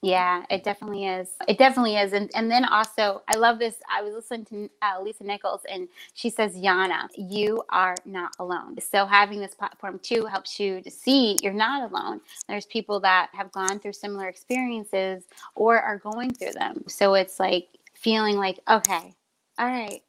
Yeah, 0.00 0.44
it 0.48 0.62
definitely 0.62 1.06
is. 1.06 1.28
It 1.48 1.58
definitely 1.58 1.96
is. 1.96 2.12
And 2.12 2.30
and 2.36 2.48
then 2.48 2.64
also, 2.64 3.22
I 3.26 3.36
love 3.36 3.58
this. 3.58 3.76
I 3.90 4.00
was 4.02 4.14
listening 4.14 4.44
to 4.46 4.70
uh, 4.80 5.02
Lisa 5.02 5.24
Nichols, 5.24 5.62
and 5.68 5.88
she 6.14 6.30
says, 6.30 6.54
"Yana, 6.54 7.08
you 7.16 7.64
are 7.70 7.96
not 8.04 8.30
alone." 8.38 8.76
So 8.80 9.06
having 9.06 9.40
this 9.40 9.56
platform 9.56 9.98
too 9.98 10.24
helps 10.26 10.60
you 10.60 10.80
to 10.82 10.90
see 10.90 11.36
you're 11.42 11.52
not 11.52 11.90
alone. 11.90 12.20
There's 12.48 12.66
people 12.66 13.00
that 13.00 13.30
have 13.32 13.50
gone 13.50 13.80
through 13.80 13.94
similar 13.94 14.28
experiences 14.28 15.24
or 15.56 15.80
are 15.80 15.98
going 15.98 16.32
through 16.32 16.52
them. 16.52 16.84
So 16.86 17.14
it's 17.14 17.40
like 17.40 17.66
feeling 17.94 18.36
like, 18.36 18.60
okay, 18.70 19.14
all 19.58 19.66
right, 19.66 20.00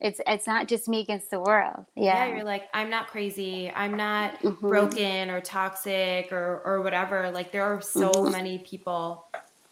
it's 0.00 0.20
it's 0.26 0.46
not 0.46 0.68
just 0.68 0.88
me 0.88 1.00
against 1.00 1.30
the 1.30 1.40
world. 1.40 1.84
Yeah. 1.96 2.26
yeah 2.26 2.36
you're 2.36 2.44
like, 2.44 2.68
I'm 2.72 2.88
not 2.88 3.08
crazy. 3.08 3.70
I'm 3.74 3.96
not 3.96 4.40
mm-hmm. 4.40 4.68
broken 4.68 5.30
or 5.30 5.40
toxic 5.40 6.32
or 6.32 6.62
or 6.64 6.82
whatever. 6.82 7.30
Like 7.30 7.50
there 7.50 7.64
are 7.64 7.80
so 7.80 8.10
mm-hmm. 8.10 8.32
many 8.32 8.58
people 8.58 9.26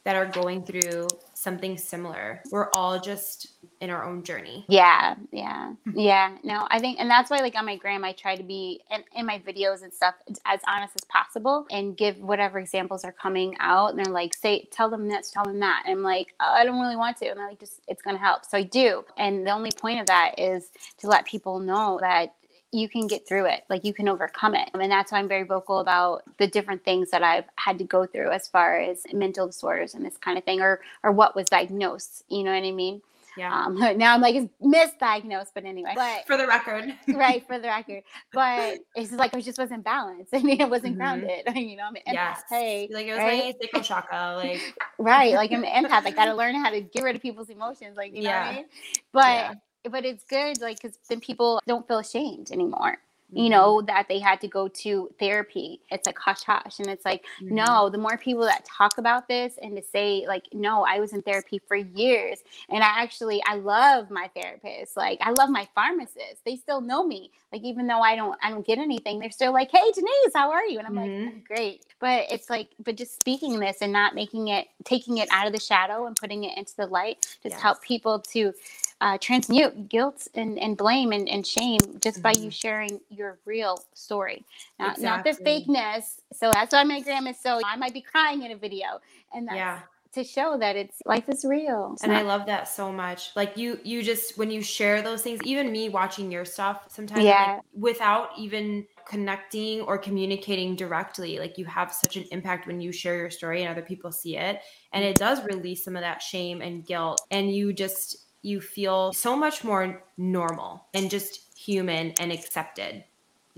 that 0.04 0.16
are 0.16 0.26
going 0.26 0.64
through 0.64 1.06
something 1.36 1.76
similar. 1.76 2.42
We're 2.50 2.70
all 2.74 2.98
just 2.98 3.48
in 3.80 3.90
our 3.90 4.04
own 4.04 4.22
journey. 4.22 4.64
Yeah, 4.68 5.16
yeah, 5.32 5.74
hmm. 5.84 5.98
yeah. 5.98 6.36
No, 6.42 6.66
I 6.70 6.78
think, 6.78 6.98
and 6.98 7.10
that's 7.10 7.30
why, 7.30 7.38
like 7.38 7.54
on 7.54 7.66
my 7.66 7.76
gram, 7.76 8.04
I 8.04 8.12
try 8.12 8.36
to 8.36 8.42
be 8.42 8.80
in, 8.90 9.04
in 9.14 9.26
my 9.26 9.38
videos 9.46 9.82
and 9.82 9.92
stuff 9.92 10.14
as 10.46 10.60
honest 10.66 10.94
as 10.96 11.04
possible 11.04 11.66
and 11.70 11.96
give 11.96 12.18
whatever 12.18 12.58
examples 12.58 13.04
are 13.04 13.12
coming 13.12 13.54
out. 13.60 13.90
And 13.90 13.98
they're 13.98 14.12
like, 14.12 14.34
say, 14.34 14.66
tell 14.72 14.88
them 14.88 15.08
this, 15.08 15.30
tell 15.30 15.44
them 15.44 15.60
that. 15.60 15.82
And 15.86 15.98
I'm 15.98 16.02
like, 16.02 16.34
oh, 16.40 16.52
I 16.54 16.64
don't 16.64 16.80
really 16.80 16.96
want 16.96 17.18
to. 17.18 17.26
And 17.26 17.38
they're 17.38 17.48
like, 17.48 17.60
just, 17.60 17.80
it's 17.86 18.02
going 18.02 18.16
to 18.16 18.22
help. 18.22 18.44
So 18.46 18.56
I 18.58 18.62
do. 18.62 19.04
And 19.18 19.46
the 19.46 19.50
only 19.50 19.70
point 19.70 20.00
of 20.00 20.06
that 20.06 20.38
is 20.38 20.70
to 20.98 21.08
let 21.08 21.26
people 21.26 21.60
know 21.60 21.98
that 22.00 22.34
you 22.76 22.88
can 22.88 23.06
get 23.06 23.26
through 23.26 23.46
it 23.46 23.64
like 23.68 23.84
you 23.84 23.94
can 23.94 24.08
overcome 24.08 24.54
it 24.54 24.68
and 24.74 24.90
that's 24.90 25.12
why 25.12 25.18
i'm 25.18 25.28
very 25.28 25.44
vocal 25.44 25.80
about 25.80 26.22
the 26.38 26.46
different 26.46 26.84
things 26.84 27.10
that 27.10 27.22
i've 27.22 27.44
had 27.56 27.78
to 27.78 27.84
go 27.84 28.06
through 28.06 28.30
as 28.30 28.48
far 28.48 28.78
as 28.78 29.02
mental 29.12 29.46
disorders 29.46 29.94
and 29.94 30.04
this 30.04 30.16
kind 30.18 30.36
of 30.36 30.44
thing 30.44 30.60
or 30.60 30.80
or 31.02 31.12
what 31.12 31.34
was 31.34 31.48
diagnosed 31.48 32.24
you 32.28 32.42
know 32.42 32.52
what 32.52 32.64
i 32.64 32.70
mean 32.70 33.00
yeah. 33.36 33.66
Um, 33.66 33.78
now 33.98 34.14
I'm 34.14 34.20
like 34.20 34.34
it's 34.34 34.50
misdiagnosed, 34.62 35.48
but 35.54 35.64
anyway. 35.64 35.92
But 35.94 36.26
for 36.26 36.36
the 36.36 36.46
record, 36.46 36.94
right 37.08 37.46
for 37.46 37.58
the 37.58 37.68
record. 37.68 38.02
But 38.32 38.78
it's 38.94 39.12
like 39.12 39.34
I 39.34 39.40
just 39.40 39.58
wasn't 39.58 39.84
balanced. 39.84 40.34
I 40.34 40.38
mean, 40.38 40.60
it 40.60 40.68
wasn't 40.68 40.98
mm-hmm. 40.98 41.20
grounded. 41.20 41.54
you 41.54 41.76
know, 41.76 41.84
I'm 41.84 41.96
an 41.96 42.02
yes. 42.06 42.42
Hey, 42.48 42.88
like 42.90 43.06
it 43.06 43.10
was 43.10 43.18
right? 43.18 43.44
like 43.44 43.56
sacral 43.60 43.82
chakra, 43.82 44.36
like 44.36 44.60
right. 44.98 45.34
Like 45.34 45.52
I'm 45.52 45.64
an 45.64 45.84
empath. 45.84 46.06
I 46.06 46.10
got 46.10 46.26
to 46.26 46.34
learn 46.34 46.54
how 46.54 46.70
to 46.70 46.80
get 46.80 47.02
rid 47.02 47.14
of 47.14 47.22
people's 47.22 47.50
emotions. 47.50 47.96
Like 47.96 48.14
you 48.14 48.22
know 48.22 48.30
yeah. 48.30 48.46
what 48.46 48.52
I 48.52 48.56
mean. 48.56 48.66
But 49.12 49.22
yeah 49.22 49.54
but 49.90 50.04
it's 50.04 50.24
good 50.24 50.60
like 50.60 50.80
because 50.80 50.98
then 51.08 51.20
people 51.20 51.60
don't 51.66 51.86
feel 51.88 51.98
ashamed 51.98 52.50
anymore 52.52 52.98
you 53.36 53.50
know 53.50 53.82
that 53.82 54.06
they 54.08 54.18
had 54.18 54.40
to 54.40 54.48
go 54.48 54.66
to 54.68 55.10
therapy 55.18 55.80
it's 55.90 56.06
like 56.06 56.18
hush 56.18 56.42
hush 56.42 56.78
and 56.78 56.88
it's 56.88 57.04
like 57.04 57.24
mm-hmm. 57.42 57.54
no 57.54 57.90
the 57.90 57.98
more 57.98 58.16
people 58.16 58.42
that 58.42 58.64
talk 58.64 58.98
about 58.98 59.28
this 59.28 59.58
and 59.62 59.76
to 59.76 59.82
say 59.82 60.24
like 60.26 60.44
no 60.52 60.84
i 60.84 60.98
was 60.98 61.12
in 61.12 61.20
therapy 61.22 61.60
for 61.66 61.76
years 61.76 62.42
and 62.70 62.82
i 62.82 63.02
actually 63.02 63.42
i 63.46 63.54
love 63.56 64.10
my 64.10 64.28
therapist 64.34 64.96
like 64.96 65.18
i 65.20 65.30
love 65.30 65.50
my 65.50 65.68
pharmacist 65.74 66.44
they 66.44 66.56
still 66.56 66.80
know 66.80 67.06
me 67.06 67.30
like 67.52 67.62
even 67.62 67.86
though 67.86 68.00
i 68.00 68.16
don't 68.16 68.38
i 68.42 68.50
don't 68.50 68.66
get 68.66 68.78
anything 68.78 69.18
they're 69.18 69.30
still 69.30 69.52
like 69.52 69.70
hey 69.70 69.92
denise 69.94 70.32
how 70.34 70.50
are 70.50 70.64
you 70.64 70.78
and 70.78 70.86
i'm 70.86 70.94
mm-hmm. 70.94 71.26
like 71.26 71.44
great 71.44 71.86
but 72.00 72.24
it's 72.30 72.48
like 72.48 72.68
but 72.84 72.96
just 72.96 73.20
speaking 73.20 73.58
this 73.58 73.82
and 73.82 73.92
not 73.92 74.14
making 74.14 74.48
it 74.48 74.66
taking 74.84 75.18
it 75.18 75.28
out 75.30 75.46
of 75.46 75.52
the 75.52 75.60
shadow 75.60 76.06
and 76.06 76.16
putting 76.16 76.44
it 76.44 76.56
into 76.56 76.74
the 76.76 76.86
light 76.86 77.18
just 77.42 77.54
yes. 77.54 77.60
help 77.60 77.82
people 77.82 78.18
to 78.18 78.52
uh, 79.00 79.18
transmute 79.18 79.88
guilt 79.88 80.26
and, 80.34 80.58
and 80.58 80.76
blame 80.76 81.12
and, 81.12 81.28
and 81.28 81.46
shame 81.46 81.78
just 82.00 82.16
mm-hmm. 82.16 82.22
by 82.22 82.30
you 82.30 82.42
mm-hmm. 82.42 82.48
sharing 82.48 83.00
your 83.10 83.25
real 83.44 83.84
story, 83.94 84.44
not, 84.78 84.96
exactly. 84.96 85.04
not 85.04 85.24
the 85.24 85.44
fakeness. 85.44 86.20
So 86.32 86.50
that's 86.52 86.72
why 86.72 86.84
my 86.84 87.00
grandma 87.00 87.30
is 87.30 87.40
so, 87.40 87.60
I 87.64 87.76
might 87.76 87.94
be 87.94 88.00
crying 88.00 88.42
in 88.42 88.52
a 88.52 88.56
video. 88.56 89.00
And 89.32 89.48
that's, 89.48 89.56
yeah 89.56 89.80
to 90.16 90.24
show 90.24 90.56
that 90.56 90.76
it's 90.76 91.02
life 91.04 91.28
is 91.28 91.44
real. 91.44 91.90
It's 91.92 92.02
and 92.02 92.10
not- 92.10 92.22
I 92.22 92.24
love 92.24 92.46
that 92.46 92.68
so 92.68 92.90
much. 92.90 93.36
Like 93.36 93.56
you 93.56 93.78
you 93.84 94.02
just 94.02 94.38
when 94.38 94.50
you 94.50 94.62
share 94.62 95.02
those 95.02 95.20
things, 95.22 95.40
even 95.44 95.70
me 95.70 95.90
watching 95.90 96.32
your 96.32 96.46
stuff 96.46 96.86
sometimes 96.88 97.22
yeah. 97.22 97.56
like, 97.56 97.62
without 97.74 98.30
even 98.38 98.86
connecting 99.06 99.82
or 99.82 99.98
communicating 99.98 100.74
directly, 100.74 101.38
like 101.38 101.58
you 101.58 101.66
have 101.66 101.92
such 101.92 102.16
an 102.16 102.24
impact 102.32 102.66
when 102.66 102.80
you 102.80 102.92
share 102.92 103.16
your 103.16 103.30
story 103.30 103.62
and 103.62 103.70
other 103.70 103.82
people 103.82 104.10
see 104.10 104.38
it. 104.38 104.62
And 104.92 105.04
it 105.04 105.16
does 105.16 105.44
release 105.44 105.84
some 105.84 105.96
of 105.96 106.02
that 106.02 106.22
shame 106.22 106.62
and 106.62 106.84
guilt. 106.84 107.20
And 107.30 107.54
you 107.54 107.74
just 107.74 108.16
you 108.40 108.62
feel 108.62 109.12
so 109.12 109.36
much 109.36 109.64
more 109.64 110.02
normal 110.16 110.86
and 110.94 111.10
just 111.10 111.58
human 111.58 112.12
and 112.20 112.32
accepted. 112.32 113.04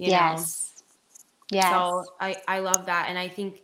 Yes. 0.06 0.82
Yes. 1.50 1.70
So 1.70 2.04
I, 2.20 2.36
I 2.46 2.58
love 2.60 2.86
that. 2.86 3.06
And 3.08 3.18
I 3.18 3.28
think 3.28 3.62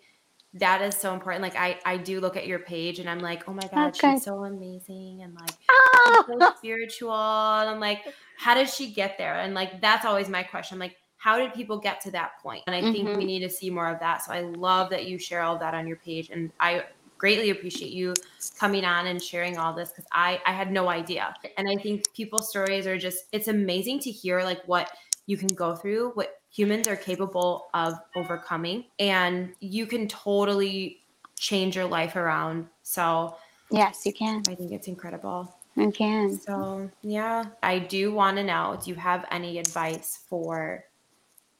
that 0.54 0.82
is 0.82 0.94
so 0.94 1.12
important. 1.12 1.42
Like 1.42 1.56
I, 1.56 1.78
I 1.84 1.96
do 1.96 2.20
look 2.20 2.36
at 2.36 2.46
your 2.46 2.60
page 2.60 2.98
and 2.98 3.10
I'm 3.10 3.18
like, 3.18 3.48
oh 3.48 3.52
my 3.52 3.68
God, 3.72 3.88
okay. 3.88 4.12
she's 4.12 4.24
so 4.24 4.44
amazing 4.44 5.22
and 5.22 5.34
like 5.34 5.50
oh. 5.70 6.24
so 6.28 6.52
spiritual. 6.58 7.12
And 7.12 7.70
I'm 7.70 7.80
like, 7.80 8.02
how 8.38 8.54
did 8.54 8.68
she 8.68 8.92
get 8.92 9.18
there? 9.18 9.34
And 9.34 9.54
like 9.54 9.80
that's 9.80 10.04
always 10.04 10.28
my 10.28 10.42
question. 10.42 10.76
I'm 10.76 10.80
like, 10.80 10.96
how 11.16 11.38
did 11.38 11.54
people 11.54 11.78
get 11.78 12.00
to 12.02 12.10
that 12.12 12.32
point? 12.42 12.62
And 12.66 12.76
I 12.76 12.82
think 12.82 13.08
mm-hmm. 13.08 13.18
we 13.18 13.24
need 13.24 13.40
to 13.40 13.50
see 13.50 13.70
more 13.70 13.88
of 13.88 13.98
that. 14.00 14.22
So 14.22 14.32
I 14.32 14.42
love 14.42 14.90
that 14.90 15.06
you 15.06 15.18
share 15.18 15.42
all 15.42 15.58
that 15.58 15.74
on 15.74 15.86
your 15.86 15.96
page. 15.96 16.30
And 16.30 16.52
I 16.60 16.84
greatly 17.16 17.48
appreciate 17.48 17.92
you 17.92 18.12
coming 18.58 18.84
on 18.84 19.06
and 19.06 19.22
sharing 19.22 19.56
all 19.56 19.72
this 19.72 19.88
because 19.88 20.04
I, 20.12 20.40
I 20.46 20.52
had 20.52 20.70
no 20.70 20.88
idea. 20.88 21.34
And 21.56 21.66
I 21.66 21.76
think 21.76 22.04
people's 22.12 22.50
stories 22.50 22.86
are 22.86 22.98
just, 22.98 23.24
it's 23.32 23.48
amazing 23.48 24.00
to 24.00 24.10
hear 24.10 24.42
like 24.42 24.62
what 24.66 24.90
you 25.26 25.36
can 25.36 25.48
go 25.48 25.74
through, 25.74 26.10
what 26.14 26.40
humans 26.50 26.86
are 26.86 26.96
capable 26.96 27.66
of 27.74 27.94
overcoming. 28.14 28.84
And 28.98 29.52
you 29.60 29.86
can 29.86 30.06
totally 30.08 31.00
change 31.36 31.76
your 31.76 31.86
life 31.86 32.16
around. 32.16 32.68
So, 32.82 33.36
yes, 33.70 34.06
you 34.06 34.12
can. 34.12 34.42
I 34.48 34.54
think 34.54 34.72
it's 34.72 34.86
incredible. 34.86 35.52
You 35.76 35.90
can. 35.90 36.38
So, 36.38 36.88
yeah, 37.02 37.44
I 37.62 37.80
do 37.80 38.12
want 38.12 38.36
to 38.36 38.44
know 38.44 38.78
do 38.82 38.90
you 38.90 38.96
have 38.96 39.24
any 39.30 39.58
advice 39.58 40.20
for 40.28 40.84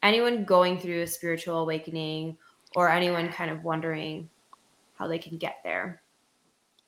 anyone 0.03 0.45
going 0.45 0.79
through 0.79 1.03
a 1.03 1.07
spiritual 1.07 1.59
awakening 1.59 2.37
or 2.77 2.89
anyone 2.89 3.29
kind 3.31 3.51
of 3.51 3.65
wondering 3.65 4.29
how 4.97 5.09
they 5.09 5.19
can 5.19 5.37
get 5.39 5.57
there? 5.65 6.03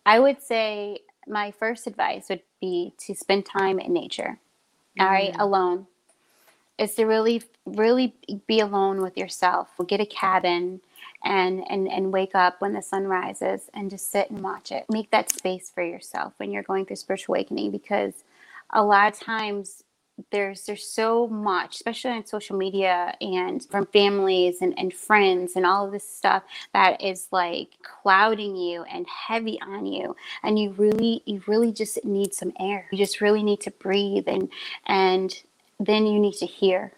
I 0.05 0.20
would 0.20 0.41
say 0.41 1.01
my 1.27 1.51
first 1.51 1.89
advice 1.89 2.27
would 2.29 2.43
be 2.61 2.95
to 2.99 3.14
spend 3.14 3.45
time 3.47 3.81
in 3.81 3.93
nature. 3.93 4.39
Mm. 4.99 5.05
All 5.05 5.11
right, 5.11 5.33
mm. 5.33 5.41
alone. 5.41 5.87
Is 6.79 6.95
to 6.97 7.05
really, 7.05 7.43
really 7.64 8.14
be 8.47 8.61
alone 8.61 9.01
with 9.03 9.16
yourself. 9.16 9.68
Get 9.87 10.01
a 10.01 10.07
cabin 10.07 10.81
and 11.24 11.64
and 11.70 11.89
and 11.89 12.12
wake 12.12 12.35
up 12.35 12.61
when 12.61 12.74
the 12.74 12.83
sun 12.83 13.07
rises 13.07 13.70
and 13.74 13.91
just 13.91 14.11
sit 14.11 14.31
and 14.31 14.43
watch 14.43 14.70
it. 14.70 14.85
Make 14.91 15.11
that 15.11 15.31
space 15.31 15.70
for 15.70 15.83
yourself 15.83 16.35
when 16.37 16.51
you're 16.51 16.62
going 16.62 16.87
through 16.87 16.97
spiritual 16.97 17.35
awakening 17.35 17.70
because 17.70 18.24
a 18.70 18.85
lot 18.85 19.12
of 19.12 19.18
times 19.18 19.85
there's 20.31 20.64
there's 20.64 20.87
so 20.87 21.29
much 21.29 21.77
especially 21.77 22.11
on 22.11 22.24
social 22.24 22.57
media 22.57 23.14
and 23.20 23.64
from 23.66 23.85
families 23.87 24.62
and, 24.62 24.79
and 24.79 24.95
friends 24.95 25.57
and 25.57 25.66
all 25.66 25.85
of 25.85 25.93
this 25.93 26.09
stuff 26.09 26.43
that 26.72 27.03
is 27.03 27.29
like 27.33 27.68
clouding 27.83 28.57
you 28.57 28.83
and 28.85 29.07
heavy 29.07 29.61
on 29.61 29.85
you 29.85 30.16
and 30.43 30.59
you 30.59 30.70
really 30.79 31.22
you 31.27 31.43
really 31.47 31.70
just 31.70 32.03
need 32.05 32.33
some 32.33 32.53
air 32.59 32.87
you 32.91 32.97
just 32.97 33.20
really 33.20 33.43
need 33.43 33.61
to 33.61 33.70
breathe 33.72 34.24
and 34.27 34.49
and 34.87 35.43
then 35.79 36.07
you 36.07 36.18
need 36.18 36.35
to 36.35 36.47
hear 36.47 36.93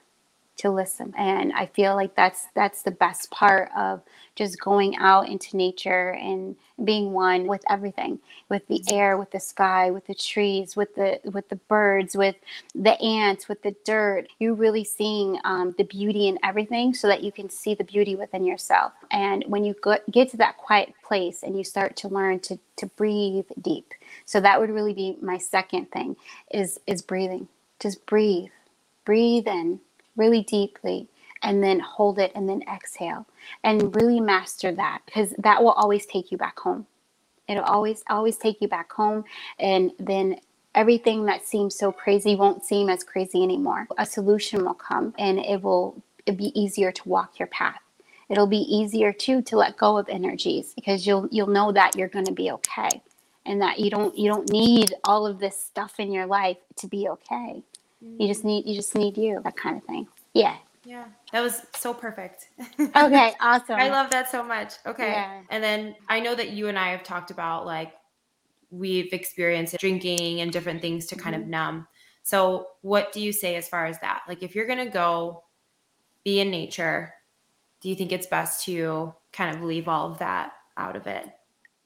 to 0.59 0.71
listen. 0.71 1.15
And 1.17 1.53
i 1.53 1.67
feel 1.67 1.95
like 1.95 2.15
that's 2.15 2.49
that's 2.55 2.83
the 2.83 2.91
best 2.91 3.31
part 3.31 3.71
of 3.77 4.03
just 4.35 4.61
going 4.61 4.97
out 4.97 5.29
into 5.29 5.57
nature 5.57 6.11
and 6.11 6.55
being 6.85 7.13
one 7.13 7.47
with 7.47 7.65
everything 7.69 8.21
with 8.49 8.67
the 8.69 8.79
mm-hmm. 8.79 8.95
air 8.95 9.19
with 9.19 9.31
the 9.33 9.41
sky 9.41 9.91
with 9.91 10.07
the 10.07 10.15
trees 10.15 10.77
with 10.77 10.95
the 10.95 11.21
with 11.33 11.49
the 11.49 11.57
birds 11.57 12.17
with 12.17 12.37
the 12.75 13.01
ants 13.01 13.49
with 13.49 13.63
the 13.63 13.75
dirt. 13.85 14.27
You're 14.39 14.55
really 14.55 14.85
seeing 14.85 15.39
um, 15.45 15.75
the 15.79 15.85
beauty 15.85 16.29
in 16.29 16.39
everything 16.45 16.95
so 16.95 17.09
that 17.09 17.23
you 17.23 17.33
can 17.33 17.49
see 17.51 17.75
the 17.75 17.85
beauty 17.85 18.15
within 18.15 18.45
yourself. 18.45 18.93
And 19.11 19.45
when 19.47 19.65
you 19.65 19.75
go, 19.81 19.97
get 20.11 20.31
to 20.31 20.37
that 20.39 20.57
quiet 20.57 20.93
place 21.05 21.43
and 21.43 21.57
you 21.57 21.65
start 21.65 21.97
to 21.99 22.09
learn 22.09 22.41
to 22.41 22.59
to 22.77 22.87
breathe 22.87 23.47
deep. 23.61 23.95
So 24.25 24.41
that 24.41 24.61
would 24.61 24.71
really 24.71 24.95
be 24.95 25.17
my 25.21 25.39
second 25.39 25.91
thing 25.91 26.17
is 26.53 26.81
is 26.87 27.03
breathing. 27.03 27.49
Just 27.81 28.07
breathe 28.07 28.51
breathe 29.09 29.49
in 29.49 29.81
really 30.17 30.43
deeply 30.43 31.09
and 31.43 31.65
then 31.65 31.81
hold 31.81 32.19
it 32.19 32.31
and 32.35 32.47
then 32.47 32.61
exhale 32.71 33.27
and 33.65 33.97
really 33.97 34.21
master 34.21 34.71
that 34.71 35.01
because 35.07 35.31
that 35.39 35.63
will 35.63 35.73
always 35.73 36.05
take 36.05 36.31
you 36.31 36.37
back 36.37 36.59
home. 36.59 36.87
It'll 37.49 37.65
always 37.65 38.05
always 38.11 38.37
take 38.37 38.61
you 38.61 38.69
back 38.69 38.93
home 38.93 39.25
and 39.59 39.93
then 39.99 40.39
everything 40.75 41.25
that 41.25 41.47
seems 41.47 41.75
so 41.75 41.91
crazy 41.91 42.37
won't 42.37 42.67
seem 42.67 42.91
as 42.91 43.03
crazy 43.03 43.43
anymore. 43.43 43.89
A 43.97 44.05
solution 44.05 44.63
will 44.63 44.75
come 44.75 45.15
and 45.19 45.39
it 45.39 45.63
will 45.63 46.03
be 46.27 46.53
easier 46.55 46.93
to 46.93 47.09
walk 47.09 47.39
your 47.39 47.49
path. 47.49 47.81
It'll 48.29 48.47
be 48.47 48.67
easier 48.69 49.15
too 49.15 49.41
to 49.41 49.57
let 49.57 49.79
go 49.79 49.97
of 49.97 50.07
energies 50.11 50.75
because 50.75 51.07
you'll 51.07 51.29
you'll 51.31 51.47
know 51.47 51.73
that 51.73 51.97
you're 51.97 52.09
going 52.09 52.27
to 52.27 52.33
be 52.33 52.51
okay 52.51 53.01
and 53.47 53.63
that 53.63 53.79
you 53.79 53.89
don't 53.89 54.19
you 54.19 54.31
don't 54.31 54.53
need 54.53 54.93
all 55.05 55.27
of 55.27 55.39
this 55.39 55.59
stuff 55.59 55.95
in 55.99 56.13
your 56.13 56.27
life 56.27 56.59
to 56.77 56.87
be 56.87 57.09
okay 57.09 57.63
you 58.01 58.29
just 58.29 58.45
need 58.45 58.67
you 58.67 58.75
just 58.75 58.95
need 58.95 59.17
you, 59.17 59.41
that 59.45 59.57
kind 59.57 59.77
of 59.77 59.85
thing. 59.85 60.07
Yeah. 60.35 60.57
Yeah. 60.85 61.05
That 61.33 61.43
was 61.43 61.63
so 61.77 61.93
perfect. 61.93 62.49
okay, 62.81 63.35
awesome. 63.41 63.77
I 63.77 63.91
love 63.91 64.11
that 64.11 64.31
so 64.31 64.43
much. 64.43 64.75
Okay. 64.87 65.11
Yeah. 65.11 65.43
And 65.51 65.63
then 65.63 65.95
I 66.09 66.19
know 66.21 66.35
that 66.35 66.51
you 66.51 66.69
and 66.69 66.79
I 66.79 66.91
have 66.91 67.03
talked 67.03 67.31
about 67.31 67.67
like 67.67 67.93
we've 68.71 69.13
experienced 69.13 69.77
drinking 69.79 70.41
and 70.41 70.53
different 70.53 70.81
things 70.81 71.07
to 71.07 71.17
kind 71.17 71.35
mm-hmm. 71.35 71.45
of 71.45 71.49
numb. 71.49 71.87
So, 72.23 72.69
what 72.83 73.13
do 73.13 73.21
you 73.21 73.33
say 73.33 73.57
as 73.57 73.69
far 73.69 73.87
as 73.87 73.99
that? 74.01 74.23
Like, 74.29 74.43
if 74.43 74.55
you're 74.55 74.67
going 74.67 74.85
to 74.85 74.91
go 74.91 75.45
be 76.25 76.41
in 76.41 76.51
nature, 76.51 77.15
do 77.81 77.89
you 77.89 77.95
think 77.95 78.13
it's 78.13 78.27
best 78.27 78.65
to 78.67 79.15
kind 79.33 79.57
of 79.57 79.63
leave 79.63 79.89
all 79.89 80.11
of 80.11 80.19
that 80.19 80.53
out 80.77 80.97
of 80.97 81.07
it? 81.07 81.27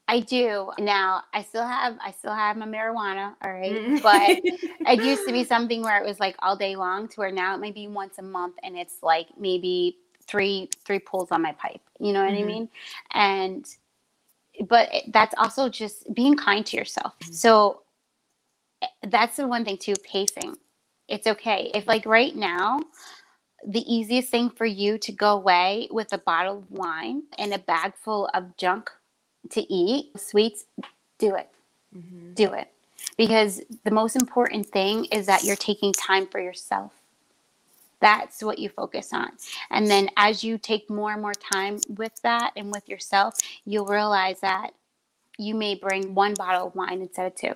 I 0.09 0.21
do 0.21 0.71
now. 0.79 1.23
I 1.33 1.43
still 1.43 1.67
have 1.67 1.97
I 2.05 2.11
still 2.11 2.35
have 2.35 2.57
my 2.57 2.67
marijuana, 2.67 3.35
all 3.43 3.53
right. 3.53 3.73
Mm. 3.73 4.03
But 4.03 4.21
it 4.93 5.05
used 5.05 5.27
to 5.27 5.33
be 5.33 5.45
something 5.45 5.83
where 5.83 6.03
it 6.03 6.07
was 6.07 6.21
like 6.21 6.37
all 6.41 6.57
day 6.57 6.77
long, 6.77 7.09
to 7.09 7.21
where 7.21 7.33
now 7.33 7.55
it 7.55 7.59
may 7.59 7.71
be 7.71 7.89
once 7.89 8.19
a 8.19 8.23
month, 8.23 8.57
and 8.63 8.77
it's 8.77 9.03
like 9.03 9.29
maybe 9.39 9.97
three 10.27 10.69
three 10.85 10.99
pulls 10.99 11.31
on 11.31 11.43
my 11.43 11.53
pipe. 11.53 11.81
You 11.99 12.13
know 12.13 12.25
what 12.25 12.35
mm-hmm. 12.35 12.45
I 12.45 12.47
mean? 12.47 12.69
And 13.13 13.67
but 14.69 14.89
that's 15.09 15.35
also 15.39 15.69
just 15.69 16.13
being 16.13 16.37
kind 16.37 16.67
to 16.67 16.77
yourself. 16.77 17.15
Mm-hmm. 17.21 17.33
So 17.33 17.83
eh, 18.83 18.87
that's 19.09 19.37
the 19.37 19.47
one 19.47 19.65
thing 19.65 19.79
too. 19.79 19.95
Pacing. 20.05 20.57
It's 21.09 21.27
okay 21.27 21.71
if 21.75 21.87
like 21.87 22.07
right 22.07 22.35
now 22.35 22.81
the 23.67 23.81
easiest 23.93 24.29
thing 24.29 24.51
for 24.51 24.67
you 24.67 24.99
to 24.99 25.13
go 25.13 25.33
away 25.35 25.89
with 25.91 26.13
a 26.13 26.19
bottle 26.19 26.59
of 26.59 26.71
wine 26.71 27.23
and 27.39 27.55
a 27.55 27.59
bag 27.59 27.95
full 27.95 28.29
of 28.35 28.57
junk 28.57 28.91
to 29.51 29.73
eat 29.73 30.19
sweets, 30.19 30.65
do 31.19 31.35
it. 31.35 31.49
Mm-hmm. 31.97 32.35
Do 32.35 32.53
it. 32.53 32.69
Because 33.17 33.61
the 33.85 33.91
most 33.91 34.17
important 34.17 34.67
thing 34.67 35.07
is 35.07 35.27
that 35.27 35.45
you're 35.45 35.57
taking 35.57 35.93
time 35.93 36.27
for 36.27 36.41
yourself. 36.41 36.93
That's 38.01 38.43
what 38.43 38.59
you 38.59 38.69
focus 38.69 39.13
on. 39.13 39.31
And 39.71 39.87
then 39.87 40.09
as 40.17 40.43
you 40.43 40.59
take 40.59 40.91
more 40.91 41.13
and 41.13 41.23
more 41.23 41.35
time 41.35 41.79
with 41.89 42.21
that 42.23 42.53
and 42.57 42.73
with 42.73 42.89
yourself, 42.89 43.35
you'll 43.65 43.87
realize 43.87 44.41
that 44.41 44.71
you 45.39 45.55
may 45.55 45.75
bring 45.75 46.15
one 46.15 46.35
bottle 46.35 46.69
of 46.69 46.75
wine 46.75 47.01
instead 47.01 47.27
of 47.27 47.35
two. 47.37 47.55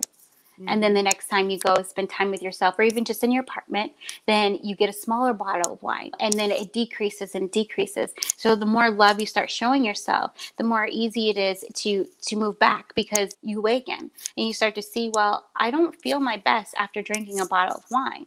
And 0.66 0.82
then 0.82 0.94
the 0.94 1.02
next 1.02 1.28
time 1.28 1.50
you 1.50 1.58
go 1.58 1.82
spend 1.82 2.10
time 2.10 2.30
with 2.30 2.42
yourself 2.42 2.78
or 2.78 2.82
even 2.82 3.04
just 3.04 3.22
in 3.22 3.30
your 3.30 3.42
apartment, 3.42 3.92
then 4.26 4.58
you 4.62 4.74
get 4.76 4.88
a 4.88 4.92
smaller 4.92 5.32
bottle 5.32 5.74
of 5.74 5.82
wine 5.82 6.12
and 6.20 6.32
then 6.34 6.50
it 6.50 6.72
decreases 6.72 7.34
and 7.34 7.50
decreases. 7.50 8.14
So 8.36 8.56
the 8.56 8.66
more 8.66 8.90
love 8.90 9.20
you 9.20 9.26
start 9.26 9.50
showing 9.50 9.84
yourself, 9.84 10.32
the 10.56 10.64
more 10.64 10.86
easy 10.90 11.30
it 11.30 11.36
is 11.36 11.64
to 11.74 12.06
to 12.22 12.36
move 12.36 12.58
back 12.58 12.94
because 12.94 13.36
you 13.42 13.58
awaken 13.58 14.10
and 14.36 14.46
you 14.46 14.52
start 14.52 14.74
to 14.76 14.82
see, 14.82 15.10
well, 15.14 15.46
I 15.56 15.70
don't 15.70 15.94
feel 15.94 16.20
my 16.20 16.36
best 16.36 16.74
after 16.78 17.02
drinking 17.02 17.40
a 17.40 17.46
bottle 17.46 17.76
of 17.76 17.84
wine. 17.90 18.26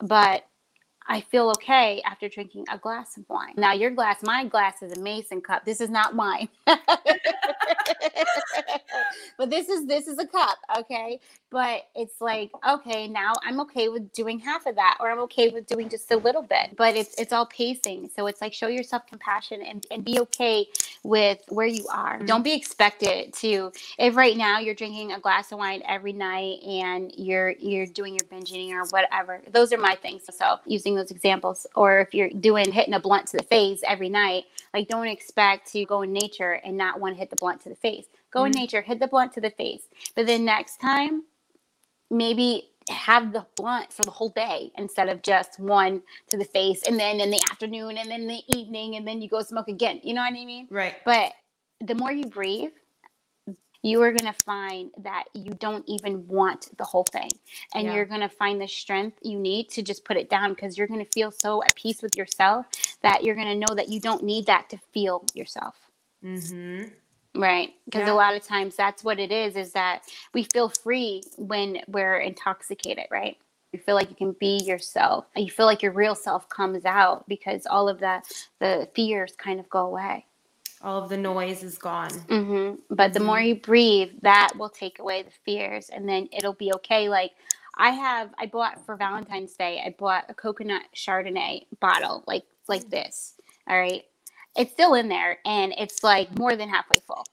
But 0.00 0.46
I 1.08 1.20
feel 1.20 1.50
okay 1.50 2.02
after 2.04 2.28
drinking 2.28 2.66
a 2.70 2.78
glass 2.78 3.16
of 3.16 3.24
wine. 3.28 3.54
Now, 3.56 3.72
your 3.72 3.90
glass, 3.90 4.22
my 4.22 4.44
glass 4.44 4.82
is 4.82 4.92
a 4.96 5.00
mason 5.00 5.40
cup. 5.40 5.64
This 5.64 5.80
is 5.80 5.90
not 5.90 6.14
wine. 6.14 6.48
but 9.38 9.50
this 9.50 9.68
is 9.68 9.86
this 9.86 10.08
is 10.08 10.18
a 10.18 10.26
cup, 10.26 10.58
okay? 10.78 11.20
But 11.50 11.82
it's 11.94 12.20
like, 12.20 12.50
okay, 12.68 13.06
now 13.06 13.32
I'm 13.44 13.60
okay 13.60 13.88
with 13.88 14.12
doing 14.12 14.38
half 14.38 14.66
of 14.66 14.74
that, 14.76 14.98
or 15.00 15.10
I'm 15.10 15.20
okay 15.20 15.48
with 15.48 15.66
doing 15.66 15.88
just 15.88 16.10
a 16.10 16.16
little 16.16 16.42
bit. 16.42 16.76
But 16.76 16.96
it's 16.96 17.14
it's 17.18 17.32
all 17.32 17.46
pacing. 17.46 18.10
So 18.14 18.26
it's 18.26 18.40
like 18.40 18.52
show 18.52 18.68
yourself 18.68 19.06
compassion 19.06 19.62
and, 19.62 19.86
and 19.90 20.04
be 20.04 20.18
okay 20.20 20.66
with 21.02 21.38
where 21.48 21.66
you 21.66 21.86
are. 21.88 22.16
Mm-hmm. 22.16 22.26
Don't 22.26 22.42
be 22.42 22.52
expected 22.52 23.32
to 23.34 23.72
if 23.98 24.16
right 24.16 24.36
now 24.36 24.58
you're 24.58 24.74
drinking 24.74 25.12
a 25.12 25.20
glass 25.20 25.52
of 25.52 25.58
wine 25.58 25.82
every 25.86 26.12
night 26.12 26.62
and 26.62 27.12
you're 27.16 27.50
you're 27.52 27.86
doing 27.86 28.14
your 28.14 28.28
binge 28.28 28.50
eating 28.50 28.72
or 28.72 28.84
whatever. 28.86 29.40
Those 29.52 29.72
are 29.72 29.78
my 29.78 29.94
things. 29.94 30.24
So 30.36 30.58
using 30.66 30.95
those 30.96 31.10
examples, 31.10 31.66
or 31.74 32.00
if 32.00 32.14
you're 32.14 32.30
doing 32.30 32.70
hitting 32.72 32.94
a 32.94 33.00
blunt 33.00 33.28
to 33.28 33.36
the 33.36 33.42
face 33.44 33.80
every 33.86 34.08
night, 34.08 34.44
like 34.74 34.88
don't 34.88 35.08
expect 35.08 35.72
to 35.72 35.84
go 35.84 36.02
in 36.02 36.12
nature 36.12 36.60
and 36.64 36.76
not 36.76 37.00
want 37.00 37.14
to 37.14 37.18
hit 37.18 37.30
the 37.30 37.36
blunt 37.36 37.62
to 37.62 37.68
the 37.68 37.76
face. 37.76 38.06
Go 38.30 38.40
mm-hmm. 38.40 38.46
in 38.46 38.52
nature, 38.52 38.82
hit 38.82 39.00
the 39.00 39.06
blunt 39.06 39.32
to 39.34 39.40
the 39.40 39.50
face. 39.50 39.82
But 40.14 40.26
then 40.26 40.44
next 40.44 40.78
time, 40.78 41.24
maybe 42.10 42.70
have 42.88 43.32
the 43.32 43.44
blunt 43.56 43.92
for 43.92 44.02
the 44.02 44.10
whole 44.10 44.28
day 44.30 44.70
instead 44.78 45.08
of 45.08 45.22
just 45.22 45.58
one 45.58 46.02
to 46.28 46.36
the 46.36 46.44
face 46.44 46.82
and 46.86 46.98
then 46.98 47.20
in 47.20 47.30
the 47.30 47.40
afternoon 47.50 47.98
and 47.98 48.10
then 48.10 48.26
the 48.28 48.42
evening 48.56 48.94
and 48.94 49.06
then 49.06 49.20
you 49.20 49.28
go 49.28 49.42
smoke 49.42 49.68
again. 49.68 50.00
You 50.04 50.14
know 50.14 50.22
what 50.22 50.28
I 50.28 50.44
mean? 50.44 50.68
Right. 50.70 50.94
But 51.04 51.32
the 51.80 51.94
more 51.94 52.12
you 52.12 52.26
breathe, 52.26 52.70
you 53.86 54.02
are 54.02 54.10
going 54.10 54.32
to 54.32 54.44
find 54.44 54.90
that 54.98 55.24
you 55.32 55.52
don't 55.54 55.84
even 55.86 56.26
want 56.26 56.76
the 56.76 56.84
whole 56.84 57.04
thing. 57.04 57.30
And 57.72 57.86
yeah. 57.86 57.94
you're 57.94 58.04
going 58.04 58.20
to 58.20 58.28
find 58.28 58.60
the 58.60 58.66
strength 58.66 59.18
you 59.22 59.38
need 59.38 59.68
to 59.70 59.82
just 59.82 60.04
put 60.04 60.16
it 60.16 60.28
down 60.28 60.50
because 60.54 60.76
you're 60.76 60.88
going 60.88 61.04
to 61.04 61.10
feel 61.12 61.30
so 61.30 61.62
at 61.62 61.74
peace 61.76 62.02
with 62.02 62.16
yourself 62.16 62.66
that 63.02 63.22
you're 63.22 63.36
going 63.36 63.46
to 63.46 63.54
know 63.54 63.74
that 63.76 63.88
you 63.88 64.00
don't 64.00 64.24
need 64.24 64.46
that 64.46 64.68
to 64.70 64.78
feel 64.92 65.24
yourself. 65.34 65.76
Mm-hmm. 66.24 66.88
Right. 67.40 67.74
Because 67.84 68.06
Yeah. 68.08 68.12
a 68.12 68.16
lot 68.16 68.34
of 68.34 68.42
times 68.42 68.74
that's 68.74 69.04
what 69.04 69.20
it 69.20 69.30
is, 69.30 69.56
is 69.56 69.72
that 69.72 70.02
we 70.34 70.44
feel 70.52 70.68
free 70.68 71.22
when 71.36 71.82
we're 71.86 72.18
intoxicated, 72.18 73.04
right? 73.10 73.36
You 73.72 73.78
feel 73.78 73.94
like 73.94 74.08
you 74.08 74.16
can 74.16 74.32
be 74.40 74.58
yourself. 74.64 75.26
You 75.36 75.50
feel 75.50 75.66
like 75.66 75.82
your 75.82 75.92
real 75.92 76.14
self 76.14 76.48
comes 76.48 76.84
out 76.86 77.28
because 77.28 77.66
all 77.66 77.88
of 77.88 78.00
that, 78.00 78.26
the 78.58 78.88
fears 78.94 79.34
kind 79.36 79.60
of 79.60 79.68
go 79.68 79.86
away. 79.86 80.24
All 80.86 81.04
of 81.04 81.10
the 81.10 81.18
noise 81.18 81.64
is 81.64 81.78
gone. 81.78 82.28
hmm 82.30 82.74
But 82.90 83.14
the 83.14 83.20
more 83.20 83.40
you 83.40 83.56
breathe, 83.56 84.10
that 84.22 84.54
will 84.58 84.70
take 84.70 85.00
away 85.00 85.24
the 85.24 85.32
fears, 85.46 85.90
and 85.90 86.08
then 86.08 86.28
it'll 86.32 86.54
be 86.54 86.72
okay. 86.76 87.10
Like 87.10 87.32
I 87.78 87.90
have, 87.92 88.30
I 88.38 88.46
bought 88.46 88.86
for 88.86 88.96
Valentine's 88.96 89.54
Day. 89.54 89.82
I 89.86 89.94
bought 89.98 90.26
a 90.30 90.34
coconut 90.34 90.84
Chardonnay 90.96 91.66
bottle, 91.80 92.24
like 92.28 92.44
like 92.68 92.90
this. 92.90 93.34
All 93.68 93.78
right, 93.80 94.04
it's 94.56 94.72
still 94.72 94.94
in 94.96 95.08
there, 95.10 95.38
and 95.46 95.74
it's 95.78 96.04
like 96.04 96.38
more 96.38 96.56
than 96.56 96.70
halfway 96.70 97.00
full 97.06 97.26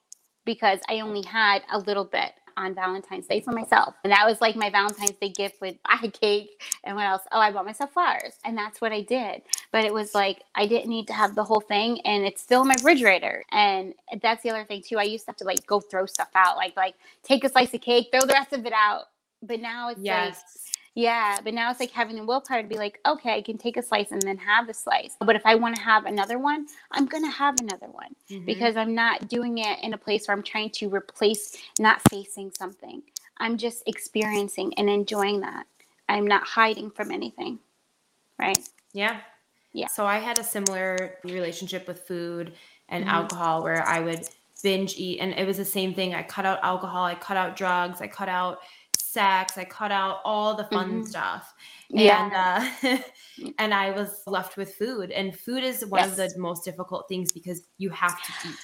because 0.46 0.82
I 0.90 1.02
only 1.02 1.24
had 1.24 1.64
a 1.72 1.80
little 1.80 2.06
bit 2.06 2.34
on 2.58 2.76
Valentine's 2.76 3.28
Day 3.28 3.42
for 3.42 3.54
myself, 3.54 3.96
and 4.06 4.14
that 4.14 4.28
was 4.28 4.42
like 4.42 4.58
my 4.58 4.70
Valentine's 4.72 5.18
Day 5.22 5.32
gift 5.32 5.62
with 5.62 5.78
I 5.86 5.98
had 5.98 6.14
cake 6.14 6.52
and 6.86 6.98
what 6.98 7.08
else? 7.08 7.24
Oh, 7.34 7.40
I 7.42 7.52
bought 7.52 7.66
myself 7.68 7.94
flowers, 7.94 8.36
and 8.46 8.58
that's 8.58 8.82
what 8.82 8.94
I 8.94 9.02
did 9.02 9.44
but 9.74 9.86
it 9.86 9.94
was 9.94 10.16
like 10.16 10.44
I 10.56 10.68
didn't 10.68 10.90
need 10.90 11.08
to 11.10 11.14
have 11.14 11.36
the 11.36 11.46
whole 11.46 11.62
thing, 11.62 12.02
and 12.04 12.26
it's 12.26 12.42
still 12.44 12.64
in 12.64 12.70
my 12.70 12.76
refrigerator. 12.76 13.46
And 13.52 13.96
that's 14.24 14.44
the 14.44 14.52
other 14.52 14.66
thing 14.66 14.84
too. 14.88 15.00
I 15.00 15.04
used 15.04 15.26
to 15.26 15.32
have 15.32 15.38
to 15.40 15.46
like 15.46 15.68
go 15.68 15.82
throw 15.82 16.08
stuff 16.08 16.30
out, 16.36 16.58
like 16.58 16.78
like 16.78 16.96
take 17.24 17.46
a 17.46 17.50
slice 17.50 17.74
of 17.76 17.82
cake, 17.82 18.10
throw 18.14 18.22
the 18.22 18.34
rest 18.36 18.54
of 18.54 18.66
it 18.68 18.74
out. 18.74 19.06
But 19.44 19.62
now 19.62 19.90
it's 19.90 20.08
like, 20.08 20.36
yeah. 20.96 21.40
But 21.44 21.56
now 21.56 21.72
it's 21.72 21.82
like 21.82 21.92
having 21.92 22.18
the 22.18 22.26
willpower 22.26 22.64
to 22.64 22.70
be 22.70 22.78
like, 22.78 23.00
okay, 23.08 23.36
I 23.36 23.44
can 23.44 23.58
take 23.60 23.78
a 23.78 23.84
slice 23.84 24.12
and 24.12 24.28
then 24.28 24.38
have 24.40 24.68
the 24.68 24.76
slice. 24.76 25.18
But 25.22 25.36
if 25.38 25.44
I 25.46 25.56
want 25.56 25.76
to 25.76 25.82
have 25.84 26.06
another 26.06 26.40
one, 26.40 26.68
I'm 26.92 27.08
gonna 27.08 27.32
have 27.32 27.60
another 27.60 27.88
one 27.90 28.16
Mhm. 28.32 28.46
because 28.48 28.78
I'm 28.78 28.96
not 28.96 29.30
doing 29.30 29.60
it 29.60 29.80
in 29.84 29.94
a 29.94 30.00
place 30.00 30.28
where 30.28 30.38
I'm 30.38 30.44
trying 30.44 30.72
to 30.72 30.90
replace 30.90 31.58
not 31.80 32.02
facing 32.12 32.52
something. 32.58 33.04
I'm 33.40 33.58
just 33.58 33.84
experiencing 33.88 34.74
and 34.78 34.90
enjoying 34.90 35.42
that. 35.42 35.68
I'm 36.10 36.28
not 36.28 36.44
hiding 36.46 36.92
from 36.92 37.12
anything. 37.12 37.60
Right. 38.40 38.60
Yeah. 38.94 39.22
Yeah. 39.74 39.88
So 39.88 40.06
I 40.06 40.20
had 40.20 40.40
a 40.40 40.44
similar 40.44 41.18
relationship 41.24 41.88
with 41.88 42.08
food 42.08 42.54
and 42.90 43.06
Mhm. 43.06 43.10
alcohol 43.10 43.64
where 43.64 43.84
I 43.86 44.00
would 44.00 44.28
binge 44.62 44.96
eat 44.98 45.20
and 45.20 45.34
it 45.34 45.46
was 45.46 45.58
the 45.58 45.66
same 45.66 45.94
thing. 45.94 46.14
I 46.16 46.24
cut 46.24 46.46
out 46.46 46.60
alcohol, 46.64 47.04
I 47.06 47.16
cut 47.16 47.36
out 47.38 47.56
drugs, 47.58 48.00
I 48.02 48.08
cut 48.08 48.30
out 48.30 48.60
sex, 48.98 49.58
I 49.58 49.66
cut 49.66 49.92
out 49.92 50.20
all 50.24 50.56
the 50.56 50.66
fun 50.66 51.02
Mhm. 51.02 51.08
stuff. 51.08 51.54
Yeah. 51.90 52.24
And 52.24 52.34
uh 52.34 52.98
and 53.60 53.74
I 53.74 53.92
was 53.92 54.22
left 54.28 54.58
with 54.58 54.76
food. 54.76 55.12
And 55.12 55.38
food 55.38 55.64
is 55.64 55.86
one 55.86 56.04
of 56.04 56.16
the 56.16 56.32
most 56.38 56.64
difficult 56.64 57.08
things 57.10 57.32
because 57.34 57.68
you 57.78 57.90
have 57.90 58.22
to 58.24 58.50
eat. 58.50 58.56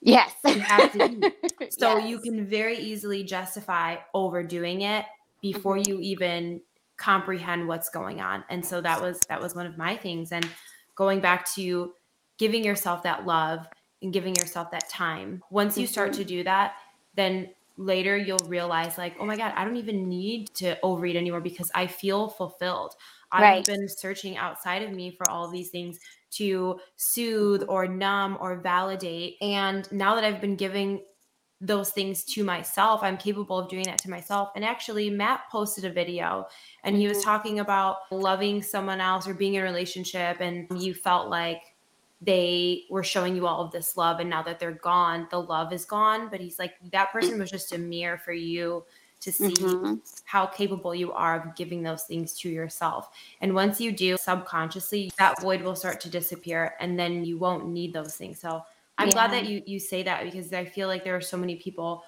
Yes. 0.00 0.32
You 0.44 0.60
have 0.60 0.92
to 0.92 1.10
eat. 1.10 1.34
So 1.78 1.96
you 1.96 2.20
can 2.20 2.46
very 2.46 2.76
easily 2.76 3.24
justify 3.24 3.96
overdoing 4.14 4.82
it 4.82 5.06
before 5.40 5.76
Mhm. 5.76 5.86
you 5.88 6.00
even 6.00 6.60
comprehend 7.02 7.68
what's 7.68 7.90
going 7.90 8.20
on. 8.20 8.44
And 8.48 8.64
so 8.64 8.80
that 8.80 9.00
was 9.00 9.26
that 9.28 9.40
was 9.42 9.54
one 9.54 9.66
of 9.66 9.76
my 9.78 9.96
things 9.96 10.32
and 10.32 10.54
going 10.94 11.20
back 11.20 11.50
to 11.54 11.94
giving 12.38 12.64
yourself 12.64 13.02
that 13.02 13.26
love 13.26 13.66
and 14.00 14.12
giving 14.12 14.34
yourself 14.36 14.70
that 14.72 14.88
time. 14.88 15.44
Once 15.50 15.78
you 15.78 15.86
start 15.86 16.12
Mhm. 16.12 16.14
to 16.14 16.24
do 16.24 16.42
that, 16.44 16.76
then 17.14 17.54
later 17.76 18.16
you'll 18.16 18.46
realize 18.46 18.98
like, 18.98 19.16
"Oh 19.18 19.24
my 19.26 19.36
god, 19.36 19.52
I 19.56 19.64
don't 19.64 19.76
even 19.76 20.08
need 20.08 20.54
to 20.56 20.78
overeat 20.82 21.16
anymore 21.16 21.40
because 21.40 21.70
I 21.74 21.86
feel 21.86 22.28
fulfilled." 22.28 22.94
I've 23.30 23.54
Right. 23.54 23.66
been 23.66 23.88
searching 23.88 24.36
outside 24.36 24.82
of 24.82 24.90
me 24.92 25.10
for 25.16 25.28
all 25.28 25.48
these 25.50 25.70
things 25.70 25.98
to 26.32 26.80
soothe 26.96 27.64
or 27.68 27.86
numb 27.88 28.36
or 28.40 28.60
validate. 28.60 29.36
And 29.40 29.90
now 29.92 30.14
that 30.14 30.24
I've 30.24 30.40
been 30.40 30.56
giving 30.56 31.04
those 31.62 31.92
things 31.92 32.24
to 32.24 32.44
myself, 32.44 33.02
I'm 33.04 33.16
capable 33.16 33.58
of 33.58 33.70
doing 33.70 33.84
that 33.86 34.00
to 34.00 34.10
myself. 34.10 34.50
And 34.56 34.64
actually, 34.64 35.10
Matt 35.10 35.44
posted 35.50 35.84
a 35.84 35.90
video 35.92 36.46
and 36.82 36.96
he 36.96 37.06
was 37.08 37.18
Mhm. 37.18 37.22
talking 37.22 37.60
about 37.60 37.98
loving 38.10 38.62
someone 38.62 39.00
else 39.00 39.28
or 39.28 39.34
being 39.34 39.54
in 39.54 39.62
a 39.62 39.64
relationship, 39.64 40.40
and 40.40 40.68
you 40.82 40.92
felt 40.94 41.30
like 41.30 41.62
they 42.20 42.84
were 42.90 43.04
showing 43.04 43.36
you 43.36 43.46
all 43.46 43.62
of 43.64 43.72
this 43.72 43.96
love. 43.96 44.20
And 44.20 44.30
now 44.30 44.42
that 44.42 44.58
they're 44.60 44.72
gone, 44.72 45.28
the 45.30 45.40
love 45.42 45.72
is 45.72 45.84
gone. 45.84 46.28
But 46.30 46.40
he's 46.40 46.58
like, 46.58 46.74
that 46.92 47.12
person 47.12 47.38
was 47.38 47.50
just 47.50 47.72
a 47.72 47.78
mirror 47.78 48.18
for 48.18 48.32
you 48.32 48.84
to 49.20 49.32
see 49.32 49.56
Mhm. 49.58 50.02
how 50.24 50.46
capable 50.46 50.94
you 50.94 51.12
are 51.12 51.40
of 51.48 51.56
giving 51.56 51.82
those 51.82 52.04
things 52.04 52.38
to 52.40 52.48
yourself. 52.48 53.08
And 53.40 53.54
once 53.54 53.80
you 53.80 53.92
do 53.92 54.16
subconsciously, 54.16 55.12
that 55.18 55.40
void 55.40 55.62
will 55.62 55.76
start 55.76 56.00
to 56.00 56.10
disappear 56.10 56.74
and 56.80 56.98
then 56.98 57.24
you 57.24 57.38
won't 57.38 57.68
need 57.68 57.92
those 57.92 58.16
things. 58.16 58.40
So 58.40 58.62
I'm 58.98 59.12
glad 59.12 59.32
that 59.32 59.46
you 59.46 59.62
you 59.66 59.78
say 59.78 60.02
that 60.02 60.24
because 60.24 60.52
I 60.52 60.64
feel 60.64 60.88
like 60.88 61.04
there 61.04 61.16
are 61.16 61.20
so 61.20 61.36
many 61.36 61.56
people 61.56 62.04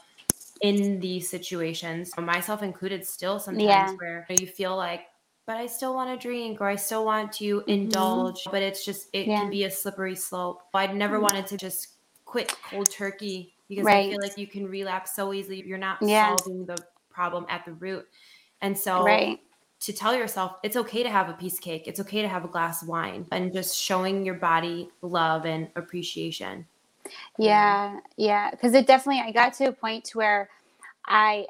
in 0.60 1.00
these 1.00 1.30
situations, 1.30 2.16
myself 2.18 2.62
included, 2.62 3.06
still 3.06 3.40
sometimes 3.40 3.92
Yeah. 3.92 3.98
where 3.98 4.26
you 4.30 4.46
feel 4.46 4.76
like, 4.76 5.08
but 5.46 5.56
I 5.58 5.66
still 5.66 5.94
want 5.94 6.10
to 6.18 6.22
drink 6.28 6.60
or 6.60 6.68
I 6.68 6.76
still 6.76 7.04
want 7.04 7.32
to 7.34 7.64
Mhm. 7.66 7.68
indulge, 7.68 8.50
but 8.50 8.62
it's 8.62 8.84
just 8.84 9.08
it 9.14 9.36
Yeah. 9.36 9.38
can 9.38 9.50
be 9.50 9.64
a 9.64 9.70
slippery 9.70 10.16
slope. 10.16 10.62
I'd 10.74 10.96
never 10.96 11.18
Mhm. 11.18 11.20
wanted 11.20 11.46
to 11.48 11.58
just 11.58 11.98
quit 12.26 12.62
cold 12.62 12.90
turkey 12.92 13.56
because 13.68 13.90
I 13.90 13.98
feel 14.08 14.18
like 14.22 14.38
you 14.38 14.46
can 14.48 14.66
relapse 14.68 15.14
so 15.16 15.32
easily. 15.34 15.62
You're 15.66 15.78
not 15.78 16.00
Yeah. 16.00 16.44
solving 16.44 16.66
the 16.66 16.86
problem 17.10 17.46
at 17.50 17.64
the 17.66 17.74
root. 17.74 18.06
And 18.62 18.78
so 18.78 19.28
Right. 19.28 19.40
to 19.80 19.92
tell 19.94 20.14
yourself 20.16 20.56
it's 20.64 20.76
okay 20.76 21.02
to 21.04 21.10
have 21.10 21.28
a 21.30 21.34
piece 21.34 21.56
of 21.56 21.62
cake, 21.62 21.84
it's 21.88 22.00
okay 22.00 22.22
to 22.22 22.28
have 22.28 22.44
a 22.44 22.48
glass 22.48 22.82
of 22.82 22.88
wine, 22.88 23.26
and 23.32 23.52
just 23.54 23.76
showing 23.78 24.24
your 24.26 24.36
body 24.36 24.90
love 25.02 25.46
and 25.46 25.70
appreciation. 25.76 26.68
Yeah. 27.38 27.92
Um, 27.94 28.02
yeah. 28.16 28.50
Because 28.50 28.74
it 28.74 28.86
definitely, 28.86 29.22
I 29.26 29.32
got 29.32 29.54
to 29.54 29.66
a 29.66 29.72
point 29.72 30.04
to 30.06 30.18
where 30.18 30.48
I, 31.06 31.46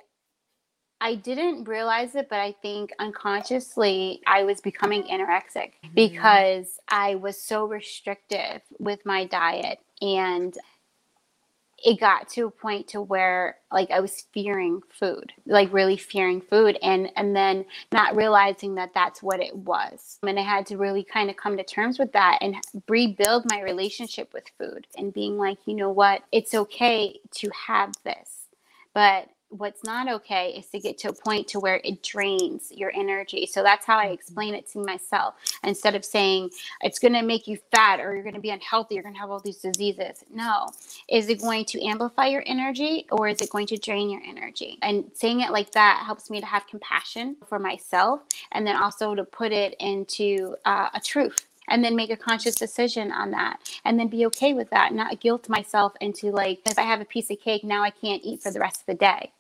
I 1.01 1.17
didn't 1.17 1.65
realize 1.65 2.15
it, 2.15 2.29
but 2.31 2.39
I 2.39 2.53
think 2.63 2.91
unconsciously 2.99 4.23
I 4.27 4.45
was 4.45 4.61
becoming 4.61 5.03
anorexic 5.05 5.73
mm-hmm. 5.85 5.95
because 5.95 6.79
I 6.89 7.17
was 7.17 7.41
so 7.41 7.67
restrictive 7.67 8.63
with 8.79 9.05
my 9.05 9.25
diet 9.27 9.81
and 10.01 10.57
it 11.85 12.01
got 12.01 12.29
to 12.31 12.47
a 12.47 12.51
point 12.51 12.89
to 12.89 13.03
where 13.03 13.59
like 13.71 13.91
I 13.91 14.01
was 14.01 14.27
fearing 14.33 14.81
food, 14.91 15.33
like 15.47 15.73
really 15.73 15.99
fearing 15.99 16.41
food 16.41 16.79
and 16.83 17.11
and 17.17 17.37
then 17.37 17.67
not 17.93 18.17
realizing 18.17 18.77
that 18.77 18.93
that's 18.95 19.23
what 19.23 19.41
it 19.41 19.55
was. 19.55 20.19
And 20.23 20.39
I 20.39 20.43
had 20.43 20.67
to 20.67 20.79
really 20.79 21.05
kind 21.05 21.29
of 21.29 21.37
come 21.37 21.57
to 21.59 21.65
terms 21.65 21.99
with 21.99 22.13
that 22.13 22.39
and 22.41 22.57
rebuild 22.89 23.45
my 23.51 23.61
relationship 23.61 24.33
with 24.33 24.45
food 24.59 24.87
and 24.97 25.13
being 25.13 25.37
like, 25.37 25.59
you 25.67 25.75
know 25.75 25.91
what? 25.91 26.23
It's 26.33 26.55
okay 26.55 27.21
to 27.37 27.51
have 27.67 27.93
this. 28.03 28.47
But 28.95 29.29
what's 29.59 29.85
not 29.85 30.09
okay 30.09 30.51
is 30.51 30.67
to 30.69 30.81
get 30.81 30.99
to 30.99 31.09
a 31.11 31.13
point 31.13 31.49
to 31.49 31.61
where 31.61 31.81
it 31.85 32.03
drains 32.03 32.73
your 32.75 32.93
energy. 32.95 33.47
So 33.47 33.63
that's 33.63 33.87
how 33.87 33.99
I 33.99 34.07
explain 34.07 34.55
it 34.55 34.69
to 34.73 34.79
myself 34.79 35.35
instead 35.63 35.95
of 35.95 36.05
saying 36.05 36.51
it's 36.83 36.99
going 36.99 37.15
to 37.15 37.23
make 37.23 37.47
you 37.47 37.59
fat 37.73 38.01
or 38.01 38.15
you're 38.15 38.25
going 38.25 38.35
to 38.35 38.41
be 38.41 38.51
unhealthy, 38.51 38.95
you're 38.95 39.05
going 39.05 39.15
to 39.15 39.21
have 39.21 39.31
all 39.31 39.41
these 39.41 39.59
diseases. 39.59 40.25
No. 40.33 40.69
Is 41.09 41.29
it 41.29 41.41
going 41.41 41.65
to 41.67 41.85
amplify 41.85 42.27
your 42.27 42.43
energy 42.47 43.07
or 43.11 43.29
is 43.29 43.41
it 43.41 43.51
going 43.51 43.67
to 43.69 43.77
drain 43.77 44.11
your 44.11 44.23
energy? 44.27 44.79
And 44.83 45.11
saying 45.15 45.41
it 45.41 45.53
like 45.53 45.73
that 45.73 46.03
helps 46.05 46.31
me 46.31 46.41
to 46.41 46.47
have 46.47 46.67
compassion 46.67 47.37
for 47.47 47.59
myself 47.59 48.23
and 48.53 48.67
then 48.67 48.77
also 48.77 49.15
to 49.15 49.25
put 49.25 49.53
it 49.53 49.75
into 49.79 50.57
uh, 50.65 50.89
a 50.95 51.01
truth 51.01 51.47
and 51.69 51.83
then 51.85 51.97
make 51.97 52.11
a 52.11 52.17
conscious 52.17 52.55
decision 52.55 53.11
on 53.13 53.31
that 53.31 53.59
and 53.85 53.99
then 53.99 54.09
be 54.09 54.27
okay 54.27 54.53
with 54.53 54.71
that 54.71 54.93
not 54.93 55.21
guilt 55.21 55.49
myself 55.49 55.93
into 56.01 56.31
like 56.31 56.61
if 56.67 56.79
i 56.79 56.83
have 56.83 57.01
a 57.01 57.05
piece 57.05 57.31
of 57.31 57.41
cake 57.41 57.65
now 57.65 57.83
i 57.83 57.91
can't 57.91 58.23
eat 58.25 58.43
for 58.43 58.51
the 58.51 58.61
rest 58.61 58.81
of 58.81 58.87
the 58.87 58.95
day 58.95 59.33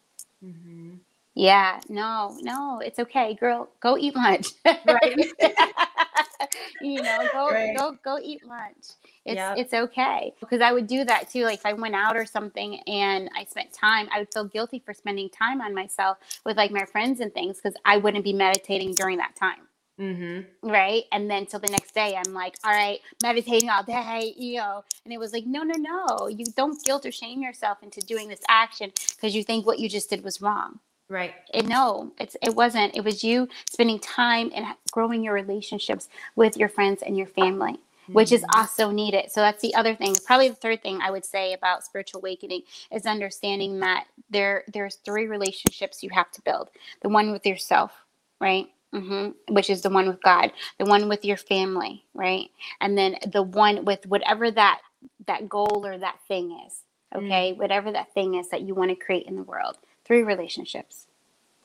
Mhm. 0.45 1.01
yeah 1.34 1.80
no 1.88 2.36
no 2.42 2.80
it's 2.84 2.99
okay 3.01 3.34
girl 3.34 3.70
go 3.80 3.97
eat 3.99 4.14
lunch 4.16 4.49
Right. 4.84 5.16
you 6.80 7.03
know 7.03 7.28
go 7.32 7.51
Right. 7.51 7.74
go 7.74 7.97
go 8.05 8.18
eat 8.22 8.45
lunch 8.47 8.86
it's 9.24 9.36
Yep. 9.36 9.55
it's 9.55 9.74
okay 9.74 10.34
because 10.40 10.61
i 10.61 10.72
would 10.72 10.86
do 10.86 11.05
that 11.05 11.30
too 11.30 11.45
like 11.45 11.59
if 11.61 11.66
i 11.66 11.72
went 11.72 11.95
out 11.95 12.16
or 12.16 12.26
something 12.26 12.80
and 12.88 13.30
i 13.36 13.45
spent 13.45 13.72
time 13.72 14.09
i 14.14 14.18
would 14.20 14.32
feel 14.32 14.45
guilty 14.45 14.80
for 14.84 14.95
spending 14.95 15.30
time 15.30 15.61
on 15.62 15.74
myself 15.74 16.18
with 16.47 16.57
like 16.57 16.70
my 16.72 16.84
friends 16.84 17.20
and 17.20 17.34
things 17.34 17.57
because 17.59 17.74
i 17.84 17.97
wouldn't 17.97 18.24
be 18.24 18.32
meditating 18.34 18.95
during 18.95 19.18
that 19.18 19.34
time 19.36 19.68
Mhm. 20.01 20.47
right? 20.62 21.05
And 21.12 21.30
then 21.30 21.47
till 21.47 21.61
the 21.61 21.68
next 21.68 21.95
day 21.95 22.16
i'm 22.16 22.34
like 22.34 22.57
all 22.64 22.72
right 22.72 23.01
meditating 23.22 23.70
all 23.70 23.82
day 23.84 24.34
you 24.38 24.57
know? 24.59 24.84
And 25.05 25.12
it 25.14 25.18
was 25.20 25.32
like 25.32 25.47
no 25.47 25.62
no 25.62 25.74
no. 25.76 26.28
You 26.28 26.45
don't 26.57 26.82
guilt 26.84 27.07
or 27.07 27.12
shame 27.12 27.42
yourself 27.42 27.78
into 27.82 28.01
doing 28.01 28.28
this 28.28 28.42
action 28.49 28.92
because 29.16 29.34
you 29.36 29.45
think 29.45 29.66
what 29.66 29.78
you 29.78 29.88
just 29.88 30.11
did 30.11 30.24
was 30.24 30.42
wrong. 30.42 30.80
Right. 31.09 31.34
it, 31.55 31.66
no. 31.66 32.12
It's 32.18 32.36
it 32.42 32.55
wasn't. 32.57 32.97
It 32.97 33.05
was 33.05 33.22
you 33.24 33.49
spending 33.70 34.01
time 34.01 34.51
and 34.55 34.66
growing 34.92 35.22
your 35.24 35.34
relationships 35.34 36.09
with 36.36 36.57
your 36.57 36.68
friends 36.70 37.03
and 37.03 37.16
your 37.16 37.28
family 37.28 37.78
which 38.12 38.32
is 38.32 38.42
Mhm. 38.42 38.57
also 38.59 38.90
needed. 38.90 39.30
So 39.32 39.40
that's 39.40 39.62
the 39.62 39.74
other 39.74 39.95
thing. 39.95 40.14
Probably 40.26 40.49
the 40.49 40.55
third 40.57 40.82
thing 40.82 41.01
i 41.03 41.11
would 41.11 41.24
say 41.24 41.53
about 41.55 41.84
spiritual 41.84 42.20
awakening 42.20 42.62
is 42.92 43.07
understanding 43.07 43.80
that 43.80 44.07
there 44.30 44.64
there's 44.72 44.97
three 44.97 45.26
relationships 45.26 46.03
you 46.03 46.11
have 46.11 46.30
to 46.32 46.42
build. 46.42 46.70
The 47.03 47.09
one 47.11 47.32
with 47.32 47.47
yourself 47.47 47.92
right 48.40 48.68
Mm-hmm. 48.95 49.55
Which 49.55 49.70
is 49.70 49.82
the 49.82 49.90
one 49.90 50.07
with 50.07 50.22
God, 50.22 50.53
the 50.78 50.84
one 50.84 51.09
with 51.09 51.24
your 51.24 51.36
family, 51.36 52.05
right? 52.14 52.49
And 52.80 52.97
then 52.97 53.16
the 53.26 53.42
one 53.42 53.84
with 53.84 54.07
whatever 54.07 54.51
that 54.53 54.80
that 55.26 55.49
goal 55.49 55.82
or 55.84 55.99
that 55.99 56.20
thing 56.28 56.59
is. 56.66 56.82
Okay, 57.14 57.53
mm. 57.53 57.57
whatever 57.59 57.92
that 57.92 58.12
thing 58.14 58.34
is 58.34 58.49
that 58.51 58.62
you 58.62 58.74
want 58.74 58.90
to 58.90 58.97
create 58.97 59.26
in 59.26 59.36
the 59.36 59.42
world. 59.42 59.78
Three 60.05 60.22
relationships. 60.22 61.07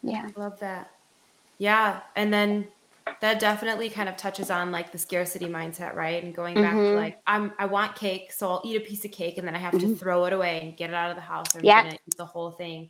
Yeah, 0.02 0.28
I 0.36 0.40
love 0.40 0.60
that. 0.60 0.92
Yeah, 1.58 2.02
and 2.16 2.34
then 2.34 2.68
that 3.22 3.40
definitely 3.40 3.90
kind 3.90 4.08
of 4.08 4.16
touches 4.18 4.50
on 4.50 4.72
like 4.72 4.92
the 4.92 4.98
scarcity 4.98 5.48
mindset, 5.48 5.96
right? 5.96 6.24
And 6.24 6.34
going 6.34 6.56
back 6.56 6.74
mm-hmm. 6.74 6.96
to 6.96 7.00
like 7.00 7.20
I'm 7.28 7.52
I 7.60 7.66
want 7.66 7.96
cake, 7.96 8.32
so 8.32 8.50
I'll 8.50 8.62
eat 8.64 8.78
a 8.78 8.80
piece 8.80 9.04
of 9.06 9.12
cake 9.12 9.38
and 9.38 9.48
then 9.48 9.56
I 9.56 9.60
have 9.60 9.74
mm-hmm. 9.74 9.94
to 9.94 9.96
throw 9.96 10.26
it 10.26 10.34
away 10.34 10.62
and 10.62 10.78
get 10.78 10.90
it 10.90 10.96
out 10.96 11.10
of 11.10 11.16
the 11.16 11.22
house. 11.22 11.56
I'm 11.56 11.64
yeah. 11.64 11.92
eat 11.92 12.18
the 12.18 12.26
whole 12.26 12.52
thing. 12.52 12.90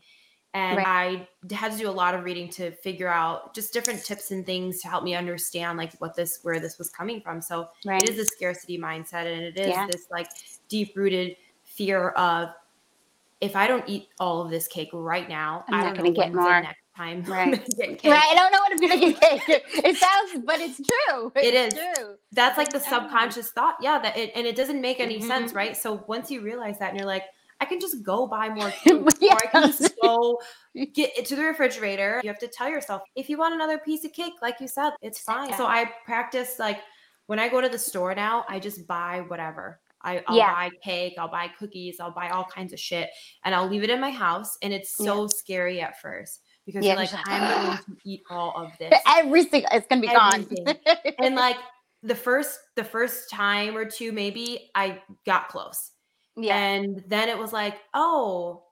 And 0.56 0.78
right. 0.78 1.28
I 1.52 1.54
had 1.54 1.72
to 1.74 1.78
do 1.78 1.90
a 1.90 1.92
lot 1.92 2.16
of 2.16 2.24
reading 2.24 2.50
to 2.52 2.72
figure 2.72 3.08
out 3.08 3.54
just 3.54 3.72
different 3.72 4.04
tips 4.04 4.32
and 4.32 4.44
things 4.44 4.82
to 4.82 4.88
help 4.88 5.04
me 5.04 5.14
understand 5.14 5.78
like 5.78 5.94
what 6.00 6.16
this 6.16 6.40
where 6.42 6.60
this 6.60 6.80
was 6.80 6.90
coming 6.90 7.22
from. 7.22 7.40
So 7.40 7.70
right. 7.86 8.02
it 8.02 8.10
is 8.10 8.18
a 8.18 8.26
scarcity 8.26 8.78
mindset 8.78 9.32
and 9.32 9.44
it 9.44 9.60
is 9.60 9.68
yeah. 9.68 9.86
this 9.86 10.08
like 10.10 10.28
deep 10.68 10.94
rooted 10.96 11.36
fear 11.66 12.10
of 12.10 12.50
if 13.42 13.56
I 13.56 13.68
don't 13.68 13.88
eat 13.88 14.10
all 14.20 14.42
of 14.42 14.50
this 14.50 14.68
cake 14.68 14.90
right 14.92 15.30
now, 15.30 15.64
I'm 15.70 15.82
not 15.82 15.98
going 15.98 16.14
to 16.14 16.20
get 16.20 16.34
more 16.34 16.62
next 16.62 16.78
time. 16.98 17.24
Right. 17.30 17.54
right. 17.54 18.04
I 18.04 18.36
don't 18.36 18.52
know 18.52 18.60
what 18.60 18.72
I'm 18.74 18.78
going 18.78 19.00
to 19.00 19.20
get 19.22 19.46
cake. 19.46 19.64
It 19.86 19.96
sounds, 19.96 20.44
but 20.46 20.60
it's 20.60 20.76
true. 20.76 21.32
It's 21.34 21.48
it 21.48 21.54
is. 21.54 21.74
True. 21.74 22.16
That's 22.34 22.58
like 22.58 22.74
the 22.74 22.80
subconscious 22.82 23.52
thought. 23.52 23.78
Yeah. 23.82 24.00
That 24.00 24.18
it, 24.18 24.34
and 24.36 24.46
it 24.46 24.58
doesn't 24.58 24.82
make 24.82 25.00
any 25.00 25.20
mm-hmm. 25.20 25.28
sense, 25.28 25.54
right? 25.54 25.78
So 25.78 26.04
once 26.08 26.30
you 26.30 26.42
realize 26.42 26.78
that 26.80 26.90
and 26.90 27.00
you're 27.00 27.08
like, 27.08 27.24
I 27.62 27.66
can 27.66 27.80
just 27.80 28.04
go 28.04 28.28
buy 28.28 28.50
more 28.50 28.70
cake, 28.84 29.02
yes. 29.20 29.34
or 29.34 29.48
I 29.48 29.52
can 29.52 29.72
just 29.72 29.94
go 30.02 30.40
get 30.94 31.18
it 31.18 31.26
to 31.28 31.36
the 31.36 31.44
refrigerator. 31.44 32.22
You 32.24 32.30
have 32.30 32.40
to 32.40 32.48
tell 32.48 32.70
yourself 32.70 33.02
if 33.16 33.30
you 33.30 33.38
want 33.38 33.54
another 33.54 33.78
piece 33.78 34.06
of 34.06 34.14
cake, 34.14 34.34
like 34.42 34.60
you 34.60 34.68
said, 34.68 34.92
it's 35.02 35.20
fine. 35.20 35.54
So 35.56 35.66
I 35.66 35.92
practice 36.06 36.60
like 36.60 36.80
when 37.28 37.40
I 37.40 37.50
go 37.50 37.62
to 37.62 37.70
the 37.70 37.78
store 37.78 38.16
now, 38.16 38.46
I 38.48 38.60
just 38.60 38.88
buy 38.88 39.24
whatever. 39.28 39.80
I, 40.02 40.24
will 40.28 40.38
yeah. 40.38 40.54
buy 40.54 40.70
cake, 40.82 41.16
I'll 41.20 41.30
buy 41.30 41.50
cookies, 41.60 42.00
I'll 42.00 42.12
buy 42.12 42.30
all 42.30 42.46
kinds 42.46 42.72
of 42.72 42.80
shit, 42.80 43.10
and 43.44 43.54
I'll 43.54 43.68
leave 43.68 43.84
it 43.84 43.90
in 43.90 44.00
my 44.00 44.12
house. 44.12 44.58
And 44.62 44.74
it's 44.74 44.96
so 44.96 45.24
yeah. 45.24 45.28
scary 45.28 45.82
at 45.82 46.00
first 46.00 46.42
because 46.66 46.86
yeah, 46.86 46.94
you're 46.94 47.02
like, 47.02 47.10
I'm 47.26 47.66
going 47.66 47.78
to 47.78 47.98
eat 48.06 48.22
all 48.30 48.54
of 48.56 48.72
this. 48.80 48.94
Everything 49.08 49.66
it's 49.72 49.88
gonna 49.88 50.02
be 50.02 50.08
Everything. 50.08 50.64
gone. 50.66 50.76
and 51.20 51.36
like 51.36 51.58
the 52.04 52.16
first 52.16 52.60
the 52.76 52.84
first 52.84 53.30
time 53.30 53.76
or 53.76 53.86
two, 53.86 54.12
maybe 54.12 54.70
I 54.76 55.02
got 55.26 55.50
close. 55.50 55.92
Yeah. 56.40 56.58
And 56.58 57.04
then 57.08 57.30
it 57.30 57.38
was 57.38 57.54
like, 57.54 57.80
oh, 57.94 58.64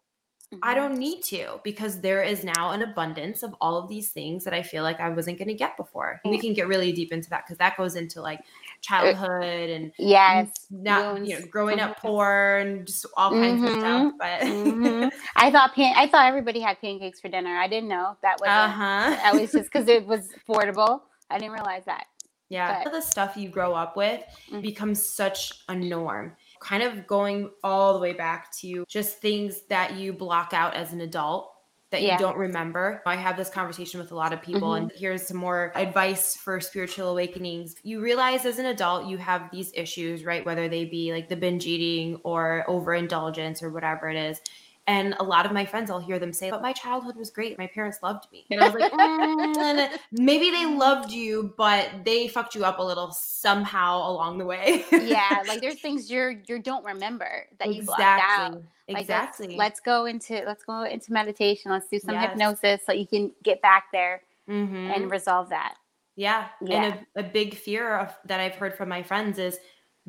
mm-hmm. 0.53 0.59
I 0.63 0.74
don't 0.74 0.97
need 0.97 1.22
to 1.24 1.59
because 1.63 2.01
there 2.01 2.24
is 2.24 2.43
now 2.43 2.72
an 2.72 2.82
abundance 2.82 3.43
of 3.43 3.55
all 3.59 3.78
of 3.78 3.89
these 3.89 4.11
things 4.11 4.43
that 4.43 4.53
I 4.53 4.63
feel 4.63 4.84
like 4.84 4.99
I 4.99 5.09
wasn't 5.09 5.38
going 5.38 5.49
to 5.49 5.53
get 5.53 5.78
before. 5.78 6.20
Mm-hmm. 6.26 6.30
We 6.30 6.39
can 6.39 6.53
get 6.53 6.68
really 6.68 6.91
deep 6.91 7.11
into 7.11 7.30
that 7.32 7.45
because 7.45 7.57
that 7.57 7.78
goes 7.78 7.95
into 7.95 8.22
like 8.22 8.41
childhood 8.82 9.70
and 9.70 9.91
yes, 9.97 10.49
not 10.70 11.26
you 11.26 11.39
know 11.39 11.45
growing 11.47 11.80
up 11.80 11.97
mm-hmm. 11.97 12.07
poor 12.07 12.57
and 12.57 12.88
just 12.88 13.05
all 13.15 13.32
kinds 13.32 13.61
mm-hmm. 13.61 13.74
of 13.74 13.80
stuff. 13.80 14.13
But 14.20 14.41
mm-hmm. 14.41 15.09
I 15.36 15.51
thought 15.51 15.74
pan- 15.74 15.95
I 15.97 16.07
thought 16.07 16.26
everybody 16.28 16.59
had 16.59 16.80
pancakes 16.80 17.20
for 17.20 17.28
dinner. 17.28 17.57
I 17.57 17.68
didn't 17.68 17.89
know 17.89 18.18
that 18.22 18.38
was 18.39 18.49
uh-huh. 18.49 19.09
that 19.09 19.34
was 19.34 19.51
just 19.51 19.72
because 19.72 19.88
it 19.88 20.05
was 20.05 20.30
affordable. 20.47 21.01
I 21.30 21.38
didn't 21.38 21.53
realize 21.53 21.84
that. 21.86 22.05
Yeah, 22.49 22.84
but. 22.84 22.93
the 22.93 23.01
stuff 23.01 23.36
you 23.36 23.49
grow 23.49 23.74
up 23.74 23.97
with 23.97 24.22
mm-hmm. 24.49 24.61
becomes 24.61 25.05
such 25.05 25.51
a 25.68 25.76
norm 25.76 26.34
kind 26.60 26.84
of 26.84 27.08
going 27.08 27.51
all 27.64 27.93
the 27.93 27.99
way 27.99 28.14
back 28.14 28.51
to 28.60 28.86
just 28.88 29.20
things 29.20 29.62
that 29.70 29.95
you 29.95 30.14
block 30.14 30.53
out 30.53 30.76
as 30.76 30.93
an 30.93 31.01
adult 31.01 31.51
that 31.89 32.01
yeah. 32.01 32.14
you 32.14 32.20
don't 32.20 32.38
remember. 32.38 33.01
I 33.05 33.16
have 33.16 33.38
this 33.38 33.49
conversation 33.49 33.99
with 33.99 34.12
a 34.12 34.16
lot 34.16 34.34
of 34.34 34.41
people, 34.41 34.72
mm-hmm. 34.72 34.84
and 34.84 34.91
here's 34.93 35.26
some 35.26 35.38
more 35.38 35.72
advice 35.74 36.36
for 36.36 36.60
spiritual 36.60 37.10
awakenings. 37.10 37.76
You 37.82 38.01
realize 38.01 38.45
as 38.45 38.60
an 38.60 38.66
adult 38.66 39.08
you 39.08 39.18
have 39.18 39.49
these 39.51 39.72
issues, 39.74 40.26
right? 40.26 40.45
Whether 40.45 40.68
they 40.68 40.84
be 40.84 41.14
like 41.14 41.30
the 41.30 41.38
binge 41.38 41.66
eating 41.66 42.20
or 42.24 42.66
overindulgence 42.68 43.64
or 43.64 43.70
whatever 43.70 44.10
it 44.10 44.18
is. 44.18 44.41
And 44.88 45.16
a 45.20 45.24
lot 45.24 45.46
of 45.46 45.52
my 45.52 45.66
friends, 45.66 45.92
I'll 45.92 46.00
hear 46.00 46.18
them 46.18 46.32
say, 46.32 46.50
but 46.50 46.62
my 46.62 46.72
childhood 46.72 47.18
was 47.18 47.30
great. 47.30 47.58
My 47.58 47.68
parents 47.68 48.00
loved 48.02 48.32
me. 48.32 48.46
And 48.50 48.62
I 48.62 48.70
was 48.70 48.82
like, 48.82 48.92
mm, 48.94 50.00
maybe 50.14 50.50
they 50.50 50.66
loved 50.66 51.12
you, 51.12 51.54
but 51.58 51.90
they 52.06 52.30
fucked 52.30 52.56
you 52.56 52.64
up 52.64 52.80
a 52.80 52.84
little 52.84 53.12
somehow 53.12 54.10
along 54.10 54.38
the 54.38 54.46
way. 54.46 54.86
yeah. 54.94 55.44
Like 55.46 55.60
there's 55.60 55.80
things 55.82 56.10
you're, 56.10 56.32
you 56.48 56.60
don't 56.60 56.86
remember 56.86 57.48
that 57.60 57.68
you 57.68 57.82
exactly. 57.82 58.06
blocked 58.06 58.24
out. 58.24 58.64
Like 58.88 59.02
exactly. 59.02 59.48
Let's, 59.48 59.58
let's, 59.58 59.80
go 59.82 60.06
into, 60.06 60.42
let's 60.46 60.64
go 60.64 60.84
into 60.84 61.12
meditation. 61.12 61.70
Let's 61.70 61.90
do 61.90 62.00
some 62.00 62.16
yes. 62.16 62.30
hypnosis 62.30 62.80
so 62.86 62.94
you 62.94 63.06
can 63.06 63.34
get 63.44 63.62
back 63.62 63.88
there 63.92 64.22
mm-hmm. 64.50 64.92
and 64.92 65.12
resolve 65.12 65.50
that. 65.50 65.76
Yeah. 66.16 66.48
yeah. 66.62 66.84
And 66.84 67.06
a, 67.18 67.20
a 67.20 67.24
big 67.24 67.56
fear 67.56 67.98
of 67.98 68.16
that 68.26 68.40
I've 68.40 68.56
heard 68.56 68.74
from 68.74 68.88
my 68.88 69.04
friends 69.04 69.38
is 69.38 69.60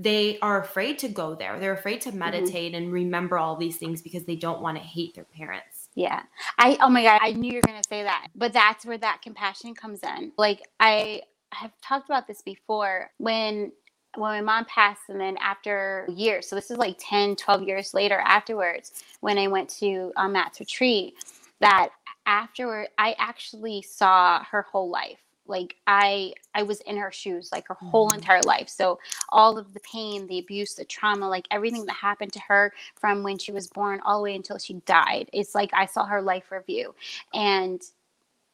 they 0.00 0.38
are 0.40 0.62
afraid 0.62 1.00
to 1.00 1.08
go 1.08 1.34
there. 1.34 1.58
They're 1.58 1.72
afraid 1.72 2.00
to 2.02 2.10
mm-hmm. 2.10 2.20
meditate 2.20 2.72
mm-hmm. 2.72 2.84
and 2.84 2.92
remember 2.92 3.36
all 3.36 3.56
these 3.56 3.76
things 3.76 4.00
because 4.00 4.24
they 4.24 4.36
don't 4.36 4.62
want 4.62 4.78
to 4.78 4.82
hate 4.82 5.14
their 5.16 5.24
parents. 5.24 5.88
Yeah. 5.96 6.22
I 6.58 6.78
oh 6.80 6.88
my 6.88 7.02
god, 7.02 7.18
I 7.20 7.32
knew 7.32 7.50
you 7.50 7.58
were 7.58 7.66
going 7.66 7.82
to 7.82 7.88
say 7.88 8.04
that. 8.04 8.28
But 8.36 8.52
that's 8.52 8.86
where 8.86 8.98
that 8.98 9.20
compassion 9.22 9.74
comes 9.74 10.00
in. 10.04 10.32
Like 10.38 10.62
I 10.78 11.22
have 11.52 11.72
talked 11.82 12.08
about 12.08 12.28
this 12.28 12.42
before 12.42 13.10
when 13.18 13.72
when 14.16 14.30
my 14.30 14.40
mom 14.40 14.64
passed 14.66 15.02
and 15.08 15.20
then 15.20 15.36
after 15.38 16.06
years 16.08 16.48
so 16.48 16.56
this 16.56 16.70
is 16.70 16.78
like 16.78 16.96
10 16.98 17.36
12 17.36 17.62
years 17.62 17.94
later 17.94 18.18
afterwards 18.24 19.04
when 19.20 19.38
i 19.38 19.46
went 19.46 19.68
to 19.68 20.12
um, 20.16 20.32
matt's 20.32 20.60
retreat 20.60 21.14
that 21.60 21.90
afterward 22.26 22.88
i 22.98 23.14
actually 23.18 23.80
saw 23.82 24.42
her 24.44 24.62
whole 24.62 24.90
life 24.90 25.20
like 25.48 25.76
i 25.86 26.32
i 26.54 26.62
was 26.62 26.80
in 26.82 26.96
her 26.96 27.10
shoes 27.10 27.50
like 27.52 27.66
her 27.68 27.74
whole 27.74 28.08
mm-hmm. 28.08 28.18
entire 28.18 28.42
life 28.42 28.68
so 28.68 28.98
all 29.30 29.58
of 29.58 29.72
the 29.74 29.80
pain 29.80 30.26
the 30.26 30.38
abuse 30.38 30.74
the 30.74 30.84
trauma 30.84 31.28
like 31.28 31.46
everything 31.50 31.84
that 31.86 31.96
happened 31.96 32.32
to 32.32 32.40
her 32.40 32.72
from 32.94 33.22
when 33.22 33.38
she 33.38 33.52
was 33.52 33.66
born 33.68 34.00
all 34.04 34.18
the 34.18 34.24
way 34.24 34.34
until 34.34 34.58
she 34.58 34.74
died 34.86 35.28
it's 35.32 35.54
like 35.54 35.70
i 35.72 35.86
saw 35.86 36.04
her 36.04 36.22
life 36.22 36.50
review 36.50 36.94
and 37.34 37.82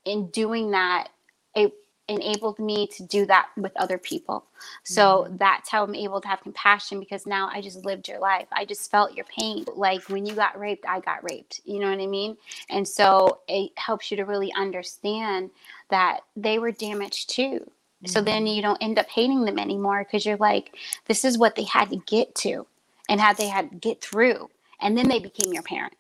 in 0.05 0.27
doing 0.29 0.71
that 0.71 1.09
it 1.55 1.73
enabled 2.09 2.59
me 2.59 2.87
to 2.87 3.03
do 3.03 3.25
that 3.27 3.49
with 3.57 3.73
other 3.77 3.97
people. 3.97 4.45
So 4.83 5.25
mm-hmm. 5.25 5.37
that's 5.37 5.71
how 5.71 5.85
I'm 5.85 5.95
able 5.95 6.21
to 6.21 6.29
have 6.29 6.43
compassion 6.43 7.01
because 7.01 7.27
now 7.27 7.49
I 7.53 7.61
just 7.61 7.85
lived 7.85 8.09
your 8.09 8.19
life. 8.19 8.47
I 8.53 8.65
just 8.65 8.91
felt 8.91 9.15
your 9.15 9.25
pain. 9.25 9.65
Like 9.75 10.03
when 10.11 10.27
you 10.27 10.35
got 10.35 10.59
raped, 10.59 10.85
I 10.87 11.01
got 11.01 11.25
raped. 11.31 11.61
You 11.65 11.81
know 11.81 11.91
what 11.91 12.01
I 12.01 12.07
mean? 12.07 12.37
And 12.69 12.87
so 12.87 13.41
it 13.49 13.73
helps 13.77 14.11
you 14.11 14.17
to 14.19 14.25
really 14.25 14.53
understand 14.53 15.51
that 15.91 16.21
they 16.37 16.59
were 16.59 16.73
damaged 16.73 17.31
too. 17.31 17.61
Mm-hmm. 18.05 18.07
So 18.07 18.21
then 18.21 18.47
you 18.47 18.63
don't 18.63 18.83
end 18.83 18.99
up 18.99 19.09
hating 19.09 19.45
them 19.45 19.59
anymore 19.59 20.05
because 20.05 20.27
you're 20.27 20.37
like, 20.37 20.77
this 21.07 21.25
is 21.25 21.39
what 21.39 21.55
they 21.57 21.65
had 21.65 21.91
to 21.91 21.97
get 22.07 22.35
to 22.37 22.67
and 23.09 23.21
how 23.21 23.33
they 23.33 23.49
had 23.49 23.71
to 23.71 23.77
get 23.77 24.01
through. 24.01 24.51
And 24.81 24.97
then 24.97 25.09
they 25.09 25.19
became 25.19 25.53
your 25.53 25.63
parent. 25.63 25.95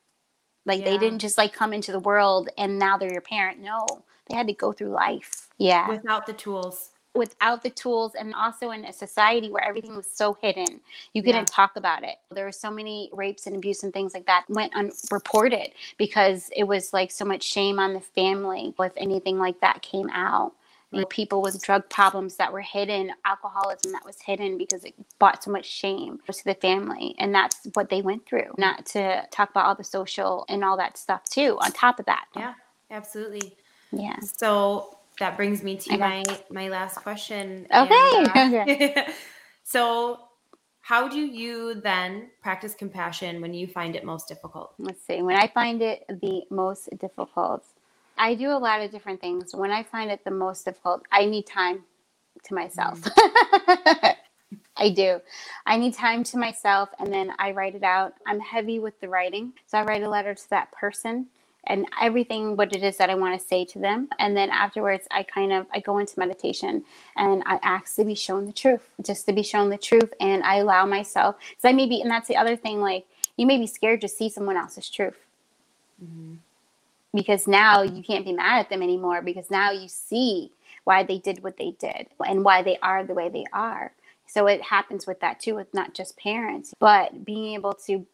Like 0.66 0.80
yeah. 0.80 0.86
they 0.86 0.98
didn't 0.98 1.20
just 1.20 1.38
like 1.38 1.52
come 1.52 1.72
into 1.72 1.92
the 1.92 2.00
world 2.00 2.48
and 2.56 2.78
now 2.78 2.96
they're 2.96 3.12
your 3.12 3.20
parent. 3.20 3.60
No, 3.60 3.86
they 4.28 4.36
had 4.36 4.46
to 4.46 4.54
go 4.54 4.72
through 4.72 4.90
life. 4.90 5.48
Yeah. 5.58 5.88
Without 5.88 6.26
the 6.26 6.32
tools. 6.32 6.90
Without 7.14 7.62
the 7.62 7.70
tools, 7.70 8.14
and 8.14 8.34
also 8.34 8.70
in 8.70 8.84
a 8.84 8.92
society 8.92 9.50
where 9.50 9.64
everything 9.64 9.94
was 9.94 10.10
so 10.10 10.36
hidden, 10.42 10.80
you 11.12 11.22
couldn't 11.22 11.42
yeah. 11.42 11.56
talk 11.56 11.76
about 11.76 12.02
it. 12.02 12.16
There 12.30 12.44
were 12.44 12.52
so 12.52 12.70
many 12.70 13.10
rapes 13.12 13.46
and 13.46 13.56
abuse 13.56 13.82
and 13.84 13.92
things 13.92 14.14
like 14.14 14.26
that 14.26 14.44
went 14.48 14.74
unreported 14.74 15.72
because 15.96 16.50
it 16.56 16.64
was 16.64 16.92
like 16.92 17.10
so 17.10 17.24
much 17.24 17.42
shame 17.42 17.78
on 17.78 17.94
the 17.94 18.00
family 18.00 18.74
if 18.78 18.92
anything 18.96 19.38
like 19.38 19.60
that 19.60 19.80
came 19.80 20.10
out 20.10 20.52
people 21.08 21.42
with 21.42 21.60
drug 21.62 21.88
problems 21.88 22.36
that 22.36 22.52
were 22.52 22.60
hidden, 22.60 23.10
alcoholism 23.24 23.92
that 23.92 24.04
was 24.04 24.20
hidden 24.20 24.56
because 24.56 24.84
it 24.84 24.94
brought 25.18 25.42
so 25.42 25.50
much 25.50 25.66
shame 25.66 26.20
to 26.30 26.44
the 26.44 26.54
family. 26.54 27.14
And 27.18 27.34
that's 27.34 27.66
what 27.74 27.88
they 27.88 28.02
went 28.02 28.26
through. 28.26 28.54
Not 28.56 28.86
to 28.86 29.26
talk 29.30 29.50
about 29.50 29.66
all 29.66 29.74
the 29.74 29.84
social 29.84 30.44
and 30.48 30.62
all 30.62 30.76
that 30.76 30.96
stuff 30.96 31.24
too, 31.24 31.58
on 31.60 31.72
top 31.72 31.98
of 31.98 32.06
that. 32.06 32.26
Yeah, 32.36 32.54
absolutely. 32.90 33.56
Yeah. 33.90 34.20
So 34.20 34.98
that 35.18 35.36
brings 35.36 35.62
me 35.62 35.76
to 35.76 35.96
my 35.96 36.24
my 36.50 36.68
last 36.68 36.96
question. 36.96 37.66
Okay. 37.74 37.94
And, 38.16 38.54
uh, 38.54 38.62
okay. 38.62 39.06
so 39.64 40.20
how 40.80 41.08
do 41.08 41.18
you 41.18 41.80
then 41.80 42.28
practice 42.42 42.74
compassion 42.74 43.40
when 43.40 43.54
you 43.54 43.66
find 43.66 43.96
it 43.96 44.04
most 44.04 44.28
difficult? 44.28 44.74
Let's 44.78 45.00
see. 45.06 45.22
When 45.22 45.36
I 45.36 45.46
find 45.48 45.80
it 45.80 46.04
the 46.08 46.42
most 46.50 46.90
difficult, 46.98 47.64
I 48.18 48.34
do 48.34 48.50
a 48.50 48.58
lot 48.58 48.82
of 48.82 48.90
different 48.90 49.20
things. 49.20 49.54
When 49.54 49.70
I 49.70 49.82
find 49.82 50.10
it 50.10 50.24
the 50.24 50.30
most 50.30 50.66
difficult, 50.66 51.02
I 51.10 51.24
need 51.24 51.46
time 51.46 51.84
to 52.44 52.54
myself. 52.54 53.00
Mm. 53.00 54.14
I 54.76 54.90
do. 54.90 55.20
I 55.64 55.78
need 55.78 55.94
time 55.94 56.24
to 56.24 56.36
myself 56.36 56.90
and 56.98 57.12
then 57.12 57.32
I 57.38 57.52
write 57.52 57.74
it 57.74 57.84
out. 57.84 58.14
I'm 58.26 58.40
heavy 58.40 58.78
with 58.78 59.00
the 59.00 59.08
writing. 59.08 59.52
So 59.66 59.78
I 59.78 59.84
write 59.84 60.02
a 60.02 60.08
letter 60.10 60.34
to 60.34 60.50
that 60.50 60.70
person 60.72 61.28
and 61.66 61.86
everything 62.00 62.56
what 62.56 62.74
it 62.74 62.82
is 62.82 62.96
that 62.98 63.10
I 63.10 63.14
want 63.14 63.38
to 63.40 63.46
say 63.46 63.64
to 63.66 63.78
them. 63.78 64.08
And 64.18 64.36
then 64.36 64.50
afterwards 64.50 65.06
I 65.10 65.22
kind 65.22 65.52
of 65.52 65.66
I 65.72 65.80
go 65.80 65.98
into 65.98 66.18
meditation 66.18 66.84
and 67.16 67.42
I 67.46 67.58
ask 67.62 67.96
to 67.96 68.04
be 68.04 68.14
shown 68.14 68.46
the 68.46 68.52
truth, 68.52 68.88
just 69.02 69.26
to 69.26 69.32
be 69.32 69.42
shown 69.42 69.70
the 69.70 69.78
truth 69.78 70.12
and 70.20 70.42
I 70.42 70.56
allow 70.56 70.86
myself 70.86 71.36
because 71.48 71.64
I 71.64 71.72
may 71.72 71.86
be 71.86 72.00
and 72.00 72.10
that's 72.10 72.28
the 72.28 72.36
other 72.36 72.56
thing, 72.56 72.80
like 72.80 73.06
you 73.36 73.46
may 73.46 73.58
be 73.58 73.66
scared 73.66 74.00
to 74.02 74.08
see 74.08 74.28
someone 74.28 74.56
else's 74.56 74.88
truth. 74.88 75.18
Mm-hmm. 76.02 76.34
Because 77.14 77.46
now 77.46 77.82
you 77.82 78.02
can't 78.02 78.24
be 78.24 78.32
mad 78.32 78.58
at 78.58 78.70
them 78.70 78.82
anymore 78.82 79.22
because 79.22 79.50
now 79.50 79.70
you 79.70 79.88
see 79.88 80.50
why 80.82 81.02
they 81.02 81.18
did 81.18 81.42
what 81.42 81.56
they 81.56 81.70
did 81.78 82.08
and 82.26 82.44
why 82.44 82.62
they 82.62 82.76
are 82.82 83.04
the 83.04 83.14
way 83.14 83.28
they 83.28 83.44
are. 83.52 83.92
So 84.26 84.46
it 84.46 84.62
happens 84.62 85.06
with 85.06 85.20
that 85.20 85.40
too, 85.40 85.54
with 85.54 85.72
not 85.72 85.94
just 85.94 86.16
parents, 86.16 86.74
but 86.78 87.24
being 87.24 87.54
able 87.54 87.74
to 87.86 88.04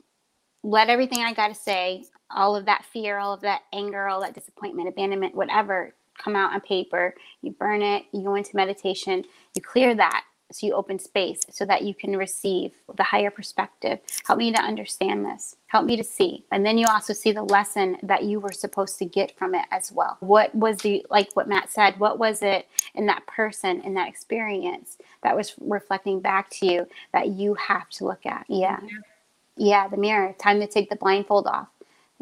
let 0.62 0.90
everything 0.90 1.20
I 1.20 1.32
got 1.32 1.48
to 1.48 1.54
say, 1.54 2.04
all 2.34 2.56
of 2.56 2.66
that 2.66 2.84
fear, 2.92 3.18
all 3.18 3.32
of 3.32 3.40
that 3.42 3.62
anger, 3.72 4.08
all 4.08 4.20
that 4.20 4.34
disappointment, 4.34 4.88
abandonment, 4.88 5.34
whatever, 5.34 5.94
come 6.18 6.36
out 6.36 6.52
on 6.52 6.60
paper. 6.60 7.14
You 7.42 7.52
burn 7.52 7.82
it, 7.82 8.04
you 8.12 8.22
go 8.22 8.34
into 8.34 8.56
meditation, 8.56 9.24
you 9.54 9.62
clear 9.62 9.94
that. 9.94 10.24
So 10.52 10.66
you 10.66 10.74
open 10.74 10.98
space 10.98 11.42
so 11.48 11.64
that 11.66 11.82
you 11.82 11.94
can 11.94 12.16
receive 12.16 12.72
the 12.96 13.04
higher 13.04 13.30
perspective. 13.30 14.00
Help 14.26 14.40
me 14.40 14.52
to 14.52 14.60
understand 14.60 15.24
this. 15.24 15.54
Help 15.68 15.84
me 15.84 15.96
to 15.96 16.02
see. 16.02 16.44
And 16.50 16.66
then 16.66 16.76
you 16.76 16.86
also 16.88 17.12
see 17.12 17.30
the 17.30 17.44
lesson 17.44 17.98
that 18.02 18.24
you 18.24 18.40
were 18.40 18.50
supposed 18.50 18.98
to 18.98 19.04
get 19.04 19.38
from 19.38 19.54
it 19.54 19.64
as 19.70 19.92
well. 19.92 20.16
What 20.18 20.52
was 20.52 20.78
the, 20.78 21.06
like 21.08 21.30
what 21.34 21.48
Matt 21.48 21.70
said, 21.70 22.00
what 22.00 22.18
was 22.18 22.42
it 22.42 22.66
in 22.96 23.06
that 23.06 23.28
person, 23.28 23.80
in 23.82 23.94
that 23.94 24.08
experience 24.08 24.98
that 25.22 25.36
was 25.36 25.54
reflecting 25.60 26.18
back 26.18 26.50
to 26.50 26.66
you 26.66 26.88
that 27.12 27.28
you 27.28 27.54
have 27.54 27.88
to 27.90 28.04
look 28.04 28.26
at? 28.26 28.44
Yeah. 28.48 28.80
Yeah, 29.56 29.86
the 29.86 29.98
mirror. 29.98 30.34
Time 30.36 30.58
to 30.58 30.66
take 30.66 30.90
the 30.90 30.96
blindfold 30.96 31.46
off. 31.46 31.68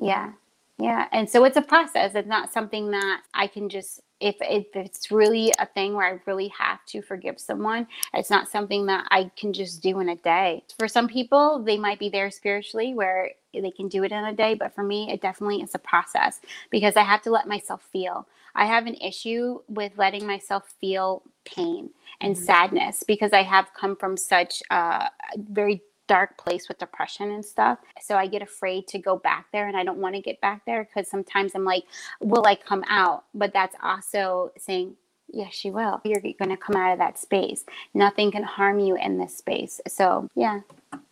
Yeah. 0.01 0.33
Yeah. 0.79 1.09
And 1.13 1.29
so 1.29 1.45
it's 1.45 1.57
a 1.57 1.63
process. 1.63 2.15
It's 2.15 2.29
not 2.29 2.53
something 2.53 2.91
that 2.93 3.23
I 3.35 3.49
can 3.49 3.69
just 3.69 4.01
if, 4.21 4.37
if 4.41 4.67
it's 4.75 5.11
really 5.11 5.53
a 5.59 5.67
thing 5.67 5.95
where 5.95 6.07
I 6.07 6.21
really 6.27 6.49
have 6.49 6.85
to 6.87 7.03
forgive 7.03 7.39
someone, 7.39 7.87
it's 8.15 8.31
not 8.31 8.49
something 8.49 8.87
that 8.87 9.07
I 9.11 9.31
can 9.37 9.53
just 9.53 9.83
do 9.83 10.01
in 10.01 10.09
a 10.09 10.17
day. 10.17 10.65
For 10.79 10.89
some 10.89 11.09
people, 11.09 11.63
they 11.63 11.79
might 11.79 11.99
be 11.99 12.09
there 12.09 12.31
spiritually 12.31 12.95
where 12.95 13.31
they 13.53 13.71
can 13.71 13.89
do 13.89 14.05
it 14.05 14.13
in 14.13 14.25
a 14.25 14.33
day, 14.33 14.55
but 14.55 14.75
for 14.75 14.83
me, 14.83 15.11
it 15.11 15.23
definitely 15.23 15.63
is 15.63 15.75
a 15.75 15.79
process 15.79 16.41
because 16.71 16.97
I 16.97 17.03
have 17.03 17.23
to 17.23 17.31
let 17.31 17.47
myself 17.47 17.87
feel. 17.93 18.27
I 18.55 18.67
have 18.67 18.87
an 18.87 18.95
issue 18.97 19.61
with 19.69 19.93
letting 19.97 20.27
myself 20.27 20.75
feel 20.81 21.23
pain 21.45 21.91
and 22.21 22.35
mm-hmm. 22.35 22.45
sadness 22.45 23.05
because 23.07 23.33
I 23.33 23.43
have 23.43 23.71
come 23.79 23.95
from 23.95 24.17
such 24.17 24.63
a 24.71 25.11
very 25.37 25.83
dark 26.09 26.37
place 26.37 26.69
with 26.69 26.79
depression 26.79 27.31
and 27.31 27.45
stuff. 27.45 27.79
So 28.03 28.17
I 28.17 28.27
get 28.27 28.43
afraid 28.43 28.89
to 28.89 28.99
go 28.99 29.17
back 29.17 29.47
there 29.53 29.69
and 29.69 29.77
I 29.77 29.85
don't 29.85 29.99
want 29.99 30.17
to 30.17 30.21
get 30.21 30.41
back 30.41 30.65
there 30.67 30.85
because 30.85 31.09
sometimes 31.09 31.55
I'm 31.55 31.65
like, 31.65 31.85
will 32.21 32.47
I 32.47 32.57
come 32.57 32.83
out? 32.89 33.25
But 33.35 33.53
that's 33.53 33.77
also 33.83 34.53
saying, 34.59 34.97
yes, 35.33 35.65
you 35.65 35.73
will. 35.73 36.01
You're 36.05 36.21
going 36.21 36.49
to 36.49 36.57
come 36.57 36.77
out 36.77 36.93
of 36.93 36.99
that 36.99 37.19
space. 37.19 37.65
Nothing 37.95 38.33
can 38.33 38.43
harm 38.43 38.81
you 38.81 38.97
in 38.97 39.19
this 39.19 39.37
space. 39.37 39.81
So, 39.87 40.29
yeah. 40.35 40.61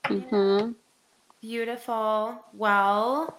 Mm-hmm. 0.05 0.73
Beautiful. 1.41 2.43
Well, 2.55 3.39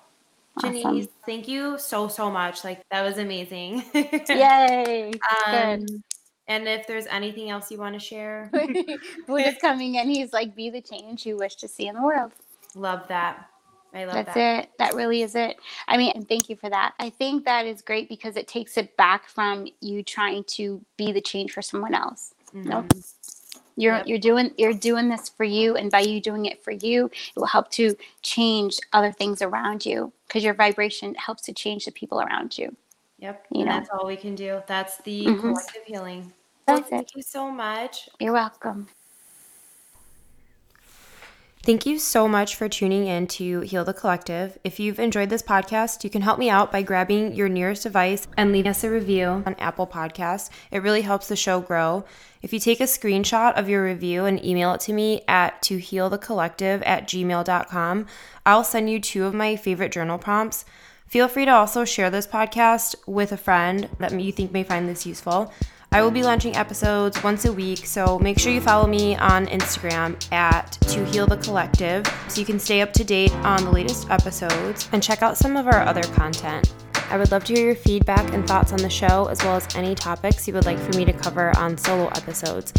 Janice, 0.62 0.86
awesome. 0.86 1.08
thank 1.26 1.48
you 1.48 1.78
so, 1.78 2.08
so 2.08 2.32
much. 2.32 2.64
Like, 2.64 2.82
that 2.90 3.04
was 3.04 3.18
amazing. 3.18 3.84
Yay. 3.94 5.12
um, 5.46 5.86
Good. 5.86 6.04
And 6.48 6.68
if 6.68 6.88
there's 6.88 7.08
anything 7.08 7.50
else 7.50 7.70
you 7.72 7.78
want 7.78 7.94
to 7.94 8.00
share, 8.00 8.50
Buddha's 9.28 9.56
coming 9.60 9.96
in. 9.96 10.10
He's 10.10 10.32
like, 10.32 10.56
be 10.56 10.70
the 10.70 10.82
change 10.82 11.26
you 11.26 11.38
wish 11.38 11.56
to 11.56 11.68
see 11.68 11.88
in 11.88 11.96
the 11.96 12.02
world. 12.02 12.32
Love 12.76 13.08
that. 13.10 13.50
I 13.94 14.06
love 14.06 14.14
that. 14.14 14.26
That's 14.26 14.36
that. 14.36 14.64
it. 14.64 14.70
That 14.78 14.94
really 14.94 15.24
is 15.24 15.36
it. 15.36 15.58
I 15.88 15.98
mean, 15.98 16.12
and 16.16 16.28
thank 16.28 16.50
you 16.50 16.56
for 16.56 16.70
that. 16.70 16.94
I 17.00 17.10
think 17.10 17.46
that 17.46 17.66
is 17.66 17.82
great 17.82 18.08
because 18.08 18.38
it 18.38 18.48
takes 18.48 18.78
it 18.78 18.96
back 18.96 19.28
from 19.28 19.68
you 19.82 20.04
trying 20.04 20.44
to 20.46 20.84
be 20.96 21.12
the 21.12 21.22
change 21.22 21.52
for 21.52 21.62
someone 21.62 21.94
else. 21.94 22.34
Mm-hmm. 22.54 22.70
Nope. 22.70 22.94
You're 23.80 23.98
yep. 23.98 24.08
you're 24.08 24.18
doing 24.18 24.52
you're 24.58 24.74
doing 24.74 25.08
this 25.08 25.30
for 25.30 25.44
you, 25.44 25.76
and 25.76 25.92
by 25.92 26.00
you 26.00 26.20
doing 26.20 26.46
it 26.46 26.64
for 26.64 26.72
you, 26.72 27.06
it 27.06 27.36
will 27.36 27.46
help 27.46 27.70
to 27.72 27.96
change 28.24 28.80
other 28.92 29.12
things 29.12 29.44
around 29.44 29.86
you 29.86 30.12
because 30.28 30.44
your 30.44 30.56
vibration 30.56 31.14
helps 31.14 31.44
to 31.44 31.54
change 31.54 31.86
the 31.86 31.92
people 31.92 32.20
around 32.20 32.58
you. 32.58 32.76
Yep. 33.20 33.46
You 33.52 33.62
and 33.62 33.70
know? 33.70 33.76
that's 33.76 33.90
all 33.90 34.08
we 34.08 34.16
can 34.16 34.34
do. 34.34 34.62
That's 34.68 34.98
the 34.98 35.26
mm-hmm. 35.26 35.40
collective 35.40 35.84
healing. 35.86 36.34
Well, 36.68 36.82
thank 36.82 37.16
you 37.16 37.22
so 37.22 37.50
much. 37.50 38.10
You're 38.20 38.34
welcome. 38.34 38.88
Thank 41.64 41.86
you 41.86 42.00
so 42.00 42.28
much 42.28 42.56
for 42.56 42.70
tuning 42.70 43.08
in 43.08 43.28
to 43.28 43.62
Heal 43.62 43.84
the 43.84 43.94
Collective. 43.94 44.58
If 44.64 44.80
you've 44.80 45.00
enjoyed 45.00 45.30
this 45.30 45.42
podcast, 45.42 46.04
you 46.04 46.10
can 46.10 46.22
help 46.22 46.40
me 46.40 46.50
out 46.50 46.72
by 46.72 46.82
grabbing 46.82 47.36
your 47.36 47.50
nearest 47.50 47.84
device 47.84 48.28
and 48.38 48.52
leaving 48.52 48.70
us 48.70 48.84
a 48.84 48.90
review 48.90 49.44
on 49.46 49.56
Apple 49.60 49.88
Podcasts. 49.88 50.50
It 50.72 50.82
really 50.82 51.02
helps 51.02 51.28
the 51.28 51.36
show 51.36 51.60
grow. 51.60 52.06
If 52.42 52.54
you 52.54 52.60
take 52.60 52.80
a 52.80 52.84
screenshot 52.84 53.58
of 53.58 53.68
your 53.68 53.84
review 53.84 54.26
and 54.26 54.44
email 54.44 54.74
it 54.74 54.82
to 54.82 54.94
me 54.94 55.24
at 55.28 55.62
tohealthecollective 55.62 56.84
at 56.86 57.08
gmail.com, 57.08 58.06
I'll 58.46 58.64
send 58.64 58.90
you 58.90 59.02
two 59.02 59.26
of 59.26 59.34
my 59.34 59.56
favorite 59.58 59.92
journal 59.92 60.18
prompts. 60.18 60.64
Feel 61.06 61.28
free 61.28 61.46
to 61.46 61.52
also 61.52 61.86
share 61.86 62.10
this 62.10 62.28
podcast 62.28 62.96
with 63.06 63.32
a 63.32 63.38
friend 63.38 63.90
that 64.00 64.18
you 64.18 64.32
think 64.32 64.52
may 64.52 64.64
find 64.64 64.88
this 64.88 65.06
useful. 65.06 65.54
I 65.90 66.02
will 66.02 66.12
be 66.12 66.22
launching 66.22 66.56
episodes 66.56 67.24
once 67.24 67.46
a 67.46 67.54
week, 67.54 67.86
so 67.86 68.20
make 68.20 68.38
sure 68.38 68.52
you 68.52 68.60
follow 68.60 68.88
me 68.88 69.16
on 69.16 69.48
Instagram 69.48 70.22
at 70.34 70.74
To 70.82 71.06
Heal 71.06 71.26
the 71.26 71.38
Collective 71.38 72.06
so 72.28 72.40
you 72.42 72.46
can 72.46 72.60
stay 72.60 72.82
up 72.82 72.92
to 72.94 73.06
date 73.06 73.32
on 73.38 73.64
the 73.64 73.72
latest 73.72 74.10
episodes 74.10 74.90
and 74.92 75.02
check 75.02 75.24
out 75.24 75.38
some 75.38 75.56
of 75.56 75.66
our 75.66 75.82
other 75.84 76.04
content. 76.04 76.74
I 77.10 77.18
would 77.18 77.32
love 77.32 77.46
to 77.46 77.54
hear 77.54 77.68
your 77.68 77.76
feedback 77.76 78.34
and 78.34 78.46
thoughts 78.46 78.74
on 78.74 78.80
the 78.80 78.90
show, 78.90 79.28
as 79.28 79.42
well 79.44 79.56
as 79.56 79.76
any 79.78 79.96
topics 79.96 80.46
you 80.46 80.54
would 80.56 80.66
like 80.66 80.78
for 80.78 80.96
me 80.98 81.06
to 81.06 81.14
cover 81.14 81.58
on 81.58 81.78
solo 81.78 82.08
episodes. 82.10 82.74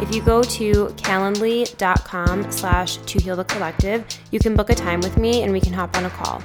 If 0.00 0.14
you 0.14 0.22
go 0.22 0.44
to 0.44 0.86
calendly.com 0.96 2.52
slash 2.52 2.96
to 2.98 3.18
heal 3.18 3.34
the 3.34 3.44
collective, 3.44 4.04
you 4.30 4.38
can 4.38 4.54
book 4.54 4.70
a 4.70 4.74
time 4.76 5.00
with 5.00 5.18
me 5.18 5.42
and 5.42 5.52
we 5.52 5.60
can 5.60 5.72
hop 5.72 5.96
on 5.96 6.04
a 6.04 6.10
call. 6.10 6.40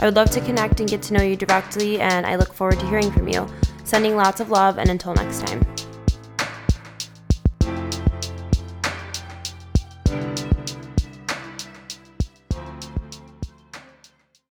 I 0.00 0.04
would 0.04 0.16
love 0.16 0.30
to 0.32 0.40
connect 0.42 0.80
and 0.80 0.88
get 0.88 1.00
to 1.02 1.14
know 1.14 1.22
you 1.22 1.36
directly, 1.36 1.98
and 1.98 2.26
I 2.26 2.36
look 2.36 2.52
forward 2.52 2.78
to 2.80 2.86
hearing 2.88 3.10
from 3.10 3.26
you. 3.26 3.48
Sending 3.84 4.16
lots 4.16 4.40
of 4.40 4.50
love, 4.50 4.78
and 4.78 4.88
until 4.88 5.14
next 5.14 5.46
time. 5.46 5.60